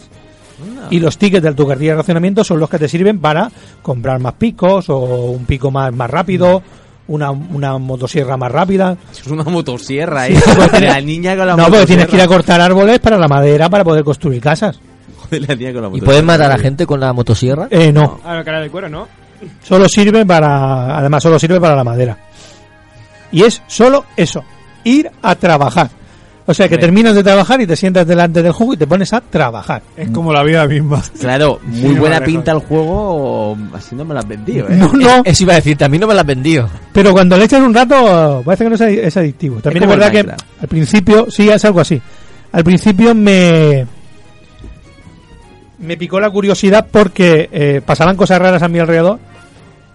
Y 0.91 1.01
los 1.01 1.19
tickets 1.19 1.43
de 1.43 1.53
tu 1.53 1.67
cartilla 1.67 1.91
de 1.93 1.97
racionamiento 1.99 2.43
son 2.45 2.61
los 2.61 2.71
que 2.71 2.79
te 2.79 2.89
sirven 2.89 3.19
para 3.19 3.51
comprar 3.83 4.21
más 4.21 4.35
picos 4.35 4.89
o 4.89 4.99
un 5.33 5.45
pico 5.45 5.71
más, 5.71 5.93
más 5.93 6.09
rápido, 6.09 6.63
una, 7.09 7.31
una 7.31 7.79
motosierra 7.79 8.37
más 8.37 8.51
rápida. 8.53 8.97
Es 9.13 9.27
una 9.27 9.45
motosierra, 9.45 10.29
¿eh? 10.29 10.35
la 10.81 11.01
niña 11.01 11.37
con 11.37 11.47
la 11.47 11.57
no, 11.57 11.67
porque 11.69 11.87
tienes 11.87 12.07
que 12.07 12.17
ir 12.17 12.23
a 12.23 12.25
motosierra. 12.25 12.29
cortar 12.29 12.61
árboles 12.61 12.99
para 13.01 13.19
la 13.19 13.29
madera 13.29 13.69
para 13.69 13.85
poder 13.85 14.05
construir 14.05 14.41
casas. 14.41 14.79
Joder, 15.19 15.49
la 15.49 15.55
niña 15.55 15.73
con 15.73 15.83
la 15.83 15.89
¿Y 15.89 15.91
motosierra. 15.91 16.05
puedes 16.07 16.25
matar 16.25 16.53
a 16.53 16.59
gente 16.59 16.87
con 16.87 17.01
la 17.01 17.13
motosierra? 17.13 17.69
Eh, 17.71 17.93
no, 17.93 18.21
Ah, 18.25 18.43
cara 18.45 18.61
del 18.61 18.71
cuero, 18.71 18.89
¿no? 18.89 19.09
solo 19.63 19.87
sirve 19.89 20.25
para, 20.25 20.99
además 20.99 21.23
solo 21.23 21.39
sirve 21.39 21.61
para 21.61 21.77
la 21.77 21.85
madera. 21.85 22.17
Y 23.33 23.43
es 23.43 23.63
solo 23.67 24.05
eso, 24.17 24.43
ir 24.85 25.11
a 25.23 25.35
trabajar. 25.35 25.91
O 26.49 26.55
sea 26.55 26.69
que 26.69 26.79
terminas 26.79 27.15
de 27.17 27.25
trabajar 27.25 27.61
y 27.61 27.67
te 27.67 27.75
sientas 27.75 28.07
delante 28.07 28.41
del 28.41 28.53
juego 28.53 28.75
y 28.75 28.77
te 28.77 28.87
pones 28.87 29.13
a 29.13 29.21
trabajar. 29.21 29.83
Es 29.97 30.11
como 30.11 30.33
la 30.33 30.45
vida 30.45 30.65
misma. 30.67 31.03
Claro, 31.21 31.59
muy 31.65 31.95
no 31.95 32.01
buena 32.01 32.21
pinta 32.21 32.53
el 32.53 32.59
juego, 32.61 33.57
así 33.73 33.97
no 33.97 34.05
me 34.05 34.15
la 34.15 34.21
has 34.21 34.29
vendido, 34.29 34.69
¿eh? 34.69 34.77
No, 34.77 34.93
no, 34.93 35.23
Eso 35.25 35.43
iba 35.43 35.55
a 35.55 35.57
decirte, 35.57 35.85
a 35.85 35.89
mí 35.89 35.99
no 35.99 36.07
me 36.07 36.15
la 36.15 36.21
has 36.21 36.27
vendido. 36.27 36.69
Pero 36.93 37.13
cuando 37.13 37.37
le 37.37 37.47
echas 37.47 37.61
un 37.63 37.75
rato, 37.75 38.43
parece 38.45 38.63
que 38.65 38.71
no 38.71 38.77
es, 38.77 38.81
adi- 38.81 38.99
es 39.03 39.17
adictivo. 39.17 39.57
También 39.61 39.83
es, 39.85 39.89
verdad 39.91 40.13
que 40.13 40.21
al 40.21 40.69
principio, 40.69 41.27
sí, 41.31 41.49
es 41.49 41.65
algo 41.65 41.81
así. 41.81 42.01
Al 42.53 42.63
principio 42.63 43.13
me. 43.15 43.85
Me 45.79 45.97
picó 45.97 46.21
la 46.21 46.31
curiosidad 46.31 46.87
porque 46.91 47.49
eh, 47.53 47.83
pasaban 47.85 48.17
cosas 48.17 48.39
raras 48.39 48.63
a 48.63 48.69
mi 48.69 48.79
alrededor 48.79 49.19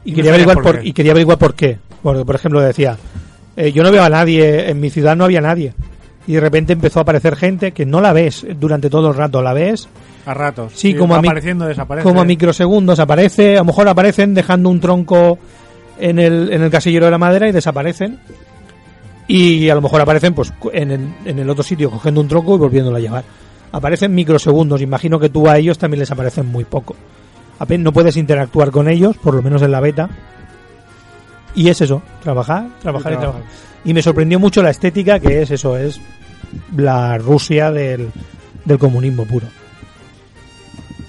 y, 0.05 0.09
Y 0.09 0.11
no 0.11 0.15
quería 0.17 0.31
sabías 0.31 0.47
averiguar 0.49 0.75
por 0.75 0.85
y 0.85 0.93
quería 0.93 1.11
averiguar 1.13 1.37
por 1.37 1.53
qué. 1.55 1.79
Porque, 2.03 2.23
por 2.25 2.35
ejemplo, 2.35 2.61
decía, 2.61 2.97
eh, 3.55 3.71
yo 3.71 3.83
no 3.83 3.91
veo 3.91 4.03
a 4.03 4.09
nadie, 4.09 4.69
en 4.69 4.79
mi 4.79 4.89
ciudad 4.89 5.15
no 5.15 5.23
había 5.25 5.41
nadie. 5.41 5.73
Y 6.27 6.33
de 6.33 6.39
repente 6.39 6.73
empezó 6.73 6.99
a 6.99 7.01
aparecer 7.01 7.35
gente 7.35 7.71
que 7.71 7.85
no 7.85 7.99
la 7.99 8.13
ves 8.13 8.45
durante 8.59 8.89
todo 8.89 9.09
el 9.09 9.15
rato, 9.15 9.41
la 9.41 9.53
ves 9.53 9.87
A 10.25 10.33
ratos. 10.33 10.73
Sí, 10.75 10.93
como 10.93 11.15
a 11.15 11.19
apareciendo, 11.19 11.65
desaparece. 11.65 12.03
como 12.07 12.21
a 12.21 12.25
microsegundos 12.25 12.99
aparece, 12.99 13.55
a 13.55 13.59
lo 13.59 13.65
mejor 13.65 13.87
aparecen 13.87 14.33
dejando 14.35 14.69
un 14.69 14.79
tronco 14.79 15.39
en 15.99 16.19
el, 16.19 16.51
en 16.53 16.61
el 16.61 16.69
casillero 16.69 17.05
de 17.05 17.11
la 17.11 17.17
madera 17.17 17.47
y 17.47 17.51
desaparecen. 17.51 18.19
Y 19.27 19.69
a 19.69 19.75
lo 19.75 19.81
mejor 19.81 20.01
aparecen 20.01 20.33
pues 20.33 20.53
en 20.73 20.91
el, 20.91 21.07
en 21.25 21.39
el 21.39 21.49
otro 21.49 21.63
sitio 21.63 21.89
cogiendo 21.89 22.21
un 22.21 22.27
tronco 22.27 22.55
y 22.55 22.59
volviéndolo 22.59 22.97
a 22.97 22.99
llevar. 22.99 23.23
Aparecen 23.71 24.13
microsegundos, 24.13 24.81
imagino 24.81 25.19
que 25.19 25.29
tú 25.29 25.47
a 25.47 25.57
ellos 25.57 25.77
también 25.77 25.99
les 25.99 26.11
aparecen 26.11 26.45
muy 26.47 26.65
poco. 26.65 26.95
Apen- 27.59 27.81
no 27.83 27.93
puedes 27.93 28.17
interactuar 28.17 28.71
con 28.71 28.89
ellos, 28.89 29.15
por 29.17 29.33
lo 29.33 29.41
menos 29.41 29.61
en 29.61 29.71
la 29.71 29.79
beta. 29.79 30.09
Y 31.55 31.69
es 31.69 31.81
eso, 31.81 32.01
trabajar, 32.23 32.67
trabajar 32.81 33.11
y 33.11 33.15
Y 33.15 33.19
trabajar. 33.19 33.43
Y 33.83 33.93
me 33.93 34.01
sorprendió 34.01 34.39
mucho 34.39 34.61
la 34.61 34.69
estética 34.69 35.19
que 35.19 35.41
es 35.41 35.51
eso, 35.51 35.77
es 35.77 35.99
la 36.75 37.17
Rusia 37.17 37.71
del, 37.71 38.09
del 38.65 38.77
comunismo 38.77 39.25
puro. 39.25 39.47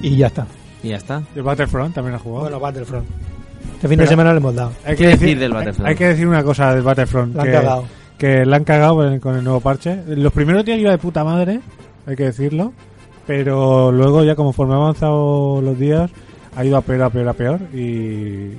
Y 0.01 0.17
ya 0.17 0.29
está. 0.29 0.47
Y 0.83 0.89
ya 0.89 0.97
está. 0.97 1.23
El 1.35 1.43
Battlefront 1.43 1.95
también 1.95 2.17
ha 2.17 2.19
jugado. 2.19 2.43
Bueno, 2.43 2.61
Battlefront. 2.61 3.07
Este 3.75 3.89
fin 3.89 3.99
de 3.99 4.07
semana 4.07 4.33
le 4.33 4.39
hemos 4.39 4.55
dado. 4.55 4.73
Hay 4.85 4.97
¿Qué 4.97 5.03
que 5.03 5.09
decir 5.09 5.21
decir, 5.21 5.39
del 5.39 5.53
Battlefront? 5.53 5.89
Hay 5.89 5.95
que 5.97 6.07
decir 6.09 6.27
una 6.27 6.43
cosa 6.43 6.75
del 6.75 6.83
Battlefront. 6.83 7.35
La 7.35 7.43
han 7.43 7.49
que, 7.49 7.55
cagado. 7.55 7.85
que 8.19 8.47
la 8.47 8.57
han 8.57 8.65
cagado 8.65 8.97
con 8.97 9.13
el, 9.13 9.21
con 9.21 9.37
el 9.37 9.45
nuevo 9.45 9.61
parche. 9.61 10.03
Los 10.09 10.33
primeros 10.33 10.65
días 10.65 10.79
iba 10.79 10.91
de 10.91 10.99
puta 10.99 11.25
madre, 11.25 11.61
hay 12.07 12.17
que 12.17 12.25
decirlo. 12.25 12.73
Pero 13.27 13.93
luego 13.93 14.25
ya 14.25 14.35
conforme 14.35 14.75
han 14.75 14.81
avanzado 14.81 15.61
los 15.63 15.79
días, 15.79 16.11
ha 16.57 16.65
ido 16.65 16.77
a 16.77 16.81
peor, 16.81 17.03
a 17.03 17.11
peor, 17.11 17.29
a 17.29 17.33
peor. 17.33 17.61
Y 17.73 18.51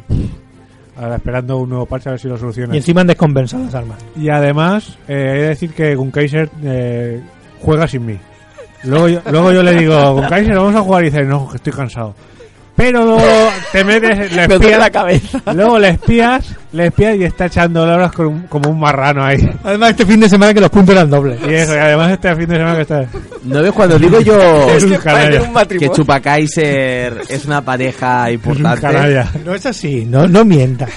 ahora 0.95 1.15
esperando 1.15 1.57
un 1.57 1.69
nuevo 1.69 1.85
parche 1.85 2.09
a 2.09 2.11
ver 2.13 2.19
si 2.19 2.27
lo 2.27 2.37
soluciona. 2.37 2.73
Y 2.73 2.77
encima 2.77 3.01
han 3.01 3.07
descompensado 3.07 3.63
las 3.63 3.75
armas. 3.75 3.99
Y 4.15 4.29
además, 4.29 4.97
eh, 5.07 5.33
he 5.35 5.41
de 5.41 5.47
decir 5.49 5.73
que 5.73 5.95
Gunkaiser 5.95 6.49
eh, 6.63 7.21
juega 7.61 7.87
sin 7.87 8.05
mí. 8.05 8.17
Luego 8.83 9.07
yo, 9.07 9.21
luego 9.31 9.51
yo 9.51 9.63
le 9.63 9.73
digo, 9.73 10.13
Gunkaiser, 10.13 10.55
vamos 10.55 10.75
a 10.75 10.81
jugar. 10.81 11.03
Y 11.03 11.05
dice, 11.09 11.23
no, 11.23 11.49
que 11.49 11.57
estoy 11.57 11.73
cansado. 11.73 12.13
Pero 12.86 13.05
luego 13.05 13.49
te 13.71 13.84
metes, 13.84 14.31
le 14.34 14.47
Me 14.47 14.55
espías, 14.55 14.79
la 14.79 14.89
cabeza. 14.89 15.41
luego 15.53 15.79
le 15.79 15.89
espías, 15.89 16.55
le 16.73 16.88
espías 16.88 17.15
y 17.17 17.23
está 17.23 17.45
echando 17.45 17.84
horas 17.84 18.11
con 18.11 18.27
un- 18.27 18.41
como 18.47 18.69
un 18.69 18.79
marrano 18.79 19.23
ahí. 19.23 19.38
Además, 19.63 19.91
este 19.91 20.05
fin 20.05 20.19
de 20.19 20.27
semana 20.29 20.53
que 20.53 20.59
los 20.59 20.69
puntos 20.69 20.93
eran 20.95 21.09
dobles. 21.09 21.39
Y 21.47 21.53
eso, 21.53 21.75
y 21.75 21.77
además 21.77 22.11
este 22.11 22.36
fin 22.36 22.47
de 22.49 22.55
semana 22.57 22.75
que 22.75 22.81
está... 22.81 23.05
¿No 23.43 23.61
ves 23.61 23.71
cuando 23.71 23.97
digo 23.97 24.19
yo 24.21 24.38
Es 24.75 24.84
un 24.84 24.95
canalla. 24.95 25.41
que 25.67 25.89
Chupacaiser 25.89 27.21
es 27.29 27.45
una 27.45 27.61
pareja 27.61 28.29
importante? 28.31 28.81
canalla. 28.81 29.31
No 29.45 29.53
es 29.55 29.65
así, 29.65 30.05
no, 30.05 30.27
no 30.27 30.43
mientas. 30.43 30.89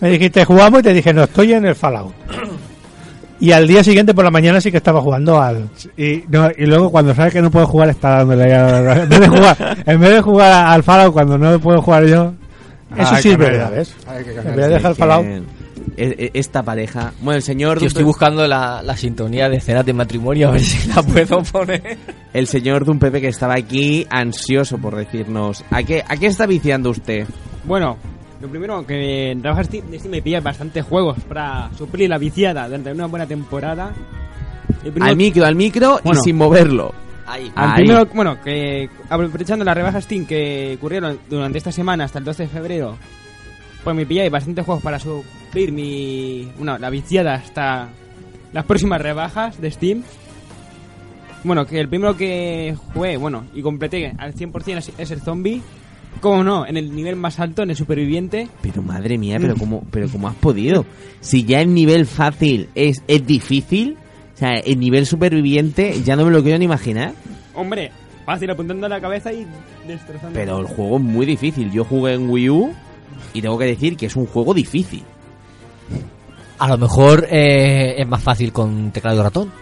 Me 0.00 0.10
dijiste, 0.10 0.44
jugamos 0.44 0.80
y 0.80 0.82
te 0.84 0.92
dije, 0.92 1.12
no, 1.12 1.24
estoy 1.24 1.52
en 1.52 1.64
el 1.66 1.74
Fallout. 1.74 2.12
Y 3.42 3.50
al 3.52 3.66
día 3.66 3.82
siguiente 3.82 4.14
por 4.14 4.24
la 4.24 4.30
mañana 4.30 4.60
sí 4.60 4.70
que 4.70 4.76
estaba 4.76 5.00
jugando 5.00 5.40
al... 5.42 5.68
Y, 5.96 6.22
no, 6.28 6.48
y 6.56 6.64
luego 6.66 6.90
cuando 6.90 7.12
sabe 7.14 7.30
que 7.32 7.42
no 7.42 7.50
puede 7.50 7.66
jugar 7.66 7.88
está 7.90 8.18
dándole 8.18 8.54
a- 8.54 9.02
en 9.02 9.08
vez 9.08 9.20
de 9.20 9.28
jugar 9.28 9.76
en 9.86 10.00
vez 10.00 10.10
de 10.10 10.20
jugar 10.22 10.66
al 10.68 10.82
Fallout 10.84 11.12
cuando 11.12 11.36
no 11.36 11.58
puedo 11.58 11.82
jugar 11.82 12.06
yo 12.06 12.32
Eso 12.96 13.16
sí 13.16 13.30
es 13.30 13.36
verdad, 13.38 13.70
¿ves? 13.72 13.94
En 14.08 14.56
vez 14.56 14.66
de 14.66 14.68
dejar 14.68 14.94
Fallout... 14.94 15.26
e- 15.26 15.42
e- 15.96 16.30
Esta 16.34 16.62
pareja. 16.62 17.12
Bueno, 17.20 17.36
el 17.38 17.42
señor. 17.42 17.80
Yo 17.80 17.86
estoy 17.88 18.04
buscando 18.04 18.46
la, 18.46 18.80
la 18.82 18.96
sintonía 18.96 19.48
de 19.48 19.56
escenas 19.56 19.84
de 19.84 19.92
matrimonio 19.92 20.48
a 20.48 20.52
ver 20.52 20.60
si 20.60 20.88
la 20.88 21.02
puedo 21.02 21.42
poner. 21.42 21.98
El 22.32 22.46
señor 22.46 22.84
de 22.84 22.92
un 22.92 22.98
Pepe 23.00 23.20
que 23.20 23.28
estaba 23.28 23.54
aquí 23.54 24.06
ansioso 24.08 24.78
por 24.78 24.94
decirnos. 24.94 25.64
¿A 25.70 25.82
qué, 25.82 26.04
¿A 26.06 26.16
qué 26.16 26.26
está 26.26 26.46
viciando 26.46 26.90
usted? 26.90 27.26
Bueno, 27.64 27.96
lo 28.42 28.48
primero 28.48 28.84
que 28.86 29.30
en 29.30 29.40
trabajar 29.40 29.64
Steam, 29.66 29.84
Steam 29.94 30.10
me 30.10 30.20
pilla 30.22 30.40
bastantes 30.40 30.84
juegos 30.84 31.16
para 31.28 31.70
suplir 31.78 32.10
la 32.10 32.18
viciada 32.18 32.66
durante 32.66 32.92
una 32.92 33.06
buena 33.06 33.26
temporada. 33.26 33.92
Primero- 34.80 35.04
Al 35.04 35.16
micro, 35.16 35.44
al 35.46 35.54
micro 35.54 36.00
Bueno. 36.04 36.20
y 36.20 36.24
sin 36.24 36.36
moverlo. 36.36 36.92
Ahí. 37.26 37.50
Al 37.54 37.70
Ahí. 37.70 37.74
primero, 37.84 38.06
bueno, 38.14 38.40
que 38.42 38.90
aprovechando 39.08 39.64
las 39.64 39.76
rebajas 39.76 40.04
Steam 40.04 40.26
que 40.26 40.74
ocurrieron 40.76 41.18
durante 41.30 41.58
esta 41.58 41.70
semana 41.72 42.04
hasta 42.04 42.18
el 42.18 42.24
12 42.24 42.42
de 42.44 42.48
febrero, 42.48 42.96
pues 43.84 43.94
me 43.96 44.04
pillé 44.06 44.28
bastantes 44.28 44.64
juegos 44.66 44.82
para 44.82 44.98
suplir 44.98 45.72
mi. 45.72 46.50
Bueno, 46.56 46.76
la 46.78 46.90
viciada 46.90 47.34
hasta 47.34 47.88
las 48.52 48.64
próximas 48.64 49.00
rebajas 49.00 49.60
de 49.60 49.70
Steam. 49.70 50.02
Bueno, 51.44 51.64
que 51.66 51.80
el 51.80 51.88
primero 51.88 52.16
que 52.16 52.76
jugué, 52.92 53.16
bueno, 53.16 53.44
y 53.54 53.62
completé 53.62 54.12
al 54.18 54.34
100% 54.34 54.78
es, 54.78 54.92
es 54.98 55.10
el 55.10 55.20
zombie. 55.20 55.62
Como 56.20 56.44
no, 56.44 56.66
en 56.66 56.76
el 56.76 56.94
nivel 56.94 57.16
más 57.16 57.40
alto, 57.40 57.62
en 57.62 57.70
el 57.70 57.76
superviviente. 57.76 58.48
Pero 58.60 58.82
madre 58.82 59.18
mía, 59.18 59.38
pero 59.40 59.56
cómo, 59.56 59.84
pero 59.90 60.08
cómo 60.08 60.28
has 60.28 60.34
podido. 60.36 60.84
Si 61.20 61.44
ya 61.44 61.60
el 61.60 61.74
nivel 61.74 62.06
fácil 62.06 62.68
es, 62.74 63.02
es 63.08 63.26
difícil, 63.26 63.96
o 64.34 64.36
sea, 64.36 64.54
el 64.54 64.78
nivel 64.78 65.06
superviviente 65.06 66.00
ya 66.04 66.14
no 66.16 66.24
me 66.24 66.30
lo 66.30 66.42
quiero 66.42 66.58
ni 66.58 66.66
imaginar. 66.66 67.12
Hombre, 67.54 67.90
fácil 68.24 68.50
apuntando 68.50 68.86
a 68.86 68.88
la 68.88 69.00
cabeza 69.00 69.32
y 69.32 69.46
destrozando. 69.86 70.34
Pero 70.34 70.60
el 70.60 70.66
juego 70.66 70.96
es 70.96 71.02
muy 71.02 71.26
difícil. 71.26 71.70
Yo 71.72 71.84
jugué 71.84 72.14
en 72.14 72.30
Wii 72.30 72.50
U 72.50 72.72
y 73.34 73.42
tengo 73.42 73.58
que 73.58 73.66
decir 73.66 73.96
que 73.96 74.06
es 74.06 74.16
un 74.16 74.26
juego 74.26 74.54
difícil. 74.54 75.02
A 76.58 76.68
lo 76.68 76.78
mejor 76.78 77.26
eh, 77.30 77.96
es 77.98 78.06
más 78.06 78.22
fácil 78.22 78.52
con 78.52 78.92
teclado 78.92 79.18
y 79.18 79.22
ratón. 79.22 79.52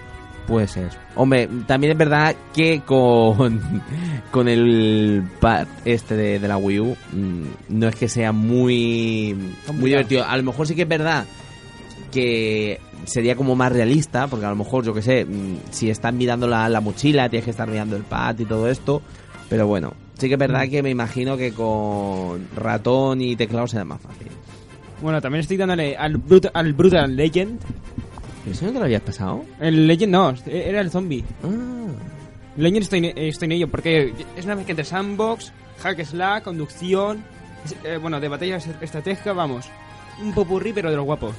Puede 0.47 0.67
ser. 0.67 0.89
Hombre, 1.15 1.49
también 1.67 1.93
es 1.93 1.99
verdad 1.99 2.35
que 2.53 2.81
con, 2.81 3.61
con 4.33 4.49
el 4.49 5.23
pad 5.41 5.67
este 5.85 6.17
de, 6.17 6.39
de 6.41 6.49
la 6.49 6.57
Wii 6.57 6.81
U 6.81 6.97
mm, 7.13 7.43
no 7.69 7.89
es 7.89 7.95
que 7.95 8.09
sea 8.09 8.33
muy, 8.33 9.37
muy 9.73 9.91
divertido. 9.91 10.25
A 10.25 10.37
lo 10.37 10.43
mejor 10.43 10.67
sí 10.67 10.75
que 10.75 10.83
es 10.83 10.89
verdad 10.89 11.25
que 12.11 12.81
sería 13.05 13.37
como 13.37 13.55
más 13.57 13.73
realista, 13.73 14.27
porque 14.27 14.47
a 14.47 14.51
lo 14.51 14.57
mejor, 14.57 14.85
yo 14.85 14.93
que 14.93 15.03
sé, 15.03 15.25
mm, 15.25 15.57
si 15.71 15.91
estás 15.91 16.13
mirando 16.13 16.47
la, 16.49 16.69
la 16.69 16.81
mochila, 16.81 17.29
tienes 17.29 17.45
que 17.45 17.51
estar 17.53 17.69
mirando 17.69 17.97
el 17.97 18.03
pad 18.03 18.39
y 18.39 18.45
todo 18.45 18.69
esto. 18.69 19.03
Pero 19.49 19.67
bueno, 19.67 19.95
sí 20.19 20.27
que 20.29 20.35
es 20.35 20.41
verdad 20.41 20.69
que 20.69 20.83
me 20.83 20.91
imagino 20.91 21.37
que 21.37 21.53
con 21.53 22.47
ratón 22.57 23.21
y 23.21 23.37
teclado 23.37 23.67
será 23.69 23.85
más 23.85 24.01
fácil. 24.01 24.29
Bueno, 25.03 25.21
también 25.21 25.41
estoy 25.41 25.57
dándole 25.57 25.97
al, 25.97 26.19
Brut- 26.23 26.51
al 26.53 26.73
Brutal 26.75 27.17
Legend. 27.17 27.59
¿Eso 28.49 28.67
no 28.67 28.73
te 28.73 28.79
lo 28.79 28.85
habías 28.85 29.03
pasado? 29.03 29.45
El 29.61 29.87
Legend 29.87 30.13
no, 30.13 30.35
era 30.47 30.81
el 30.81 30.91
zombie. 30.91 31.25
Ah. 31.43 31.49
Legend 32.57 32.83
estoy, 32.83 32.99
en- 33.07 33.19
estoy 33.19 33.47
en 33.47 33.53
ello 33.53 33.69
porque 33.69 34.13
es 34.37 34.45
una 34.45 34.55
mezcla 34.57 34.73
entre 34.73 34.85
sandbox, 34.85 35.53
hack 35.83 36.01
slack, 36.05 36.45
conducción, 36.45 37.23
eh, 37.85 37.97
bueno, 37.99 38.19
de 38.21 38.29
batalla 38.29 38.57
estratégica, 38.57 39.33
vamos. 39.33 39.67
Un 40.23 40.33
popurrí 40.33 40.73
pero 40.73 40.91
de 40.91 40.97
los 40.97 41.05
guapos. 41.05 41.35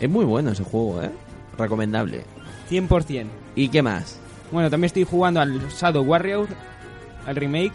Es 0.00 0.08
muy 0.08 0.24
bueno 0.24 0.50
ese 0.50 0.64
juego, 0.64 1.02
¿eh? 1.02 1.10
Recomendable. 1.58 2.22
100%. 2.70 3.26
¿Y 3.54 3.68
qué 3.68 3.82
más? 3.82 4.18
Bueno, 4.50 4.70
también 4.70 4.86
estoy 4.86 5.04
jugando 5.04 5.40
al 5.40 5.60
Shadow 5.70 6.02
Warrior, 6.04 6.48
al 7.26 7.36
remake. 7.36 7.72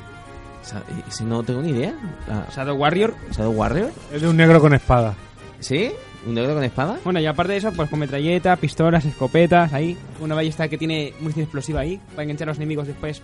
Y 1.08 1.12
Si 1.12 1.24
no 1.24 1.42
tengo 1.44 1.62
ni 1.62 1.70
idea. 1.70 1.94
Ah, 2.30 2.46
Shadow 2.54 2.76
Warrior. 2.78 3.16
¿Shadow 3.32 3.52
Warrior? 3.54 3.92
es 4.14 4.22
de 4.22 4.28
un 4.28 4.38
negro 4.38 4.60
con 4.60 4.74
espada 4.74 5.16
¿Sí? 5.60 5.92
¿Un 6.26 6.34
negro 6.36 6.54
con 6.56 6.64
espada? 6.64 6.98
Bueno, 7.04 7.20
y 7.20 7.26
aparte 7.26 7.54
de 7.54 7.58
eso, 7.60 7.72
pues 7.74 7.90
con 7.90 8.00
metralleta, 8.00 8.56
pistolas, 8.58 9.06
escopetas, 9.06 9.72
ahí. 9.74 9.98
Una 10.20 10.36
ballesta 10.36 10.68
que 10.68 10.78
tiene 10.78 11.14
munición 11.20 11.44
explosiva 11.44 11.82
ahí, 11.82 12.00
para 12.12 12.24
enganchar 12.24 12.50
a 12.50 12.52
los 12.52 12.58
enemigos 12.58 12.88
después. 12.88 13.22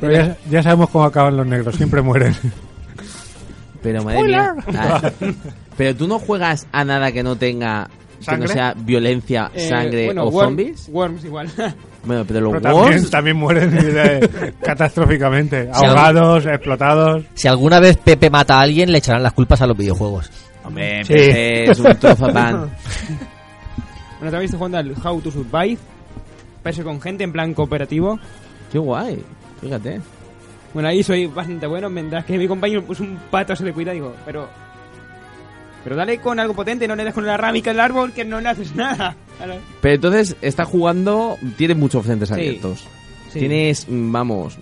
pero 0.00 0.12
ya, 0.12 0.36
ya 0.50 0.62
sabemos 0.62 0.90
cómo 0.90 1.04
acaban 1.04 1.36
los 1.36 1.46
negros 1.46 1.74
siempre 1.76 2.02
mueren 2.02 2.34
Pero 3.82 4.02
madre 4.02 4.22
mía. 4.24 4.54
Ah, 4.74 5.10
pero 5.76 5.94
tú 5.94 6.08
no 6.08 6.18
juegas 6.18 6.66
a 6.72 6.84
nada 6.84 7.12
que 7.12 7.22
no 7.22 7.36
tenga. 7.36 7.88
Que 7.88 7.90
no 8.18 8.24
¿Sangre? 8.24 8.48
sea 8.48 8.74
violencia, 8.74 9.50
Eh, 9.54 9.68
sangre 9.68 10.06
bueno, 10.06 10.24
o 10.24 10.30
Worm- 10.32 10.44
zombies. 10.44 10.88
Worms 10.90 11.24
igual. 11.24 11.48
Bueno, 12.06 12.22
pero 12.28 12.40
los 12.42 12.50
pero 12.52 12.62
también, 12.64 12.84
Worms. 12.96 13.10
también 13.10 13.36
mueren 13.38 13.78
eh, 13.80 14.52
catastróficamente 14.60 15.70
ahogados 15.72 16.44
explotados 16.44 17.24
Si 17.32 17.48
alguna 17.48 17.80
vez 17.80 17.96
Pepe 17.96 18.28
mata 18.28 18.58
a 18.58 18.60
alguien, 18.60 18.92
le 18.92 18.98
echarán 18.98 19.22
las 19.22 19.32
culpas 19.32 19.62
a 19.62 19.66
los 19.66 19.74
videojuegos. 19.74 20.30
Hombre, 20.64 21.04
Sí. 21.04 21.12
Pepe 21.12 21.70
es 21.70 21.78
un 21.80 21.96
trozo 21.98 22.28
pan. 22.32 22.70
Bueno, 24.18 24.30
también 24.30 24.44
estoy 24.44 24.58
jugando 24.58 24.78
al 24.78 24.94
How 25.04 25.20
to 25.20 25.30
Survive. 25.30 25.76
Parece 26.62 26.82
con 26.82 26.98
gente 27.00 27.24
en 27.24 27.32
plan 27.32 27.52
cooperativo. 27.52 28.18
Qué 28.72 28.78
guay. 28.78 29.22
Fíjate. 29.60 30.00
Bueno, 30.72 30.88
ahí 30.88 31.02
soy 31.02 31.26
bastante 31.26 31.66
bueno, 31.66 31.90
mientras 31.90 32.24
que 32.24 32.38
mi 32.38 32.48
compañero 32.48 32.82
pues 32.84 33.00
un 33.00 33.18
pato 33.30 33.54
se 33.54 33.64
le 33.64 33.72
cuida, 33.74 33.92
digo, 33.92 34.14
pero... 34.24 34.48
Pero 35.82 35.96
dale 35.96 36.18
con 36.20 36.40
algo 36.40 36.54
potente, 36.54 36.88
no 36.88 36.96
le 36.96 37.04
des 37.04 37.12
con 37.12 37.26
la 37.26 37.36
rámica 37.36 37.70
del 37.70 37.80
árbol 37.80 38.12
que 38.12 38.24
no 38.24 38.40
le 38.40 38.48
haces 38.48 38.74
nada. 38.74 39.14
Pero 39.82 39.94
entonces, 39.96 40.34
está 40.40 40.64
jugando. 40.64 41.36
Tienes 41.58 41.76
muchos 41.76 42.02
frentes 42.06 42.28
Sí. 42.30 42.34
abiertos. 42.34 42.86
Sí. 43.30 43.40
Tienes, 43.40 43.86
mm, 43.86 44.10
vamos, 44.10 44.56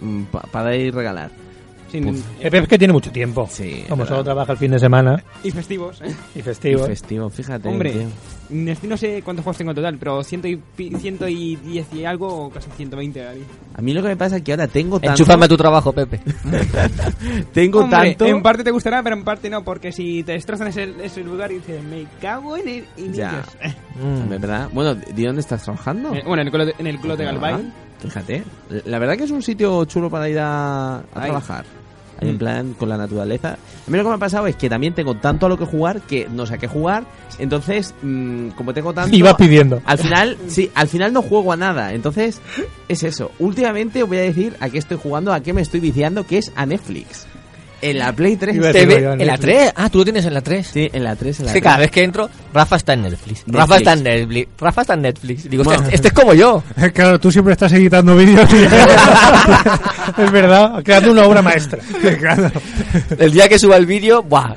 para 0.50 0.64
dar 0.64 0.74
y 0.74 0.90
regalar. 0.90 1.30
Sin- 1.92 2.24
es 2.40 2.68
que 2.68 2.78
tiene 2.78 2.92
mucho 2.92 3.10
tiempo. 3.12 3.46
Sí. 3.50 3.84
Como 3.88 4.04
solo 4.06 4.24
trabaja 4.24 4.52
el 4.52 4.58
fin 4.58 4.70
de 4.72 4.78
semana 4.78 5.22
Y 5.44 5.50
festivos. 5.50 6.00
¿eh? 6.02 6.14
y 6.34 6.38
Y 6.38 6.42
festivo. 6.42 7.30
fíjate. 7.30 7.68
Hombre, 7.68 7.92
tío. 8.50 8.74
no 8.88 8.96
sé 8.96 9.22
cuántos 9.22 9.44
juegos 9.44 9.58
tengo 9.58 9.70
en 9.72 9.74
total, 9.76 9.96
pero 9.98 10.22
ciento 10.24 10.48
y, 10.48 10.60
ciento 10.98 11.28
y 11.28 11.56
diez 11.56 11.86
y 11.92 12.04
algo, 12.04 12.46
o 12.46 12.50
casi 12.50 12.70
120 12.70 13.26
ahí. 13.28 13.44
A 13.74 13.82
mí 13.82 13.92
lo 13.92 14.02
que 14.02 14.08
me 14.08 14.16
pasa 14.16 14.36
es 14.36 14.42
que 14.42 14.52
ahora 14.52 14.66
tengo 14.68 14.98
tanto. 14.98 15.12
Enchúfame 15.12 15.44
a 15.44 15.48
tu 15.48 15.56
trabajo, 15.56 15.92
Pepe. 15.92 16.20
Tengo 17.52 17.80
Hombre, 17.80 18.10
tanto. 18.10 18.26
en 18.26 18.42
parte 18.42 18.64
te 18.64 18.70
gustará, 18.70 19.02
pero 19.02 19.16
en 19.16 19.24
parte 19.24 19.48
no, 19.50 19.62
porque 19.62 19.92
si 19.92 20.22
te 20.22 20.32
destrozan 20.32 20.68
ese, 20.68 20.92
ese 21.02 21.22
lugar 21.22 21.50
y 21.52 21.56
dices, 21.56 21.82
me 21.84 22.06
cago 22.20 22.56
en 22.56 22.68
el... 22.68 22.84
en 22.96 23.12
Ya. 23.12 23.30
ellos". 23.60 23.74
Mm, 24.02 24.28
¿Verdad? 24.40 24.68
Bueno, 24.72 24.94
¿de 24.94 25.26
dónde 25.26 25.40
estás 25.40 25.62
trabajando? 25.62 26.14
Eh, 26.14 26.22
bueno, 26.26 26.42
en 26.42 26.48
el, 26.48 26.52
clo 26.52 26.66
de- 26.66 26.74
en 26.78 26.86
el 26.86 26.98
clo 26.98 27.16
de 27.16 27.24
Ah, 27.24 27.32
Galvain. 27.32 27.72
Fíjate. 28.00 28.42
La 28.86 28.98
verdad 28.98 29.16
que 29.16 29.24
es 29.24 29.30
un 29.30 29.42
sitio 29.42 29.84
chulo 29.84 30.10
para 30.10 30.28
ir 30.28 30.38
a, 30.40 30.98
a 30.98 31.02
trabajar. 31.22 31.64
En 32.22 32.34
Mm. 32.36 32.38
plan 32.38 32.74
con 32.74 32.88
la 32.88 32.96
naturaleza. 32.96 33.50
A 33.86 33.90
mí 33.90 33.96
lo 33.96 34.02
que 34.04 34.08
me 34.10 34.14
ha 34.14 34.18
pasado 34.18 34.46
es 34.46 34.56
que 34.56 34.68
también 34.70 34.94
tengo 34.94 35.14
tanto 35.16 35.46
a 35.46 35.48
lo 35.48 35.58
que 35.58 35.64
jugar 35.64 36.00
que 36.02 36.28
no 36.30 36.46
sé 36.46 36.54
a 36.54 36.58
qué 36.58 36.68
jugar. 36.68 37.04
Entonces, 37.38 37.94
mm, 38.02 38.48
como 38.50 38.72
tengo 38.74 38.92
tanto. 38.94 39.14
Y 39.16 39.22
vas 39.22 39.34
pidiendo. 39.34 39.82
Al 39.84 39.98
final, 39.98 40.36
sí, 40.48 40.70
al 40.74 40.88
final 40.88 41.12
no 41.12 41.22
juego 41.22 41.52
a 41.52 41.56
nada. 41.56 41.92
Entonces, 41.92 42.40
es 42.88 43.02
eso. 43.02 43.30
Últimamente 43.38 44.02
os 44.02 44.08
voy 44.08 44.18
a 44.18 44.22
decir 44.22 44.56
a 44.60 44.68
qué 44.70 44.78
estoy 44.78 44.98
jugando, 45.02 45.32
a 45.32 45.40
qué 45.40 45.52
me 45.52 45.60
estoy 45.62 45.80
viciando, 45.80 46.26
que 46.26 46.38
es 46.38 46.52
a 46.56 46.64
Netflix. 46.66 47.26
En 47.82 47.98
la 47.98 48.12
Play 48.12 48.36
3. 48.36 48.54
Iba 48.56 48.68
a 48.68 48.72
Te 48.72 48.86
decirlo 48.86 48.94
ve- 48.96 49.02
yo, 49.02 49.12
en 49.22 49.26
la 49.26 49.36
3. 49.38 49.72
Ah, 49.76 49.90
tú 49.90 49.98
lo 49.98 50.04
tienes 50.04 50.24
en 50.24 50.34
la 50.34 50.40
3. 50.40 50.66
Sí, 50.72 50.88
en 50.92 51.02
la 51.04 51.16
3, 51.16 51.40
en 51.40 51.46
la 51.46 51.50
Es 51.50 51.54
que 51.54 51.60
3. 51.60 51.64
cada 51.64 51.78
vez 51.78 51.90
que 51.90 52.02
entro, 52.04 52.30
Rafa 52.54 52.76
está 52.76 52.92
en 52.94 53.02
Netflix. 53.02 53.40
Netflix. 53.46 53.54
Rafa 53.60 53.76
está 53.76 53.92
en 53.94 54.02
Netflix. 54.04 54.48
Rafa 54.58 54.80
está 54.82 54.94
en 54.94 55.02
Netflix. 55.02 55.50
Digo, 55.50 55.64
Bueno. 55.64 55.82
este, 55.82 55.94
este 55.96 56.08
es 56.08 56.14
como 56.14 56.32
yo. 56.34 56.62
Claro, 56.94 57.18
tú 57.20 57.30
siempre 57.32 57.52
estás 57.52 57.72
editando 57.72 58.16
vídeos. 58.16 58.48
es 60.18 60.30
verdad, 60.32 60.82
creando 60.84 61.12
una 61.12 61.26
obra 61.26 61.42
maestra. 61.42 61.78
claro. 62.18 62.50
El 63.18 63.32
día 63.32 63.48
que 63.48 63.58
suba 63.58 63.76
el 63.76 63.86
vídeo, 63.86 64.22
¡buah! 64.22 64.54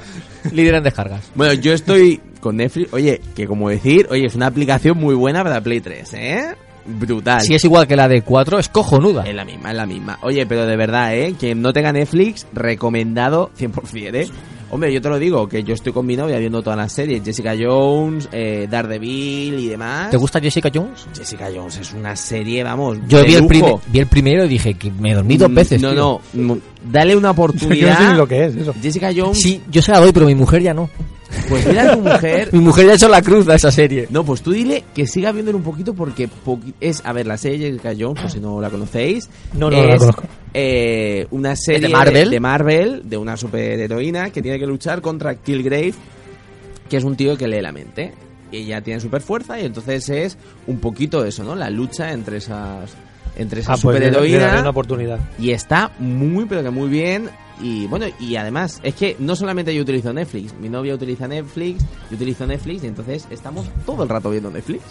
Líder 0.51 0.75
en 0.75 0.83
descargas. 0.83 1.21
Bueno, 1.33 1.53
yo 1.53 1.73
estoy 1.73 2.21
con 2.39 2.57
Netflix. 2.57 2.93
Oye, 2.93 3.19
que 3.35 3.47
como 3.47 3.69
decir, 3.69 4.07
oye, 4.11 4.27
es 4.27 4.35
una 4.35 4.45
aplicación 4.47 4.97
muy 4.97 5.15
buena 5.15 5.43
para 5.43 5.61
Play 5.61 5.81
3, 5.81 6.13
¿eh? 6.13 6.55
Brutal. 6.87 7.41
Si 7.41 7.55
es 7.55 7.63
igual 7.63 7.87
que 7.87 7.95
la 7.95 8.07
de 8.07 8.21
4, 8.21 8.59
es 8.59 8.69
cojonuda. 8.69 9.23
Es 9.23 9.33
la 9.33 9.43
misma, 9.45 9.71
es 9.71 9.77
la 9.77 9.85
misma. 9.85 10.19
Oye, 10.21 10.45
pero 10.45 10.65
de 10.65 10.75
verdad, 10.77 11.15
¿eh? 11.15 11.35
Quien 11.39 11.61
no 11.61 11.73
tenga 11.73 11.91
Netflix, 11.91 12.45
recomendado 12.53 13.49
100%, 13.59 14.15
¿eh? 14.15 14.27
Hombre, 14.71 14.91
yo 14.91 14.99
te 15.01 15.09
lo 15.09 15.17
digo, 15.19 15.47
que 15.47 15.63
yo 15.63 15.73
estoy 15.75 15.93
con 15.93 16.05
mi 16.05 16.15
novia 16.17 16.37
viendo 16.37 16.61
todas 16.61 16.77
las 16.77 16.91
series. 16.91 17.23
Jessica 17.23 17.53
Jones, 17.57 18.27
eh, 18.31 18.67
Daredevil 18.69 19.59
y 19.59 19.67
demás. 19.67 20.09
¿Te 20.09 20.17
gusta 20.17 20.39
Jessica 20.41 20.69
Jones? 20.73 21.07
Jessica 21.15 21.47
Jones 21.55 21.77
es 21.77 21.93
una 21.93 22.15
serie, 22.15 22.63
vamos, 22.63 22.97
Yo 23.07 23.23
vi 23.23 23.33
el, 23.35 23.41
lujo. 23.41 23.47
primer- 23.47 23.75
vi 23.87 23.99
el 23.99 24.07
primero 24.07 24.45
y 24.45 24.47
dije 24.49 24.73
que 24.73 24.91
me 24.91 25.13
dormí 25.13 25.37
dos 25.37 25.49
Mm, 25.51 25.55
veces. 25.55 25.81
No, 25.81 25.91
tío. 25.91 26.21
no, 26.33 26.53
mm, 26.55 26.59
dale 26.91 27.15
una 27.15 27.31
oportunidad. 27.31 27.75
Yo 27.79 27.87
no 27.93 27.95
sé 28.05 28.11
ni 28.11 28.17
lo 28.17 28.27
que 28.27 28.45
es 28.45 28.55
eso. 28.55 28.73
Jessica 28.81 29.11
Jones, 29.15 29.39
Sí, 29.39 29.61
yo 29.69 29.81
se 29.81 29.91
la 29.91 29.99
doy, 29.99 30.11
pero 30.11 30.25
mi 30.25 30.35
mujer 30.35 30.61
ya 30.63 30.73
no. 30.73 30.89
Pues 31.49 31.65
mira 31.67 31.91
a 31.91 31.95
tu 31.95 32.01
mujer. 32.01 32.49
Mi 32.53 32.59
mujer 32.59 32.85
ya 32.85 32.91
ha 32.91 32.95
hecho 32.95 33.09
la 33.09 33.21
cruz 33.21 33.47
a 33.49 33.55
esa 33.55 33.71
serie. 33.71 34.07
No, 34.09 34.23
pues 34.23 34.41
tú 34.41 34.51
dile 34.51 34.83
que 34.93 35.07
siga 35.07 35.31
viéndolo 35.31 35.57
un 35.57 35.63
poquito 35.63 35.93
porque 35.93 36.29
es, 36.79 37.01
a 37.05 37.13
ver, 37.13 37.27
la 37.27 37.37
serie 37.37 37.67
Jessica 37.71 37.93
Jones, 37.97 38.21
por 38.21 38.31
si 38.31 38.39
no 38.39 38.61
la 38.61 38.69
conocéis. 38.69 39.29
No, 39.53 39.69
no 39.69 39.77
es, 39.77 39.89
la 39.89 39.97
conozco. 39.97 40.23
eh, 40.53 41.27
una 41.31 41.55
serie 41.55 41.87
¿De 41.87 41.93
Marvel? 41.93 42.29
de 42.29 42.39
Marvel, 42.39 43.01
de 43.05 43.17
una 43.17 43.37
superheroína 43.37 44.29
que 44.29 44.41
tiene 44.41 44.59
que 44.59 44.67
luchar 44.67 45.01
contra 45.01 45.35
Killgrave, 45.35 45.93
que 46.89 46.97
es 46.97 47.03
un 47.03 47.15
tío 47.15 47.37
que 47.37 47.47
lee 47.47 47.61
la 47.61 47.71
mente. 47.71 48.13
Y 48.51 48.57
ella 48.57 48.81
tiene 48.81 48.99
super 48.99 49.21
fuerza 49.21 49.59
y 49.59 49.65
entonces 49.65 50.07
es 50.09 50.37
un 50.67 50.79
poquito 50.79 51.25
eso, 51.25 51.43
¿no? 51.43 51.55
La 51.55 51.69
lucha 51.69 52.11
entre 52.11 52.37
esas 52.37 52.95
entre 53.37 53.59
esas 53.59 53.79
Ah, 53.79 53.81
pues 53.81 54.01
una 54.61 54.69
oportunidad. 54.69 55.19
Y 55.37 55.51
está 55.51 55.91
muy, 55.99 56.45
pero 56.45 56.63
que 56.63 56.69
muy 56.69 56.87
bien. 56.87 57.29
Y 57.61 57.87
bueno, 57.87 58.05
y 58.19 58.35
además, 58.35 58.79
es 58.83 58.95
que 58.95 59.15
no 59.19 59.35
solamente 59.35 59.73
yo 59.73 59.81
utilizo 59.81 60.11
Netflix, 60.11 60.53
mi 60.59 60.67
novia 60.69 60.93
utiliza 60.93 61.27
Netflix, 61.27 61.83
yo 62.09 62.15
utilizo 62.17 62.45
Netflix, 62.45 62.83
y 62.83 62.87
entonces 62.87 63.27
estamos 63.29 63.65
todo 63.85 64.03
el 64.03 64.09
rato 64.09 64.29
viendo 64.29 64.51
Netflix. 64.51 64.81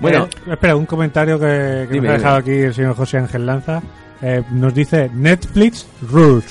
Bueno, 0.00 0.28
Eh, 0.46 0.52
espera, 0.52 0.76
un 0.76 0.86
comentario 0.86 1.38
que, 1.38 1.86
que 1.88 1.94
Dime, 1.94 2.08
nos 2.08 2.14
ha 2.14 2.18
dejado 2.18 2.42
dime. 2.42 2.56
aquí 2.56 2.66
el 2.66 2.74
señor 2.74 2.94
José 2.94 3.18
Ángel 3.18 3.46
Lanza. 3.46 3.82
Eh, 4.22 4.42
nos 4.52 4.74
dice 4.74 5.10
Netflix 5.14 5.86
Rules. 6.10 6.44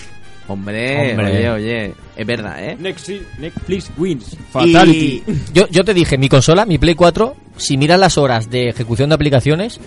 hombre, 0.47 1.11
Hombre. 1.11 1.27
oye, 1.37 1.49
oye, 1.51 1.93
es 2.15 2.25
verdad, 2.25 2.63
¿eh? 2.67 2.75
Netflix, 2.79 3.21
Netflix 3.37 3.91
wins. 3.95 4.33
Y- 4.33 4.37
Fatality. 4.51 5.23
Yo, 5.53 5.67
yo 5.69 5.83
te 5.85 5.93
dije, 5.93 6.17
mi 6.17 6.27
consola, 6.29 6.65
mi 6.65 6.79
Play 6.79 6.95
4, 6.95 7.35
si 7.57 7.77
miras 7.77 7.99
las 7.99 8.17
horas 8.17 8.49
de 8.49 8.69
ejecución 8.69 9.09
de 9.09 9.15
aplicaciones, 9.15 9.79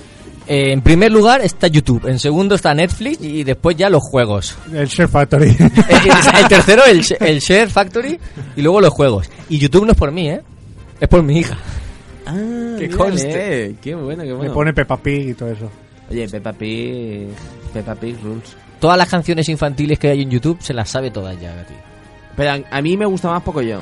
eh, 0.46 0.72
en 0.72 0.80
primer 0.82 1.10
lugar 1.12 1.40
está 1.40 1.66
YouTube, 1.68 2.06
en 2.06 2.18
segundo 2.18 2.54
está 2.54 2.74
Netflix 2.74 3.20
y 3.22 3.44
después 3.44 3.76
ya 3.76 3.88
los 3.90 4.02
juegos. 4.02 4.56
El 4.72 4.86
Share 4.88 5.08
Factory. 5.08 5.48
El, 5.58 6.40
el 6.42 6.48
tercero, 6.48 6.84
el, 6.84 7.04
el 7.20 7.38
Share 7.40 7.68
Factory 7.70 8.18
y 8.56 8.62
luego 8.62 8.80
los 8.80 8.90
juegos. 8.90 9.30
Y 9.48 9.58
YouTube 9.58 9.84
no 9.86 9.92
es 9.92 9.98
por 9.98 10.10
mí, 10.12 10.28
¿eh? 10.28 10.40
Es 11.00 11.08
por 11.08 11.22
mi 11.22 11.38
hija. 11.38 11.56
Ah, 12.26 12.32
Que 12.78 12.88
mírale, 12.88 12.96
conste. 12.96 13.74
Qué 13.80 13.94
bueno, 13.94 14.22
qué 14.22 14.28
Le 14.30 14.34
bueno. 14.34 14.52
pone 14.54 14.72
Peppa 14.72 14.96
Pig 14.96 15.28
y 15.30 15.34
todo 15.34 15.50
eso. 15.50 15.70
Oye, 16.10 16.28
Peppa 16.28 16.52
Pig, 16.52 17.28
Peppa 17.72 17.94
Pig 17.94 18.16
Rules. 18.22 18.56
Todas 18.80 18.98
las 18.98 19.08
canciones 19.08 19.48
infantiles 19.48 19.98
que 19.98 20.08
hay 20.08 20.22
en 20.22 20.30
YouTube 20.30 20.58
se 20.60 20.74
las 20.74 20.88
sabe 20.90 21.10
todas 21.10 21.40
ya, 21.40 21.54
Gati. 21.54 21.74
Pero 22.36 22.50
a, 22.50 22.76
a 22.78 22.82
mí 22.82 22.96
me 22.96 23.06
gusta 23.06 23.28
más 23.30 23.42
Pocoyo. 23.42 23.80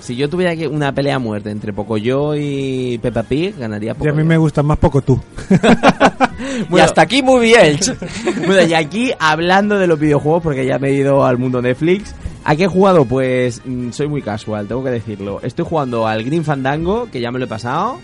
Si 0.00 0.16
yo 0.16 0.28
tuviera 0.28 0.56
que 0.56 0.66
una 0.66 0.92
pelea 0.94 1.16
a 1.16 1.18
muerte 1.18 1.50
entre 1.50 1.72
Pocoyo 1.72 2.34
y 2.34 2.98
Peppa 3.02 3.22
Pig, 3.22 3.56
ganaría 3.58 3.88
Y 3.88 3.90
a 3.90 3.94
Pocoyo. 3.94 4.14
mí 4.14 4.24
me 4.24 4.38
gusta 4.38 4.62
más 4.62 4.78
poco 4.78 5.02
tú. 5.02 5.20
y 6.70 6.78
hasta 6.78 7.02
aquí 7.02 7.22
muy 7.22 7.40
bien. 7.46 7.78
bueno, 8.46 8.62
y 8.66 8.74
aquí 8.74 9.12
hablando 9.18 9.78
de 9.78 9.86
los 9.86 9.98
videojuegos, 9.98 10.42
porque 10.42 10.64
ya 10.66 10.78
me 10.78 10.88
he 10.88 10.94
ido 10.94 11.24
al 11.24 11.38
mundo 11.38 11.60
Netflix. 11.60 12.14
¿A 12.44 12.56
qué 12.56 12.64
he 12.64 12.68
jugado? 12.68 13.04
Pues 13.04 13.60
mm, 13.66 13.90
soy 13.90 14.08
muy 14.08 14.22
casual, 14.22 14.66
tengo 14.66 14.82
que 14.82 14.90
decirlo. 14.90 15.40
Estoy 15.42 15.66
jugando 15.68 16.06
al 16.06 16.24
Green 16.24 16.44
Fandango, 16.44 17.08
que 17.12 17.20
ya 17.20 17.30
me 17.30 17.38
lo 17.38 17.44
he 17.44 17.48
pasado. 17.48 17.98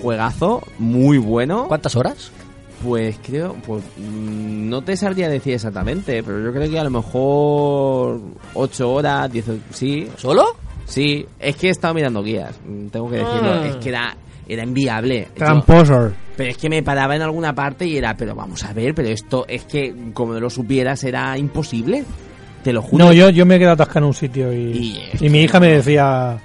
Juegazo, 0.00 0.62
muy 0.78 1.18
bueno. 1.18 1.66
¿Cuántas 1.66 1.96
horas? 1.96 2.30
Pues 2.84 3.16
creo, 3.24 3.56
pues 3.66 3.82
mm, 3.96 4.68
no 4.68 4.82
te 4.82 4.96
sabría 4.96 5.28
decir 5.28 5.54
exactamente, 5.54 6.22
pero 6.22 6.40
yo 6.42 6.52
creo 6.52 6.70
que 6.70 6.78
a 6.78 6.84
lo 6.84 6.90
mejor 6.90 8.20
8 8.54 8.92
horas, 8.92 9.32
10, 9.32 9.44
sí. 9.72 10.08
¿Solo? 10.16 10.56
Sí, 10.92 11.24
es 11.38 11.56
que 11.56 11.68
he 11.68 11.70
estado 11.70 11.94
mirando 11.94 12.22
guías, 12.22 12.54
mm, 12.66 12.88
tengo 12.88 13.08
que 13.08 13.16
decirlo. 13.16 13.50
Ah. 13.52 13.66
Es 13.66 13.76
que 13.76 13.88
era, 13.88 14.14
era 14.46 14.62
inviable. 14.62 15.28
Yo- 15.30 15.34
Tramposor. 15.44 16.12
pero 16.36 16.50
es 16.50 16.56
que 16.58 16.68
me 16.68 16.82
paraba 16.82 17.16
en 17.16 17.22
alguna 17.22 17.54
parte 17.54 17.86
y 17.86 17.96
era, 17.96 18.14
pero 18.16 18.34
vamos 18.34 18.62
a 18.64 18.72
ver, 18.74 18.94
pero 18.94 19.08
esto 19.08 19.46
es 19.48 19.64
que 19.64 19.94
como 20.12 20.34
no 20.34 20.40
lo 20.40 20.50
supieras 20.50 21.02
era 21.04 21.36
imposible. 21.38 22.04
Te 22.62 22.72
lo 22.72 22.82
juro. 22.82 23.06
No, 23.06 23.12
yo, 23.12 23.30
yo 23.30 23.44
me 23.46 23.56
he 23.56 23.58
quedado 23.58 23.74
atascado 23.74 24.00
en 24.00 24.04
un 24.08 24.14
sitio 24.14 24.52
y, 24.52 25.00
Y 25.20 25.28
mi 25.30 25.40
hija 25.42 25.58
me 25.58 25.68
decía, 25.68 26.38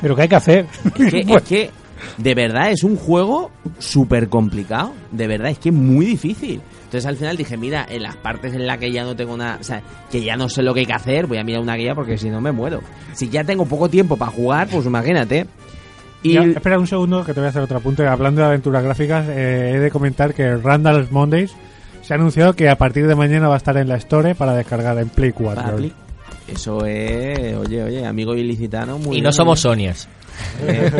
¿pero 0.00 0.14
qué 0.14 0.22
hay 0.22 0.28
que 0.28 0.36
hacer? 0.36 0.66
Es 0.84 0.92
que, 0.92 1.22
Pues, 1.26 1.42
es 1.42 1.48
que, 1.48 1.70
de 2.18 2.34
verdad, 2.34 2.70
es 2.70 2.82
un 2.84 2.96
juego 2.96 3.50
súper 3.78 4.28
complicado. 4.28 4.92
De 5.10 5.26
verdad, 5.26 5.50
es 5.50 5.58
que 5.58 5.68
es 5.70 5.74
muy 5.74 6.06
difícil. 6.06 6.60
Entonces 6.84 7.06
al 7.06 7.16
final 7.16 7.36
dije, 7.36 7.56
mira, 7.56 7.84
en 7.88 8.02
las 8.04 8.16
partes 8.16 8.54
en 8.54 8.66
las 8.66 8.78
que 8.78 8.92
ya 8.92 9.02
no 9.04 9.16
tengo 9.16 9.36
nada, 9.36 9.58
o 9.60 9.64
sea, 9.64 9.82
que 10.10 10.22
ya 10.22 10.36
no 10.36 10.48
sé 10.48 10.62
lo 10.62 10.72
que 10.74 10.80
hay 10.80 10.86
que 10.86 10.92
hacer, 10.92 11.26
voy 11.26 11.38
a 11.38 11.44
mirar 11.44 11.60
una 11.60 11.74
guía 11.74 11.94
porque 11.94 12.16
si 12.16 12.30
no 12.30 12.40
me 12.40 12.52
muero. 12.52 12.80
Si 13.14 13.28
ya 13.28 13.42
tengo 13.42 13.64
poco 13.66 13.88
tiempo 13.88 14.16
para 14.16 14.30
jugar, 14.30 14.68
pues 14.68 14.86
imagínate. 14.86 15.46
Y 16.22 16.34
Ya, 16.34 16.42
espera 16.42 16.78
un 16.78 16.86
segundo 16.86 17.24
que 17.24 17.34
te 17.34 17.40
voy 17.40 17.46
a 17.46 17.50
hacer 17.50 17.62
otro 17.62 17.78
apunte. 17.78 18.06
Hablando 18.06 18.40
de 18.42 18.46
aventuras 18.46 18.82
gráficas, 18.84 19.26
eh, 19.28 19.72
he 19.74 19.78
de 19.80 19.90
comentar 19.90 20.32
que 20.34 20.56
Randall's 20.56 21.10
Mondays 21.10 21.52
se 22.02 22.14
ha 22.14 22.16
anunciado 22.16 22.54
que 22.54 22.68
a 22.68 22.76
partir 22.78 23.06
de 23.06 23.14
mañana 23.14 23.48
va 23.48 23.54
a 23.54 23.58
estar 23.58 23.76
en 23.76 23.88
la 23.88 23.96
Store 23.96 24.34
para 24.34 24.54
descargar 24.54 24.96
en 24.98 25.08
Play 25.08 25.32
4. 25.32 25.62
para 25.62 25.76
Play- 25.76 25.92
eso 26.46 26.84
es, 26.84 27.56
oye, 27.56 27.82
oye, 27.82 28.06
amigo 28.06 28.34
ilicitano. 28.34 28.98
Muy 28.98 29.08
Y 29.08 29.10
bien, 29.12 29.24
no 29.24 29.32
somos. 29.32 29.60
Sonias. 29.60 30.06
Eh, 30.62 30.90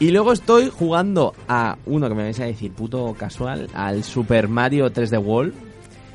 y 0.00 0.10
luego 0.10 0.32
estoy 0.32 0.70
jugando 0.70 1.34
a 1.48 1.76
uno 1.86 2.08
que 2.08 2.14
me 2.14 2.22
vais 2.22 2.40
a 2.40 2.44
decir 2.44 2.72
puto 2.72 3.14
casual, 3.18 3.68
al 3.74 4.04
Super 4.04 4.48
Mario 4.48 4.92
3D 4.92 5.22
World. 5.22 5.54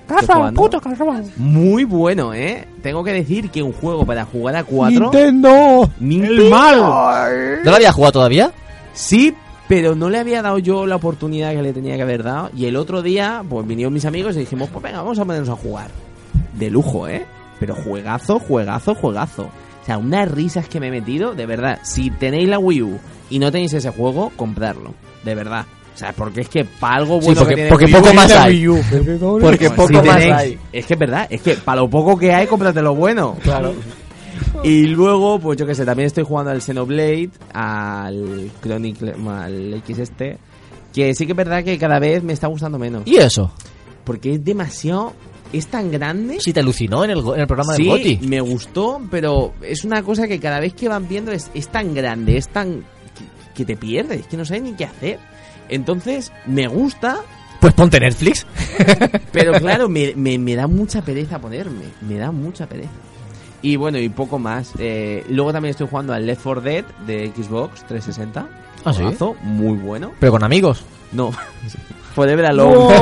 Casual, 0.07 0.53
puto 0.53 0.79
casual. 0.79 1.25
Muy 1.37 1.83
bueno, 1.83 2.33
¿eh? 2.33 2.67
Tengo 2.81 3.03
que 3.03 3.13
decir 3.13 3.49
que 3.49 3.63
un 3.63 3.73
juego 3.73 4.05
para 4.05 4.25
jugar 4.25 4.55
a 4.55 4.63
cuatro... 4.63 5.11
¡Nintendo! 5.11 5.89
¡Nintendo! 5.99 6.43
¡El 6.43 6.49
mal! 6.49 6.79
¿No 7.63 7.71
lo 7.71 7.75
había 7.75 7.91
jugado 7.91 8.11
todavía? 8.13 8.51
Sí, 8.93 9.33
pero 9.67 9.95
no 9.95 10.09
le 10.09 10.19
había 10.19 10.41
dado 10.41 10.59
yo 10.59 10.85
la 10.85 10.97
oportunidad 10.97 11.51
que 11.51 11.61
le 11.61 11.73
tenía 11.73 11.95
que 11.95 12.01
haber 12.01 12.23
dado. 12.23 12.51
Y 12.55 12.65
el 12.65 12.75
otro 12.75 13.01
día, 13.01 13.43
pues 13.49 13.65
vinieron 13.65 13.93
mis 13.93 14.05
amigos 14.05 14.35
y 14.35 14.39
dijimos, 14.39 14.69
pues 14.69 14.83
venga, 14.83 15.01
vamos 15.01 15.19
a 15.19 15.25
ponernos 15.25 15.49
a 15.49 15.55
jugar. 15.55 15.89
De 16.53 16.69
lujo, 16.69 17.07
¿eh? 17.07 17.25
Pero 17.59 17.75
juegazo, 17.75 18.39
juegazo, 18.39 18.93
juegazo. 18.95 19.49
O 19.83 19.85
sea, 19.85 19.97
unas 19.97 20.31
risas 20.31 20.67
que 20.67 20.79
me 20.79 20.87
he 20.87 20.91
metido, 20.91 21.35
de 21.35 21.45
verdad. 21.45 21.79
Si 21.83 22.09
tenéis 22.09 22.47
la 22.49 22.57
Wii 22.57 22.81
U 22.83 22.99
y 23.29 23.39
no 23.39 23.51
tenéis 23.51 23.73
ese 23.73 23.89
juego, 23.91 24.31
comprarlo. 24.35 24.93
De 25.23 25.35
verdad. 25.35 25.65
O 25.93 25.97
sea, 25.97 26.11
porque 26.13 26.41
es 26.41 26.49
que 26.49 26.65
para 26.65 26.95
algo 26.95 27.19
Sí, 27.19 27.25
bueno 27.27 27.41
porque- 27.41 27.53
que 27.55 27.55
tiene 27.55 27.69
porque 27.69 27.85
Wii 27.85 27.93
U- 27.95 27.99
poco 28.01 28.13
más 28.13 28.31
hay. 28.31 28.51
Wii 28.53 28.67
U, 28.69 28.81
porque- 29.41 29.69
Pues 29.69 29.71
poco 29.71 29.87
si 29.87 29.93
más 29.93 30.03
tenéis- 30.17 30.33
hay. 30.33 30.59
Es 30.71 30.85
que 30.85 30.93
es 30.93 30.99
verdad, 30.99 31.27
es 31.29 31.41
que 31.41 31.53
para 31.55 31.81
lo 31.81 31.89
poco 31.89 32.17
que 32.17 32.33
hay, 32.33 32.47
cómprate 32.47 32.81
lo 32.81 32.95
bueno. 32.95 33.37
Claro. 33.43 33.73
Y 34.63 34.87
luego, 34.87 35.39
pues 35.39 35.57
yo 35.59 35.65
que 35.67 35.75
sé, 35.75 35.85
también 35.85 36.07
estoy 36.07 36.23
jugando 36.23 36.51
al 36.51 36.61
Xenoblade, 36.61 37.29
al 37.53 38.49
Chronicle, 38.61 39.13
al 39.29 39.73
X 39.75 39.99
este, 39.99 40.37
que 40.93 41.13
sí 41.13 41.25
que 41.25 41.33
es 41.33 41.37
verdad 41.37 41.63
que 41.63 41.77
cada 41.77 41.99
vez 41.99 42.23
me 42.23 42.33
está 42.33 42.47
gustando 42.47 42.79
menos. 42.79 43.03
¿Y 43.05 43.17
eso? 43.17 43.51
Porque 44.03 44.33
es 44.33 44.43
demasiado, 44.43 45.13
es 45.53 45.67
tan 45.67 45.89
grande. 45.91 46.37
Sí, 46.41 46.51
te 46.51 46.59
alucinó 46.59 47.03
en 47.05 47.11
el, 47.11 47.21
go- 47.21 47.35
en 47.35 47.41
el 47.41 47.47
programa 47.47 47.75
Sí, 47.75 47.83
del 47.83 47.91
Goti. 47.91 48.19
me 48.27 48.41
gustó, 48.41 49.01
pero 49.09 49.53
es 49.61 49.85
una 49.85 50.01
cosa 50.03 50.27
que 50.27 50.39
cada 50.39 50.59
vez 50.59 50.73
que 50.73 50.89
van 50.89 51.07
viendo 51.07 51.31
es, 51.31 51.49
es 51.53 51.67
tan 51.69 51.93
grande, 51.93 52.35
es 52.37 52.49
tan... 52.49 52.81
Que, 52.81 53.53
que 53.53 53.65
te 53.65 53.77
pierdes, 53.77 54.21
es 54.21 54.27
que 54.27 54.35
no 54.37 54.43
sabes 54.45 54.63
ni 54.63 54.73
qué 54.73 54.85
hacer. 54.85 55.19
Entonces, 55.69 56.31
me 56.45 56.67
gusta, 56.67 57.19
Pues 57.61 57.73
ponte 57.73 57.99
Netflix. 57.99 58.45
pero 59.31 59.53
claro, 59.53 59.87
me, 59.87 60.13
me, 60.15 60.37
me 60.37 60.55
da 60.55 60.67
mucha 60.67 61.01
pereza 61.03 61.39
ponerme. 61.39 61.85
Me 62.01 62.15
da 62.17 62.31
mucha 62.31 62.67
pereza. 62.67 62.89
Y 63.61 63.77
bueno, 63.77 63.97
y 63.97 64.09
poco 64.09 64.39
más. 64.39 64.73
Eh, 64.77 65.23
luego 65.29 65.53
también 65.53 65.69
estoy 65.71 65.87
jugando 65.87 66.11
al 66.13 66.25
Left 66.25 66.43
4 66.43 66.61
Dead 66.61 66.83
de 67.07 67.31
Xbox 67.33 67.85
360. 67.87 68.47
Ah, 68.83 68.91
¿sí? 68.93 69.03
Muy 69.43 69.77
bueno. 69.77 70.11
Pero 70.19 70.33
con 70.33 70.43
amigos. 70.43 70.83
No. 71.13 71.31
Forever 72.15 72.45
Alone. 72.45 72.95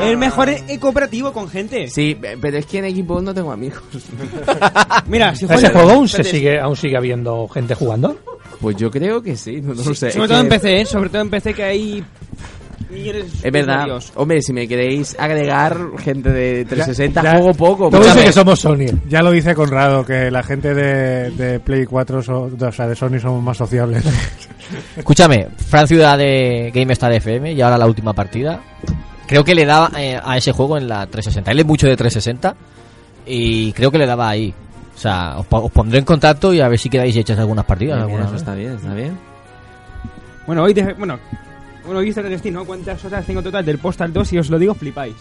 El 0.02 0.16
mejor 0.18 0.48
es 0.50 0.62
cooperativo 0.78 1.32
con 1.32 1.48
gente. 1.48 1.88
sí, 1.88 2.16
pero 2.40 2.58
es 2.58 2.66
que 2.66 2.78
en 2.78 2.94
Xbox 2.96 3.22
no 3.22 3.34
tengo 3.34 3.52
amigos. 3.52 3.80
Mira, 5.06 5.34
si 5.34 5.44
¿Ese 5.46 5.54
juegas- 5.54 5.72
juego 5.72 5.90
aún, 5.90 6.08
se 6.08 6.24
sigue, 6.24 6.60
aún 6.60 6.76
sigue 6.76 6.96
habiendo 6.96 7.48
gente 7.48 7.74
jugando? 7.74 8.16
Pues 8.60 8.76
yo 8.76 8.90
creo 8.90 9.22
que 9.22 9.36
sí, 9.36 9.60
no, 9.60 9.74
no 9.74 9.82
lo 9.82 9.94
sé. 9.94 10.10
Sobre 10.12 10.28
todo 10.28 10.40
en 10.40 10.48
PC, 10.48 10.80
¿eh? 10.80 10.86
Sobre 10.86 11.08
todo 11.10 11.22
en 11.22 11.30
PC 11.30 11.54
que 11.54 11.64
hay 11.64 12.04
Es 13.42 13.52
verdad. 13.52 13.74
usuarios. 13.84 14.12
Hombre, 14.14 14.42
si 14.42 14.52
me 14.52 14.68
queréis 14.68 15.16
agregar 15.18 15.76
gente 15.98 16.30
de 16.30 16.64
360, 16.64 17.22
Ya- 17.22 17.32
juego 17.32 17.54
poco. 17.54 17.90
Todo 17.90 18.00
pero- 18.02 18.14
dice 18.14 18.26
que 18.26 18.32
somos 18.32 18.60
Sony. 18.60 18.86
Ya 19.08 19.22
lo 19.22 19.30
dice 19.30 19.54
Conrado, 19.54 20.04
que 20.06 20.30
la 20.30 20.42
gente 20.42 20.72
de, 20.74 21.30
de 21.32 21.60
Play 21.60 21.84
4, 21.84 22.22
so- 22.22 22.50
o 22.58 22.72
sea, 22.72 22.86
de 22.86 22.94
Sony 22.94 23.18
somos 23.20 23.42
más 23.42 23.56
sociables. 23.56 24.04
Escúchame, 24.96 25.48
Fran 25.68 25.86
Ciudad 25.86 26.16
de 26.18 26.70
GameStar 26.74 27.12
FM 27.12 27.52
y 27.52 27.60
ahora 27.62 27.78
la 27.78 27.86
última 27.86 28.12
partida. 28.12 28.60
Creo 29.26 29.42
que 29.44 29.54
le 29.54 29.64
daba 29.66 29.90
eh, 29.98 30.18
a 30.22 30.36
ese 30.36 30.52
juego 30.52 30.78
en 30.78 30.88
la 30.88 31.06
360. 31.06 31.50
Él 31.50 31.60
es 31.60 31.66
mucho 31.66 31.86
de 31.86 31.96
360 31.96 32.54
y 33.26 33.72
creo 33.72 33.90
que 33.90 33.98
le 33.98 34.06
daba 34.06 34.28
ahí. 34.28 34.54
O 34.94 34.98
sea, 34.98 35.36
os, 35.38 35.46
po- 35.46 35.58
os 35.64 35.70
pondré 35.72 35.98
en 35.98 36.04
contacto 36.04 36.54
y 36.54 36.60
a 36.60 36.68
ver 36.68 36.78
si 36.78 36.88
quedáis 36.88 37.14
hechas 37.16 37.38
algunas 37.38 37.64
partidas. 37.64 37.96
Mira, 37.96 38.04
algunas, 38.06 38.26
eso 38.28 38.36
está 38.36 38.54
bien, 38.54 38.72
está 38.74 38.94
bien. 38.94 39.18
Bueno, 40.46 40.62
hoy, 40.62 40.72
de- 40.74 40.92
bueno, 40.94 41.18
bueno, 41.84 42.00
hoy 42.00 42.08
el 42.16 42.30
destino, 42.30 42.64
¿cuántas 42.64 43.04
horas 43.04 43.26
tengo 43.26 43.40
en 43.40 43.44
total 43.44 43.64
del 43.64 43.78
Postal 43.78 44.12
2? 44.12 44.28
Si 44.28 44.38
os 44.38 44.48
lo 44.48 44.58
digo, 44.58 44.74
flipáis. 44.74 45.14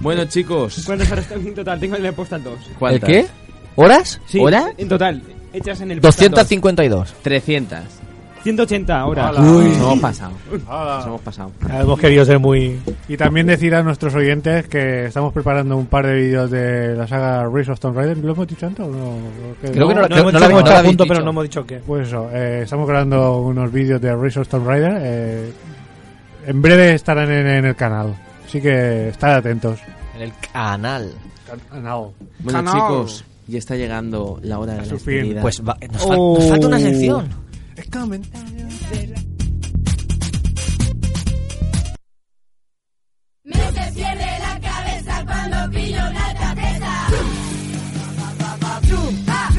Bueno, 0.00 0.24
chicos. 0.26 0.82
¿Cuántas 0.86 1.10
horas 1.10 1.26
tengo 1.26 1.48
en 1.48 1.54
total 1.54 1.80
tengo 1.80 1.96
en 1.96 2.06
el 2.06 2.12
Postal 2.14 2.42
2? 2.44 2.58
¿Cuántas? 2.78 3.08
¿El 3.08 3.14
qué? 3.14 3.26
¿Horas? 3.76 4.20
Sí, 4.26 4.38
¿Horas? 4.40 4.66
en 4.76 4.88
total, 4.88 5.22
hechas 5.52 5.80
en 5.80 5.90
el 5.90 6.00
Postal 6.00 6.30
2. 6.30 6.36
252. 6.36 7.14
300. 7.22 7.78
180 8.48 9.06
horas. 9.06 9.38
Uy, 9.38 9.64
nos 9.64 9.76
hemos 9.76 10.00
pasado. 10.00 10.32
Nos 10.66 11.06
hemos 11.06 11.20
pasado. 11.20 11.52
Hemos 11.72 11.98
querido 12.00 12.24
ser 12.24 12.38
muy... 12.38 12.78
Y 13.08 13.16
también 13.16 13.46
decir 13.46 13.74
a 13.74 13.82
nuestros 13.82 14.14
oyentes 14.14 14.66
que 14.68 15.06
estamos 15.06 15.32
preparando 15.32 15.76
un 15.76 15.86
par 15.86 16.06
de 16.06 16.14
vídeos 16.14 16.50
de 16.50 16.94
la 16.96 17.06
saga 17.06 17.44
Race 17.46 17.70
of 17.70 17.78
Tomb 17.80 17.96
Raider. 17.96 18.18
¿Lo 18.18 18.32
hemos 18.32 18.46
dicho 18.46 18.66
antes 18.66 18.84
o 18.84 18.88
no? 18.90 19.16
Creo 19.60 19.72
que 19.72 19.78
no- 19.78 20.00
No, 20.00 20.06
creo- 20.06 20.18
hemos 20.18 20.32
no 20.32 20.38
dicho 20.40 20.50
lo 20.72 20.82
lo 20.82 20.82
dicho. 20.90 21.04
pero 21.08 21.20
no 21.24 21.30
hemos 21.30 21.44
dicho 21.44 21.66
qué. 21.66 21.76
Pues 21.86 22.08
eso, 22.08 22.28
eh, 22.32 22.62
estamos 22.64 22.88
grabando 22.88 23.40
unos 23.42 23.70
vídeos 23.72 24.00
de 24.00 24.14
Race 24.16 24.38
of 24.40 24.48
Tomb 24.48 24.66
Raider. 24.66 24.98
eh, 25.00 25.52
en 26.46 26.62
breve 26.62 26.94
estarán 26.94 27.30
en, 27.30 27.46
en 27.46 27.64
el 27.66 27.76
canal. 27.76 28.14
Así 28.46 28.60
que 28.60 29.08
estad 29.10 29.34
atentos. 29.36 29.78
En 30.16 30.22
el 30.22 30.32
canal. 30.52 31.12
Canal. 31.70 32.08
Bueno, 32.40 32.58
Canal. 32.58 32.74
chicos, 32.74 33.24
ya 33.46 33.58
está 33.58 33.76
llegando 33.76 34.38
la 34.42 34.58
hora 34.58 34.74
de 34.74 34.86
la. 34.86 35.40
Pues 35.42 35.62
va- 35.66 35.76
nos, 35.92 36.06
fal- 36.06 36.16
nos 36.38 36.48
falta 36.48 36.66
una 36.66 36.78
sección. 36.78 37.28
Me 43.44 43.54
se 43.54 43.92
pierde 43.94 44.26
la 44.40 44.60
cabeza 44.60 45.24
cuando 45.24 45.70
pillo 45.70 46.00
chupa, 48.88 49.50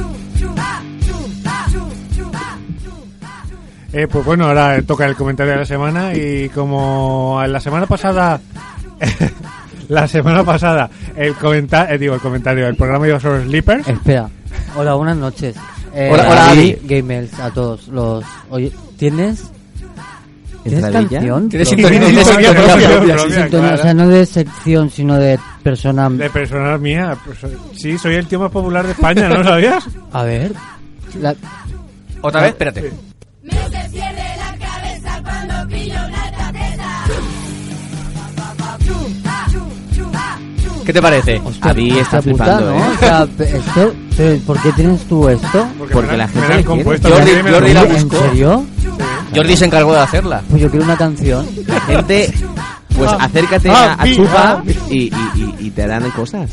Eh, 3.94 4.08
pues 4.08 4.26
bueno, 4.26 4.48
ahora 4.48 4.82
toca 4.82 5.06
el 5.06 5.16
comentario 5.16 5.54
de 5.54 5.60
la 5.60 5.66
semana 5.66 6.14
y 6.14 6.50
como 6.50 7.42
la 7.48 7.62
semana 7.62 7.86
pasada, 7.86 8.42
la 9.88 10.08
semana 10.10 10.44
pasada, 10.44 10.90
el 11.16 11.36
comentario, 11.36 11.98
digo 11.98 12.16
el 12.16 12.22
comentario, 12.22 12.68
el 12.68 12.76
programa 12.76 13.08
iba 13.08 13.20
sobre 13.22 13.46
Sleepers. 13.46 13.88
Espera. 13.88 14.30
Hola, 14.76 14.96
buenas 14.96 15.16
noches. 15.16 15.56
Eh, 16.02 16.10
Hola, 16.14 16.30
hola. 16.30 16.76
Gamers, 16.84 17.38
a 17.40 17.52
todos 17.52 17.90
los... 17.90 18.24
Oye, 18.50 18.72
¿tienes... 18.98 19.52
¿Tienes 20.64 20.84
¿Entradilla? 20.86 21.10
canción? 21.20 21.50
¿Tienes 21.50 21.68
sintonía? 21.70 22.00
¿Tienes 22.00 22.26
Sintonía 22.28 22.54
sintonía 22.54 22.64
propia, 22.70 22.90
propia? 22.90 23.16
propia, 23.16 23.18
Sí, 23.18 23.42
sintonía, 23.42 23.68
claro. 23.68 23.76
O 23.76 23.84
sea, 23.84 23.94
no 23.94 24.08
de 24.08 24.26
sección, 24.26 24.90
sino 24.90 25.16
de 25.18 25.40
persona... 25.62 26.10
De 26.10 26.30
personal 26.30 26.80
mía. 26.80 27.18
pues, 27.26 27.38
sí, 27.76 27.98
soy 27.98 28.16
el 28.16 28.28
tío 28.28 28.40
más 28.40 28.50
popular 28.52 28.86
de 28.86 28.94
España, 28.94 29.28
¿no 29.28 29.44
sabías? 29.44 29.84
A 30.14 30.24
ver... 30.24 30.54
la- 31.20 31.36
Otra 32.22 32.42
vez, 32.44 32.52
espérate. 32.52 32.94
Me 33.44 33.52
se 33.52 33.90
pierde 33.90 34.24
la 34.38 34.58
cabeza 34.66 35.22
cuando 35.22 35.68
pillo 35.68 35.96
una. 36.08 36.30
¿Qué 40.86 40.94
te 40.94 41.02
parece? 41.02 41.42
Hostia, 41.44 41.70
Avi 41.72 42.00
está. 42.00 42.18
¿eh? 42.20 42.24
O 42.24 42.98
sea, 43.00 43.28
esto, 43.38 43.94
pero 44.20 44.38
¿por 44.40 44.62
qué 44.62 44.72
tienes 44.74 45.00
tú 45.08 45.30
esto? 45.30 45.66
Porque, 45.78 45.94
Porque 45.94 46.12
me 46.12 46.18
la 46.18 46.28
gente 46.28 46.66
compuesto. 46.66 47.10
quiere. 47.10 47.42
Jordi- 47.42 47.54
Jordi 47.54 47.74
la 47.74 47.82
¿En 47.84 48.10
serio? 48.12 48.66
Jordi 49.34 49.56
se 49.56 49.66
encargó 49.66 49.94
de 49.94 50.00
hacerla. 50.02 50.42
Pues 50.50 50.62
yo 50.62 50.70
quiero 50.70 50.84
una 50.84 50.98
canción. 50.98 51.48
La 51.66 51.80
gente, 51.88 52.34
pues 52.98 53.12
Ah, 53.14 53.18
acércate 53.22 53.70
ah, 53.70 53.96
a, 53.98 54.06
Chupa 54.14 54.52
ah, 54.58 54.64
y, 54.90 55.04
y, 55.04 55.14
y, 55.36 55.56
y 55.68 55.72
te 55.72 55.88
dan 55.88 56.12
cosas. 56.12 56.50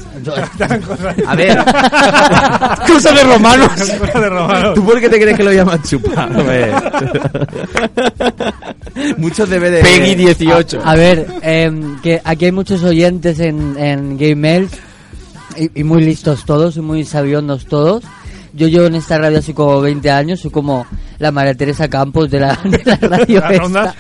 A 1.27 1.35
ver, 1.35 1.59
Cosas 2.87 3.15
de 3.17 3.25
romanos. 3.25 3.73
De 4.15 4.29
romanos. 4.29 4.75
¿tú 4.77 4.85
por 4.85 5.01
qué 5.01 5.09
te 5.09 5.19
crees 5.21 5.37
que 5.37 5.43
lo 5.43 5.53
llaman 5.53 5.83
Chupa? 5.83 6.23
A 6.23 6.43
ver. 6.43 6.73
Muchos 9.17 9.49
debe 9.49 9.73
de... 9.73 9.83
Peggy 9.83 10.15
18. 10.15 10.83
A 10.85 10.95
ver, 10.95 11.27
em, 11.43 12.01
que 12.01 12.21
aquí 12.23 12.45
hay 12.45 12.53
muchos 12.53 12.85
oyentes 12.85 13.41
en, 13.41 13.77
en 13.77 14.17
Game 14.17 14.37
Mail 14.37 14.69
y, 15.59 15.71
y 15.81 15.85
muy 15.85 16.03
listos 16.05 16.45
todos 16.45 16.77
y 16.77 16.81
muy 16.81 17.05
sabiondos 17.05 17.67
todos. 17.67 18.05
Yo 18.53 18.69
llevo 18.69 18.87
en 18.87 18.95
esta 18.95 19.19
radio 19.19 19.39
así 19.39 19.53
como 19.53 19.81
20 19.83 20.11
años, 20.11 20.41
soy 20.41 20.51
como 20.51 20.87
la 21.19 21.31
María 21.31 21.55
Teresa 21.55 21.89
Campos 21.89 22.31
de 22.31 22.41
la, 22.41 22.59
de 22.65 22.83
la 22.85 22.97
radio. 22.97 23.41
¿Las 23.41 23.53
esta. 23.53 23.95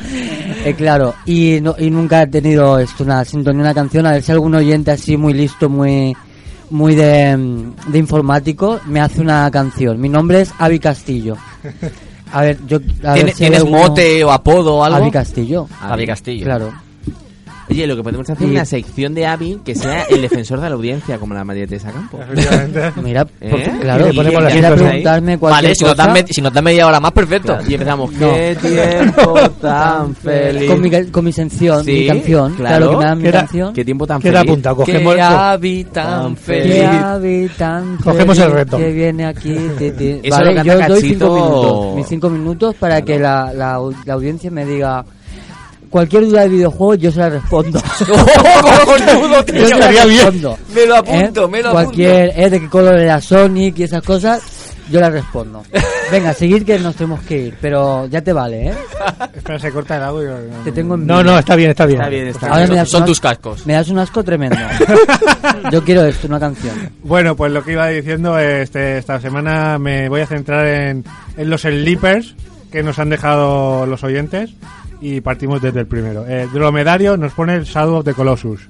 Eh, 0.65 0.75
claro, 0.77 1.15
y, 1.27 1.59
no, 1.61 1.75
y 1.79 1.91
nunca 1.91 2.23
he 2.23 2.27
tenido 2.27 2.79
esto, 2.79 3.05
una 3.05 3.25
sintonía, 3.25 3.61
una 3.63 3.75
canción. 3.75 4.07
A 4.07 4.13
ver 4.13 4.23
si 4.23 4.33
algún 4.33 4.55
oyente 4.55 4.91
así 4.93 5.17
muy 5.17 5.35
listo, 5.35 5.69
muy 5.69 6.17
muy 6.71 6.95
de, 6.97 7.37
de 7.89 7.99
informático, 7.99 8.81
me 8.87 9.01
hace 9.01 9.21
una 9.21 9.49
canción. 9.53 10.01
Mi 10.01 10.09
nombre 10.09 10.41
es 10.41 10.53
Avi 10.59 10.81
Castillo. 10.81 11.37
A 12.33 12.41
ver, 12.43 12.59
yo... 12.67 12.79
A 13.05 13.13
ver 13.13 13.15
¿Tiene- 13.15 13.31
si 13.33 13.39
¿Tienes 13.39 13.65
mote 13.65 14.25
o 14.25 14.33
apodo 14.33 14.77
o 14.77 14.83
algo? 14.85 14.97
Avi 14.99 15.11
Castillo. 15.13 15.69
Avi 15.81 16.07
Castillo. 16.07 16.45
Claro. 16.45 16.73
Oye, 17.69 17.87
lo 17.87 17.97
que 17.97 18.03
podemos 18.03 18.29
hacer 18.31 18.47
es 18.47 18.53
una 18.53 18.65
sección 18.65 19.13
de 19.15 19.27
Avi 19.27 19.61
que 19.65 19.75
sea 19.75 20.05
el 20.05 20.23
defensor 20.23 20.61
de 20.61 20.69
la 20.69 20.75
audiencia, 20.77 21.19
como 21.19 21.35
la 21.35 21.45
María 21.45 21.67
Teresa. 21.67 21.91
Efectivamente. 21.91 22.93
Mira, 23.03 23.27
¿Eh? 23.41 23.73
claro, 23.81 24.05
Y 24.07 24.13
le 24.13 24.15
ponemos 24.15 24.43
cosas 24.45 24.53
ahí. 24.55 24.77
preguntarme 24.79 25.39
cualquier 25.39 25.63
Vale, 25.65 25.75
si 25.75 25.85
nos, 25.85 25.97
dan 25.97 26.27
si 26.29 26.41
nos 26.43 26.53
dan 26.53 26.65
media 26.65 26.87
hora 26.87 27.01
más, 27.01 27.13
perfecto. 27.13 27.59
Y 27.69 27.75
empezamos, 27.75 28.13
No. 28.13 28.33
qué 28.33 28.57
tiempo 28.61 29.35
tan 29.61 30.15
feliz. 30.17 30.71
con 30.71 30.81
mi, 30.81 30.91
con 31.11 31.25
mi 31.25 31.33
sección, 31.33 31.85
Sí, 31.85 31.93
mi 31.93 32.07
canción, 32.07 32.55
claro, 32.55 32.91
que 32.91 32.97
me 32.99 33.05
dan 33.05 33.19
mi 33.19 33.23
¿Qué 33.25 33.29
era- 33.31 33.39
canción. 33.41 33.75
Qué 33.75 33.85
tiempo 33.85 34.07
tan 34.07 34.21
Queda 34.21 34.39
feliz. 34.41 34.51
apuntado, 34.51 34.77
cogemos. 34.77 35.17
Avi 35.19 35.85
tan 35.85 36.37
feliz. 36.37 36.85
habitan 36.85 37.97
Cogemos 38.05 38.39
el 38.39 38.45
feliz 38.45 38.55
reto. 38.57 38.77
Que 38.79 38.93
viene 38.93 39.27
aquí. 39.27 39.57
ti, 39.79 39.91
ti. 39.91 40.21
Eso 40.23 40.37
Vale, 40.37 40.55
lo 40.55 40.63
yo 40.63 40.89
doy 40.89 41.01
cinco 41.01 41.35
minutos. 41.35 41.97
Mis 41.97 42.07
cinco 42.07 42.31
minutos 42.31 42.75
para 42.77 43.03
que 43.03 43.19
la, 43.19 43.53
la, 43.53 43.81
la 44.05 44.13
audiencia 44.15 44.51
me 44.51 44.65
diga 44.65 45.05
cualquier 45.91 46.25
duda 46.27 46.43
de 46.43 46.49
videojuegos, 46.49 46.99
yo 46.99 47.11
se 47.13 47.19
la 47.21 47.29
respondo. 47.31 47.81
tío! 47.99 49.57
yo 49.57 49.67
se 49.67 49.71
la 49.71 49.77
Estaría 49.91 50.05
bien. 50.07 50.17
respondo. 50.25 50.59
Me 50.75 50.87
lo 50.87 50.97
apunto, 50.97 51.45
¿Eh? 51.45 51.49
me 51.49 51.63
lo 51.63 51.71
Cualquier, 51.73 52.33
eh, 52.37 52.51
de 52.51 52.61
qué 52.61 52.69
color 52.69 52.99
era 52.99 53.21
Sonic 53.21 53.79
y 53.79 53.83
esas 53.85 54.03
cosas, 54.03 54.43
yo 54.91 55.01
la 55.01 55.11
respondo. 55.11 55.63
Venga, 56.13 56.33
seguir 56.33 56.65
que 56.65 56.79
nos 56.79 56.95
tenemos 56.95 57.21
que 57.23 57.37
ir, 57.37 57.57
pero 57.61 58.07
ya 58.07 58.23
te 58.23 58.33
vale, 58.33 58.69
¿eh? 58.69 58.75
Espera, 59.35 59.59
se 59.59 59.73
corta 59.73 59.97
el 59.97 60.05
audio. 60.05 60.37
Te 60.63 60.71
tengo 60.71 60.95
en 60.95 61.05
No, 61.05 61.21
no, 61.25 61.37
está 61.37 61.57
bien, 61.57 61.71
está 61.71 61.85
bien. 61.85 61.99
Está 62.01 62.09
bien, 62.11 62.29
está 62.29 62.47
Ahora 62.47 62.59
bien. 62.61 62.71
me 62.71 62.77
das 62.77 62.89
Son 62.91 63.05
tus 63.05 63.19
asco- 63.19 63.23
cascos. 63.23 63.67
Me 63.67 63.73
das 63.73 63.89
un 63.89 63.99
asco 63.99 64.23
tremendo. 64.23 64.57
Yo 65.73 65.83
quiero 65.83 66.05
esto, 66.05 66.29
una 66.29 66.39
canción. 66.39 66.75
Bueno, 67.03 67.35
pues 67.35 67.51
lo 67.51 67.65
que 67.65 67.73
iba 67.73 67.89
diciendo, 67.89 68.39
este, 68.39 68.99
esta 68.99 69.21
semana 69.21 69.79
me 69.81 70.09
voy 70.09 70.21
a 70.21 70.27
centrar 70.29 70.65
en, 70.65 71.05
en 71.37 71.51
los 71.51 71.63
sleepers 71.63 72.37
que 72.71 72.85
nos 72.85 73.01
han 73.01 73.09
dejado 73.11 73.85
los 73.87 74.05
oyentes 74.05 74.51
y 75.01 75.21
partimos 75.21 75.61
desde 75.63 75.81
el 75.81 75.87
primero. 75.87 76.25
Eh, 76.27 76.49
Dromedario 76.53 77.17
nos 77.17 77.33
pone 77.33 77.55
el 77.55 77.65
Shadow 77.65 77.97
of 77.97 78.05
the 78.05 78.15
Colossus. 78.15 78.69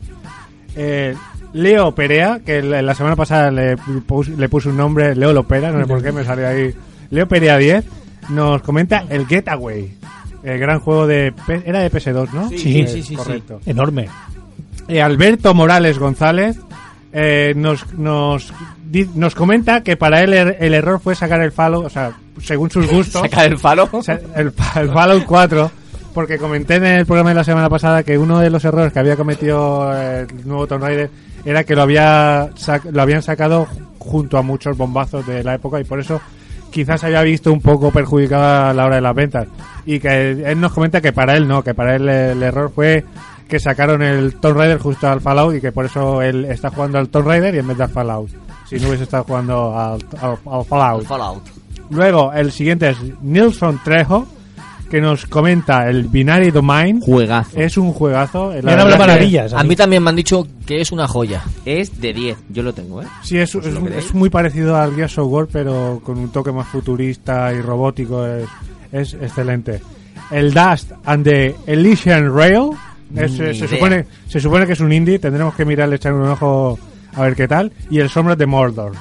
Eh, 0.74 1.14
Leo 1.52 1.94
Perea, 1.94 2.40
que 2.44 2.60
la 2.62 2.94
semana 2.94 3.16
pasada 3.16 3.50
le, 3.50 3.76
pus- 4.06 4.28
le 4.28 4.48
puse 4.48 4.68
un 4.68 4.76
nombre, 4.76 5.14
Leo 5.14 5.32
Lopera, 5.32 5.70
no 5.72 5.80
sé 5.80 5.86
por 5.86 6.02
qué 6.02 6.12
me 6.12 6.24
salió 6.24 6.46
ahí. 6.48 6.74
Leo 7.10 7.26
Perea 7.26 7.56
10 7.56 7.84
nos 8.30 8.60
comenta 8.62 9.04
el 9.08 9.26
Getaway. 9.26 9.94
El 10.42 10.58
gran 10.58 10.80
juego 10.80 11.06
de... 11.06 11.32
Era 11.64 11.80
de 11.80 11.90
PS2, 11.90 12.30
¿no? 12.32 12.48
Sí, 12.50 12.58
sí, 12.58 12.80
Eh, 12.80 12.86
sí, 12.88 13.02
sí. 13.02 13.16
Correcto. 13.16 13.60
Enorme. 13.66 14.08
Eh, 14.88 15.00
Alberto 15.02 15.54
Morales 15.54 15.98
González 15.98 16.58
eh, 17.12 17.54
nos, 17.56 17.92
nos, 17.94 18.52
nos 19.14 19.34
comenta 19.34 19.82
que 19.82 19.96
para 19.96 20.20
él 20.22 20.34
er- 20.34 20.56
el, 20.60 20.74
error 20.74 21.00
fue 21.00 21.14
sacar 21.14 21.40
el 21.40 21.50
Fallout, 21.52 21.86
o 21.86 21.90
sea, 21.90 22.12
según 22.42 22.70
sus 22.70 22.86
gustos, 22.86 23.22
Sacar 23.30 23.46
el 23.46 23.58
sea, 24.02 24.20
el, 24.36 24.46
el 24.76 24.90
Fallout 24.92 25.24
4, 25.24 25.70
porque 26.16 26.38
comenté 26.38 26.76
en 26.76 26.86
el 26.86 27.04
programa 27.06 27.28
de 27.28 27.34
la 27.36 27.44
semana 27.44 27.68
pasada 27.68 28.02
que 28.02 28.16
uno 28.16 28.38
de 28.40 28.48
los 28.48 28.64
errores 28.64 28.90
que 28.90 28.98
había 28.98 29.16
cometido 29.16 29.92
eh, 29.94 30.26
el 30.28 30.48
nuevo 30.48 30.66
Tomb 30.66 30.82
Raider 30.82 31.10
era 31.44 31.62
que 31.62 31.76
lo, 31.76 31.82
había 31.82 32.48
lo 32.90 33.02
habían 33.02 33.22
sacado 33.22 33.66
junto 33.98 34.38
a 34.38 34.42
muchos 34.42 34.78
bombazos 34.78 35.26
de 35.26 35.44
la 35.44 35.54
época 35.56 35.78
y 35.78 35.84
por 35.84 36.00
eso 36.00 36.18
quizás 36.70 37.04
había 37.04 37.20
visto 37.22 37.52
un 37.52 37.60
poco 37.60 37.90
perjudicada 37.90 38.70
a 38.70 38.72
la 38.74 38.86
hora 38.86 38.96
de 38.96 39.02
las 39.02 39.14
ventas. 39.14 39.46
Y 39.84 40.00
que 40.00 40.30
él 40.30 40.58
nos 40.58 40.72
comenta 40.72 41.02
que 41.02 41.12
para 41.12 41.36
él 41.36 41.46
no, 41.46 41.62
que 41.62 41.74
para 41.74 41.96
él 41.96 42.08
el 42.08 42.42
error 42.42 42.72
fue 42.74 43.04
que 43.46 43.60
sacaron 43.60 44.02
el 44.02 44.36
Tomb 44.36 44.56
Raider 44.56 44.78
justo 44.78 45.06
al 45.08 45.20
Fallout 45.20 45.54
y 45.56 45.60
que 45.60 45.70
por 45.70 45.84
eso 45.84 46.22
él 46.22 46.46
está 46.46 46.70
jugando 46.70 46.98
al 46.98 47.10
Tomb 47.10 47.26
Raider 47.28 47.54
y 47.54 47.58
en 47.58 47.68
vez 47.68 47.76
de 47.76 47.84
al 47.84 47.90
Fallout. 47.90 48.30
Si 48.68 48.76
no 48.80 48.88
hubiese 48.88 49.04
estado 49.04 49.22
jugando 49.24 49.78
al, 49.78 50.00
al- 50.20 50.38
al 50.50 50.64
Fallout. 50.64 51.04
Fallout. 51.04 51.42
Luego, 51.90 52.32
el 52.32 52.50
siguiente 52.50 52.88
es 52.90 52.96
Nilsson 53.22 53.78
Trejo, 53.84 54.26
que 54.90 55.00
nos 55.00 55.26
comenta 55.26 55.88
el 55.88 56.04
Binary 56.04 56.50
Domain. 56.50 57.00
Juegazo. 57.00 57.58
Es 57.58 57.76
un 57.76 57.92
juegazo. 57.92 58.52
La 58.54 58.62
Me 58.62 58.72
han 58.72 58.80
hablado 58.80 58.98
maravillas. 58.98 59.52
A 59.52 59.62
mí 59.64 59.74
también 59.76 60.02
me 60.02 60.10
han 60.10 60.16
dicho 60.16 60.46
que 60.64 60.80
es 60.80 60.92
una 60.92 61.08
joya. 61.08 61.42
Es 61.64 62.00
de 62.00 62.12
10, 62.12 62.38
yo 62.50 62.62
lo 62.62 62.72
tengo, 62.72 63.02
¿eh? 63.02 63.06
Sí, 63.22 63.38
es, 63.38 63.54
¿Os 63.54 63.66
es, 63.66 64.14
muy 64.14 64.30
parecido 64.30 64.76
al 64.76 64.94
Gears 64.94 65.18
of 65.18 65.28
War, 65.30 65.48
pero 65.50 66.00
con 66.04 66.18
un 66.18 66.30
toque 66.30 66.52
más 66.52 66.68
futurista 66.68 67.52
y 67.52 67.60
robótico. 67.60 68.26
Es, 68.26 68.48
es 68.92 69.14
excelente. 69.14 69.80
El 70.30 70.52
Dust 70.52 70.92
and 71.04 71.24
the 71.24 71.54
Elysian 71.66 72.34
Rail. 72.34 72.70
es- 73.14 73.32
se, 73.32 73.68
supone, 73.68 74.06
se 74.28 74.40
supone 74.40 74.66
que 74.66 74.72
es 74.74 74.80
un 74.80 74.92
indie. 74.92 75.18
Tendremos 75.18 75.54
que 75.54 75.64
mirarle, 75.64 75.96
echar 75.96 76.12
un 76.12 76.28
ojo 76.28 76.78
a 77.14 77.22
ver 77.22 77.34
qué 77.34 77.48
tal. 77.48 77.72
Y 77.90 77.98
el 78.00 78.08
Sombras 78.08 78.38
de 78.38 78.46
Mordor. 78.46 78.92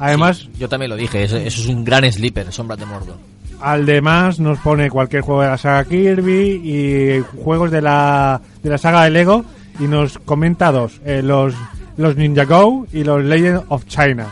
Además, 0.00 0.48
Yo 0.58 0.68
también 0.68 0.90
lo 0.90 0.96
dije, 0.96 1.22
eso, 1.22 1.36
eso 1.36 1.60
es 1.62 1.68
un 1.68 1.84
gran 1.84 2.10
sleeper, 2.10 2.52
Sombras 2.52 2.78
de 2.80 2.86
Mordor. 2.86 3.16
Al 3.60 3.86
demás 3.86 4.40
nos 4.40 4.58
pone 4.58 4.90
cualquier 4.90 5.22
juego 5.22 5.42
de 5.42 5.48
la 5.48 5.58
saga 5.58 5.84
Kirby 5.84 6.60
y 6.64 7.24
juegos 7.42 7.70
de 7.70 7.82
la, 7.82 8.40
de 8.62 8.70
la 8.70 8.78
saga 8.78 9.04
de 9.04 9.10
Lego. 9.10 9.44
Y 9.80 9.84
nos 9.84 10.18
comenta 10.18 10.70
dos: 10.70 11.00
eh, 11.04 11.20
los, 11.22 11.54
los 11.96 12.16
Ninja 12.16 12.44
Go 12.44 12.86
y 12.92 13.02
los 13.04 13.24
Legend 13.24 13.62
of 13.68 13.84
China. 13.86 14.26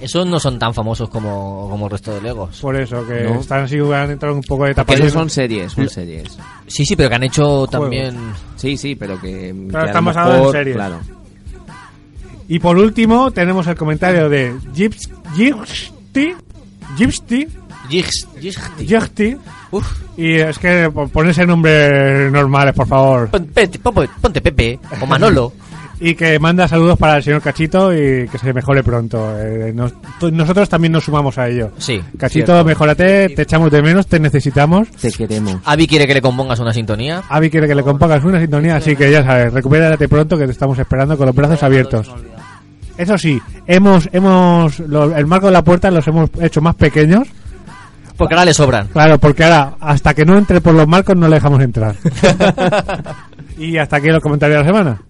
Esos 0.00 0.26
no 0.26 0.40
son 0.40 0.58
tan 0.58 0.74
famosos 0.74 1.08
como, 1.08 1.68
como 1.70 1.86
el 1.86 1.92
resto 1.92 2.12
de 2.12 2.20
Legos. 2.20 2.60
Por 2.60 2.74
eso, 2.74 3.06
que 3.06 3.22
No. 3.22 3.38
están 3.40 3.62
así, 3.62 3.78
han 3.78 4.10
entrado 4.10 4.34
un 4.34 4.42
poco 4.42 4.64
de 4.64 4.70
Porque 4.74 4.74
tapadillo. 4.74 5.04
esos 5.06 5.12
son 5.20 5.30
series, 5.30 5.70
son 5.72 5.88
series. 5.88 6.36
Sí, 6.66 6.84
sí, 6.84 6.96
pero 6.96 7.08
que 7.08 7.14
han 7.14 7.22
hecho 7.22 7.68
también... 7.68 8.16
Sí, 8.56 8.76
sí, 8.76 8.96
pero 8.96 9.20
que... 9.20 9.54
Claro, 9.70 9.86
están 9.86 10.04
basados 10.04 10.46
en 10.46 10.52
series. 10.52 10.74
Claro. 10.76 10.98
Y 12.48 12.58
por 12.58 12.76
último, 12.78 13.30
tenemos 13.30 13.64
el 13.68 13.76
comentario 13.76 14.28
de 14.28 14.52
Gips- 14.74 15.08
Gipsty. 16.96 17.46
Gipsty. 18.78 19.36
Y 20.16 20.34
es 20.34 20.58
que 20.58 20.90
po- 20.92 21.08
ponerse 21.08 21.46
nombres 21.46 22.30
normales, 22.32 22.74
por 22.74 22.86
favor. 22.86 23.28
Ponte, 24.20 24.40
Pepe 24.40 24.78
o 25.00 25.06
Manolo. 25.06 25.52
Y 26.04 26.16
que 26.16 26.36
manda 26.40 26.66
saludos 26.66 26.98
para 26.98 27.18
el 27.18 27.22
señor 27.22 27.40
Cachito 27.40 27.92
y 27.94 28.26
que 28.26 28.36
se 28.36 28.52
mejore 28.52 28.82
pronto. 28.82 29.38
Eh, 29.38 29.72
nos- 29.72 29.92
nosotros 30.32 30.68
también 30.68 30.90
nos 30.90 31.04
sumamos 31.04 31.38
a 31.38 31.46
ello. 31.48 31.70
Sí. 31.78 32.02
Cachito, 32.18 32.46
cierto. 32.46 32.64
mejórate, 32.64 33.28
te 33.28 33.42
echamos 33.42 33.70
de 33.70 33.82
menos, 33.82 34.08
te 34.08 34.18
necesitamos. 34.18 34.88
Te 34.90 35.12
queremos. 35.12 35.58
Avi 35.64 35.86
quiere 35.86 36.08
que 36.08 36.14
le 36.14 36.20
compongas 36.20 36.58
una 36.58 36.72
sintonía. 36.72 37.22
Avi 37.28 37.50
quiere 37.50 37.68
que 37.68 37.76
le 37.76 37.84
compongas 37.84 38.24
una 38.24 38.40
sintonía, 38.40 38.76
así 38.78 38.96
que 38.96 39.12
ya 39.12 39.22
sabes, 39.22 39.52
recupérate 39.52 40.08
pronto 40.08 40.36
que 40.36 40.46
te 40.46 40.50
estamos 40.50 40.76
esperando 40.76 41.16
con 41.16 41.26
los 41.26 41.36
brazos 41.36 41.62
abiertos. 41.62 42.10
Eso 42.98 43.16
sí, 43.16 43.40
hemos, 43.68 44.08
hemos, 44.12 44.80
lo- 44.80 45.16
el 45.16 45.26
marco 45.26 45.46
de 45.46 45.52
la 45.52 45.62
puerta 45.62 45.88
los 45.92 46.04
hemos 46.08 46.30
hecho 46.40 46.60
más 46.60 46.74
pequeños. 46.74 47.28
Porque 48.16 48.34
ahora 48.34 48.44
le 48.44 48.54
sobran. 48.54 48.88
Claro, 48.88 49.18
porque 49.18 49.44
ahora, 49.44 49.74
hasta 49.80 50.14
que 50.14 50.24
no 50.24 50.36
entre 50.36 50.60
por 50.60 50.74
los 50.74 50.86
marcos, 50.86 51.16
no 51.16 51.28
le 51.28 51.36
dejamos 51.36 51.60
entrar. 51.62 51.94
y 53.58 53.76
hasta 53.78 53.96
aquí 53.96 54.08
los 54.08 54.22
comentarios 54.22 54.58
de 54.58 54.72
la 54.72 54.78
semana. 54.78 55.02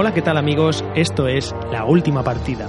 Hola, 0.00 0.14
¿qué 0.14 0.22
tal 0.22 0.36
amigos? 0.36 0.84
Esto 0.94 1.26
es 1.26 1.52
La 1.72 1.84
Última 1.84 2.22
Partida, 2.22 2.68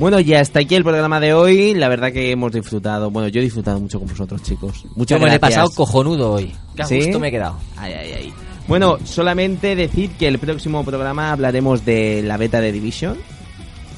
Bueno, 0.00 0.18
ya 0.18 0.40
está 0.40 0.60
aquí 0.60 0.76
el 0.76 0.82
programa 0.82 1.20
de 1.20 1.34
hoy. 1.34 1.74
La 1.74 1.88
verdad 1.88 2.10
que 2.10 2.30
hemos 2.30 2.50
disfrutado. 2.50 3.10
Bueno, 3.10 3.28
yo 3.28 3.38
he 3.40 3.44
disfrutado 3.44 3.78
mucho 3.78 3.98
con 3.98 4.08
vosotros, 4.08 4.42
chicos. 4.42 4.86
Muchas 4.96 5.20
Yo 5.20 5.26
me 5.26 5.30
he 5.30 5.38
gracias. 5.38 5.58
pasado 5.60 5.70
cojonudo 5.76 6.32
hoy. 6.32 6.54
Qué 6.74 6.84
¿Sí? 6.84 6.96
gusto 7.02 7.20
me 7.20 7.28
he 7.28 7.30
quedado. 7.30 7.58
Ay, 7.76 7.92
ay, 7.92 8.12
ay. 8.16 8.32
Bueno, 8.66 8.96
solamente 9.04 9.76
decir 9.76 10.08
que 10.12 10.26
el 10.26 10.38
próximo 10.38 10.82
programa 10.86 11.32
hablaremos 11.32 11.84
de 11.84 12.22
la 12.22 12.38
beta 12.38 12.62
de 12.62 12.72
Division. 12.72 13.18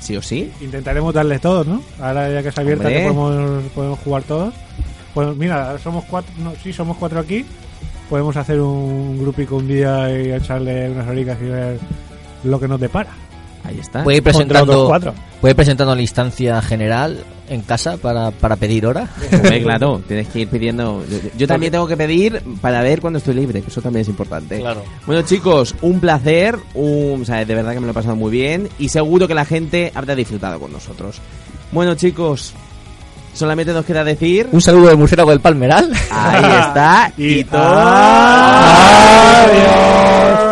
Sí 0.00 0.16
o 0.16 0.22
sí. 0.22 0.50
Intentaremos 0.61 1.14
darles 1.14 1.40
todos, 1.40 1.68
¿no? 1.68 1.80
Ahora 2.00 2.28
ya 2.32 2.42
que 2.42 2.48
es 2.48 2.59
abierta 2.59 2.88
que 2.88 3.03
podemos, 3.03 3.62
podemos 3.72 3.98
jugar 4.00 4.24
todos. 4.24 4.53
Pues 5.14 5.36
mira, 5.36 5.78
somos 5.78 6.05
cuatro, 6.07 6.32
no, 6.38 6.53
sí, 6.61 6.72
somos 6.72 6.96
cuatro 6.96 7.20
aquí. 7.20 7.44
Podemos 8.11 8.36
hacer 8.36 8.61
un 8.61 9.20
grupico 9.20 9.55
un 9.57 9.68
día 9.68 10.11
y 10.11 10.32
echarle 10.32 10.90
unas 10.90 11.07
horitas 11.07 11.38
y 11.40 11.44
ver 11.44 11.78
lo 12.42 12.59
que 12.59 12.66
nos 12.66 12.80
depara. 12.80 13.11
Ahí 13.64 13.78
está. 13.78 14.02
Puede 14.02 14.18
ir 14.18 14.22
presentando, 14.22 14.88
puede 15.40 15.52
ir 15.52 15.56
presentando 15.56 15.94
la 15.94 16.02
instancia 16.02 16.60
general 16.62 17.24
en 17.48 17.62
casa 17.62 17.96
para, 17.96 18.30
para 18.30 18.56
pedir 18.56 18.86
hora. 18.86 19.08
Claro, 19.62 20.02
tienes 20.08 20.28
que 20.28 20.40
ir 20.40 20.48
pidiendo. 20.48 21.04
Yo, 21.08 21.18
yo 21.36 21.46
también 21.46 21.70
tengo 21.70 21.86
que 21.86 21.96
pedir 21.96 22.42
para 22.60 22.82
ver 22.82 23.00
cuando 23.00 23.18
estoy 23.18 23.34
libre, 23.34 23.62
que 23.62 23.68
eso 23.68 23.80
también 23.80 24.02
es 24.02 24.08
importante. 24.08 24.58
Claro. 24.58 24.82
Bueno, 25.06 25.22
chicos, 25.22 25.74
un 25.82 26.00
placer. 26.00 26.58
Un, 26.74 27.22
o 27.22 27.24
sea, 27.24 27.44
de 27.44 27.54
verdad 27.54 27.72
que 27.72 27.80
me 27.80 27.86
lo 27.86 27.92
he 27.92 27.94
pasado 27.94 28.16
muy 28.16 28.32
bien. 28.32 28.68
Y 28.78 28.88
seguro 28.88 29.28
que 29.28 29.34
la 29.34 29.44
gente 29.44 29.92
habrá 29.94 30.14
disfrutado 30.14 30.58
con 30.58 30.72
nosotros. 30.72 31.20
Bueno, 31.70 31.94
chicos, 31.94 32.54
solamente 33.34 33.72
nos 33.72 33.84
queda 33.84 34.02
decir. 34.04 34.48
Un 34.50 34.60
saludo 34.60 34.88
del 34.88 34.96
murciélago 34.98 35.30
del 35.30 35.40
Palmeral. 35.40 35.92
Ahí 36.10 36.44
está. 36.66 37.12
y 37.18 37.40
Y 37.40 37.44
todo. 37.44 37.60
Adiós. 39.44 40.51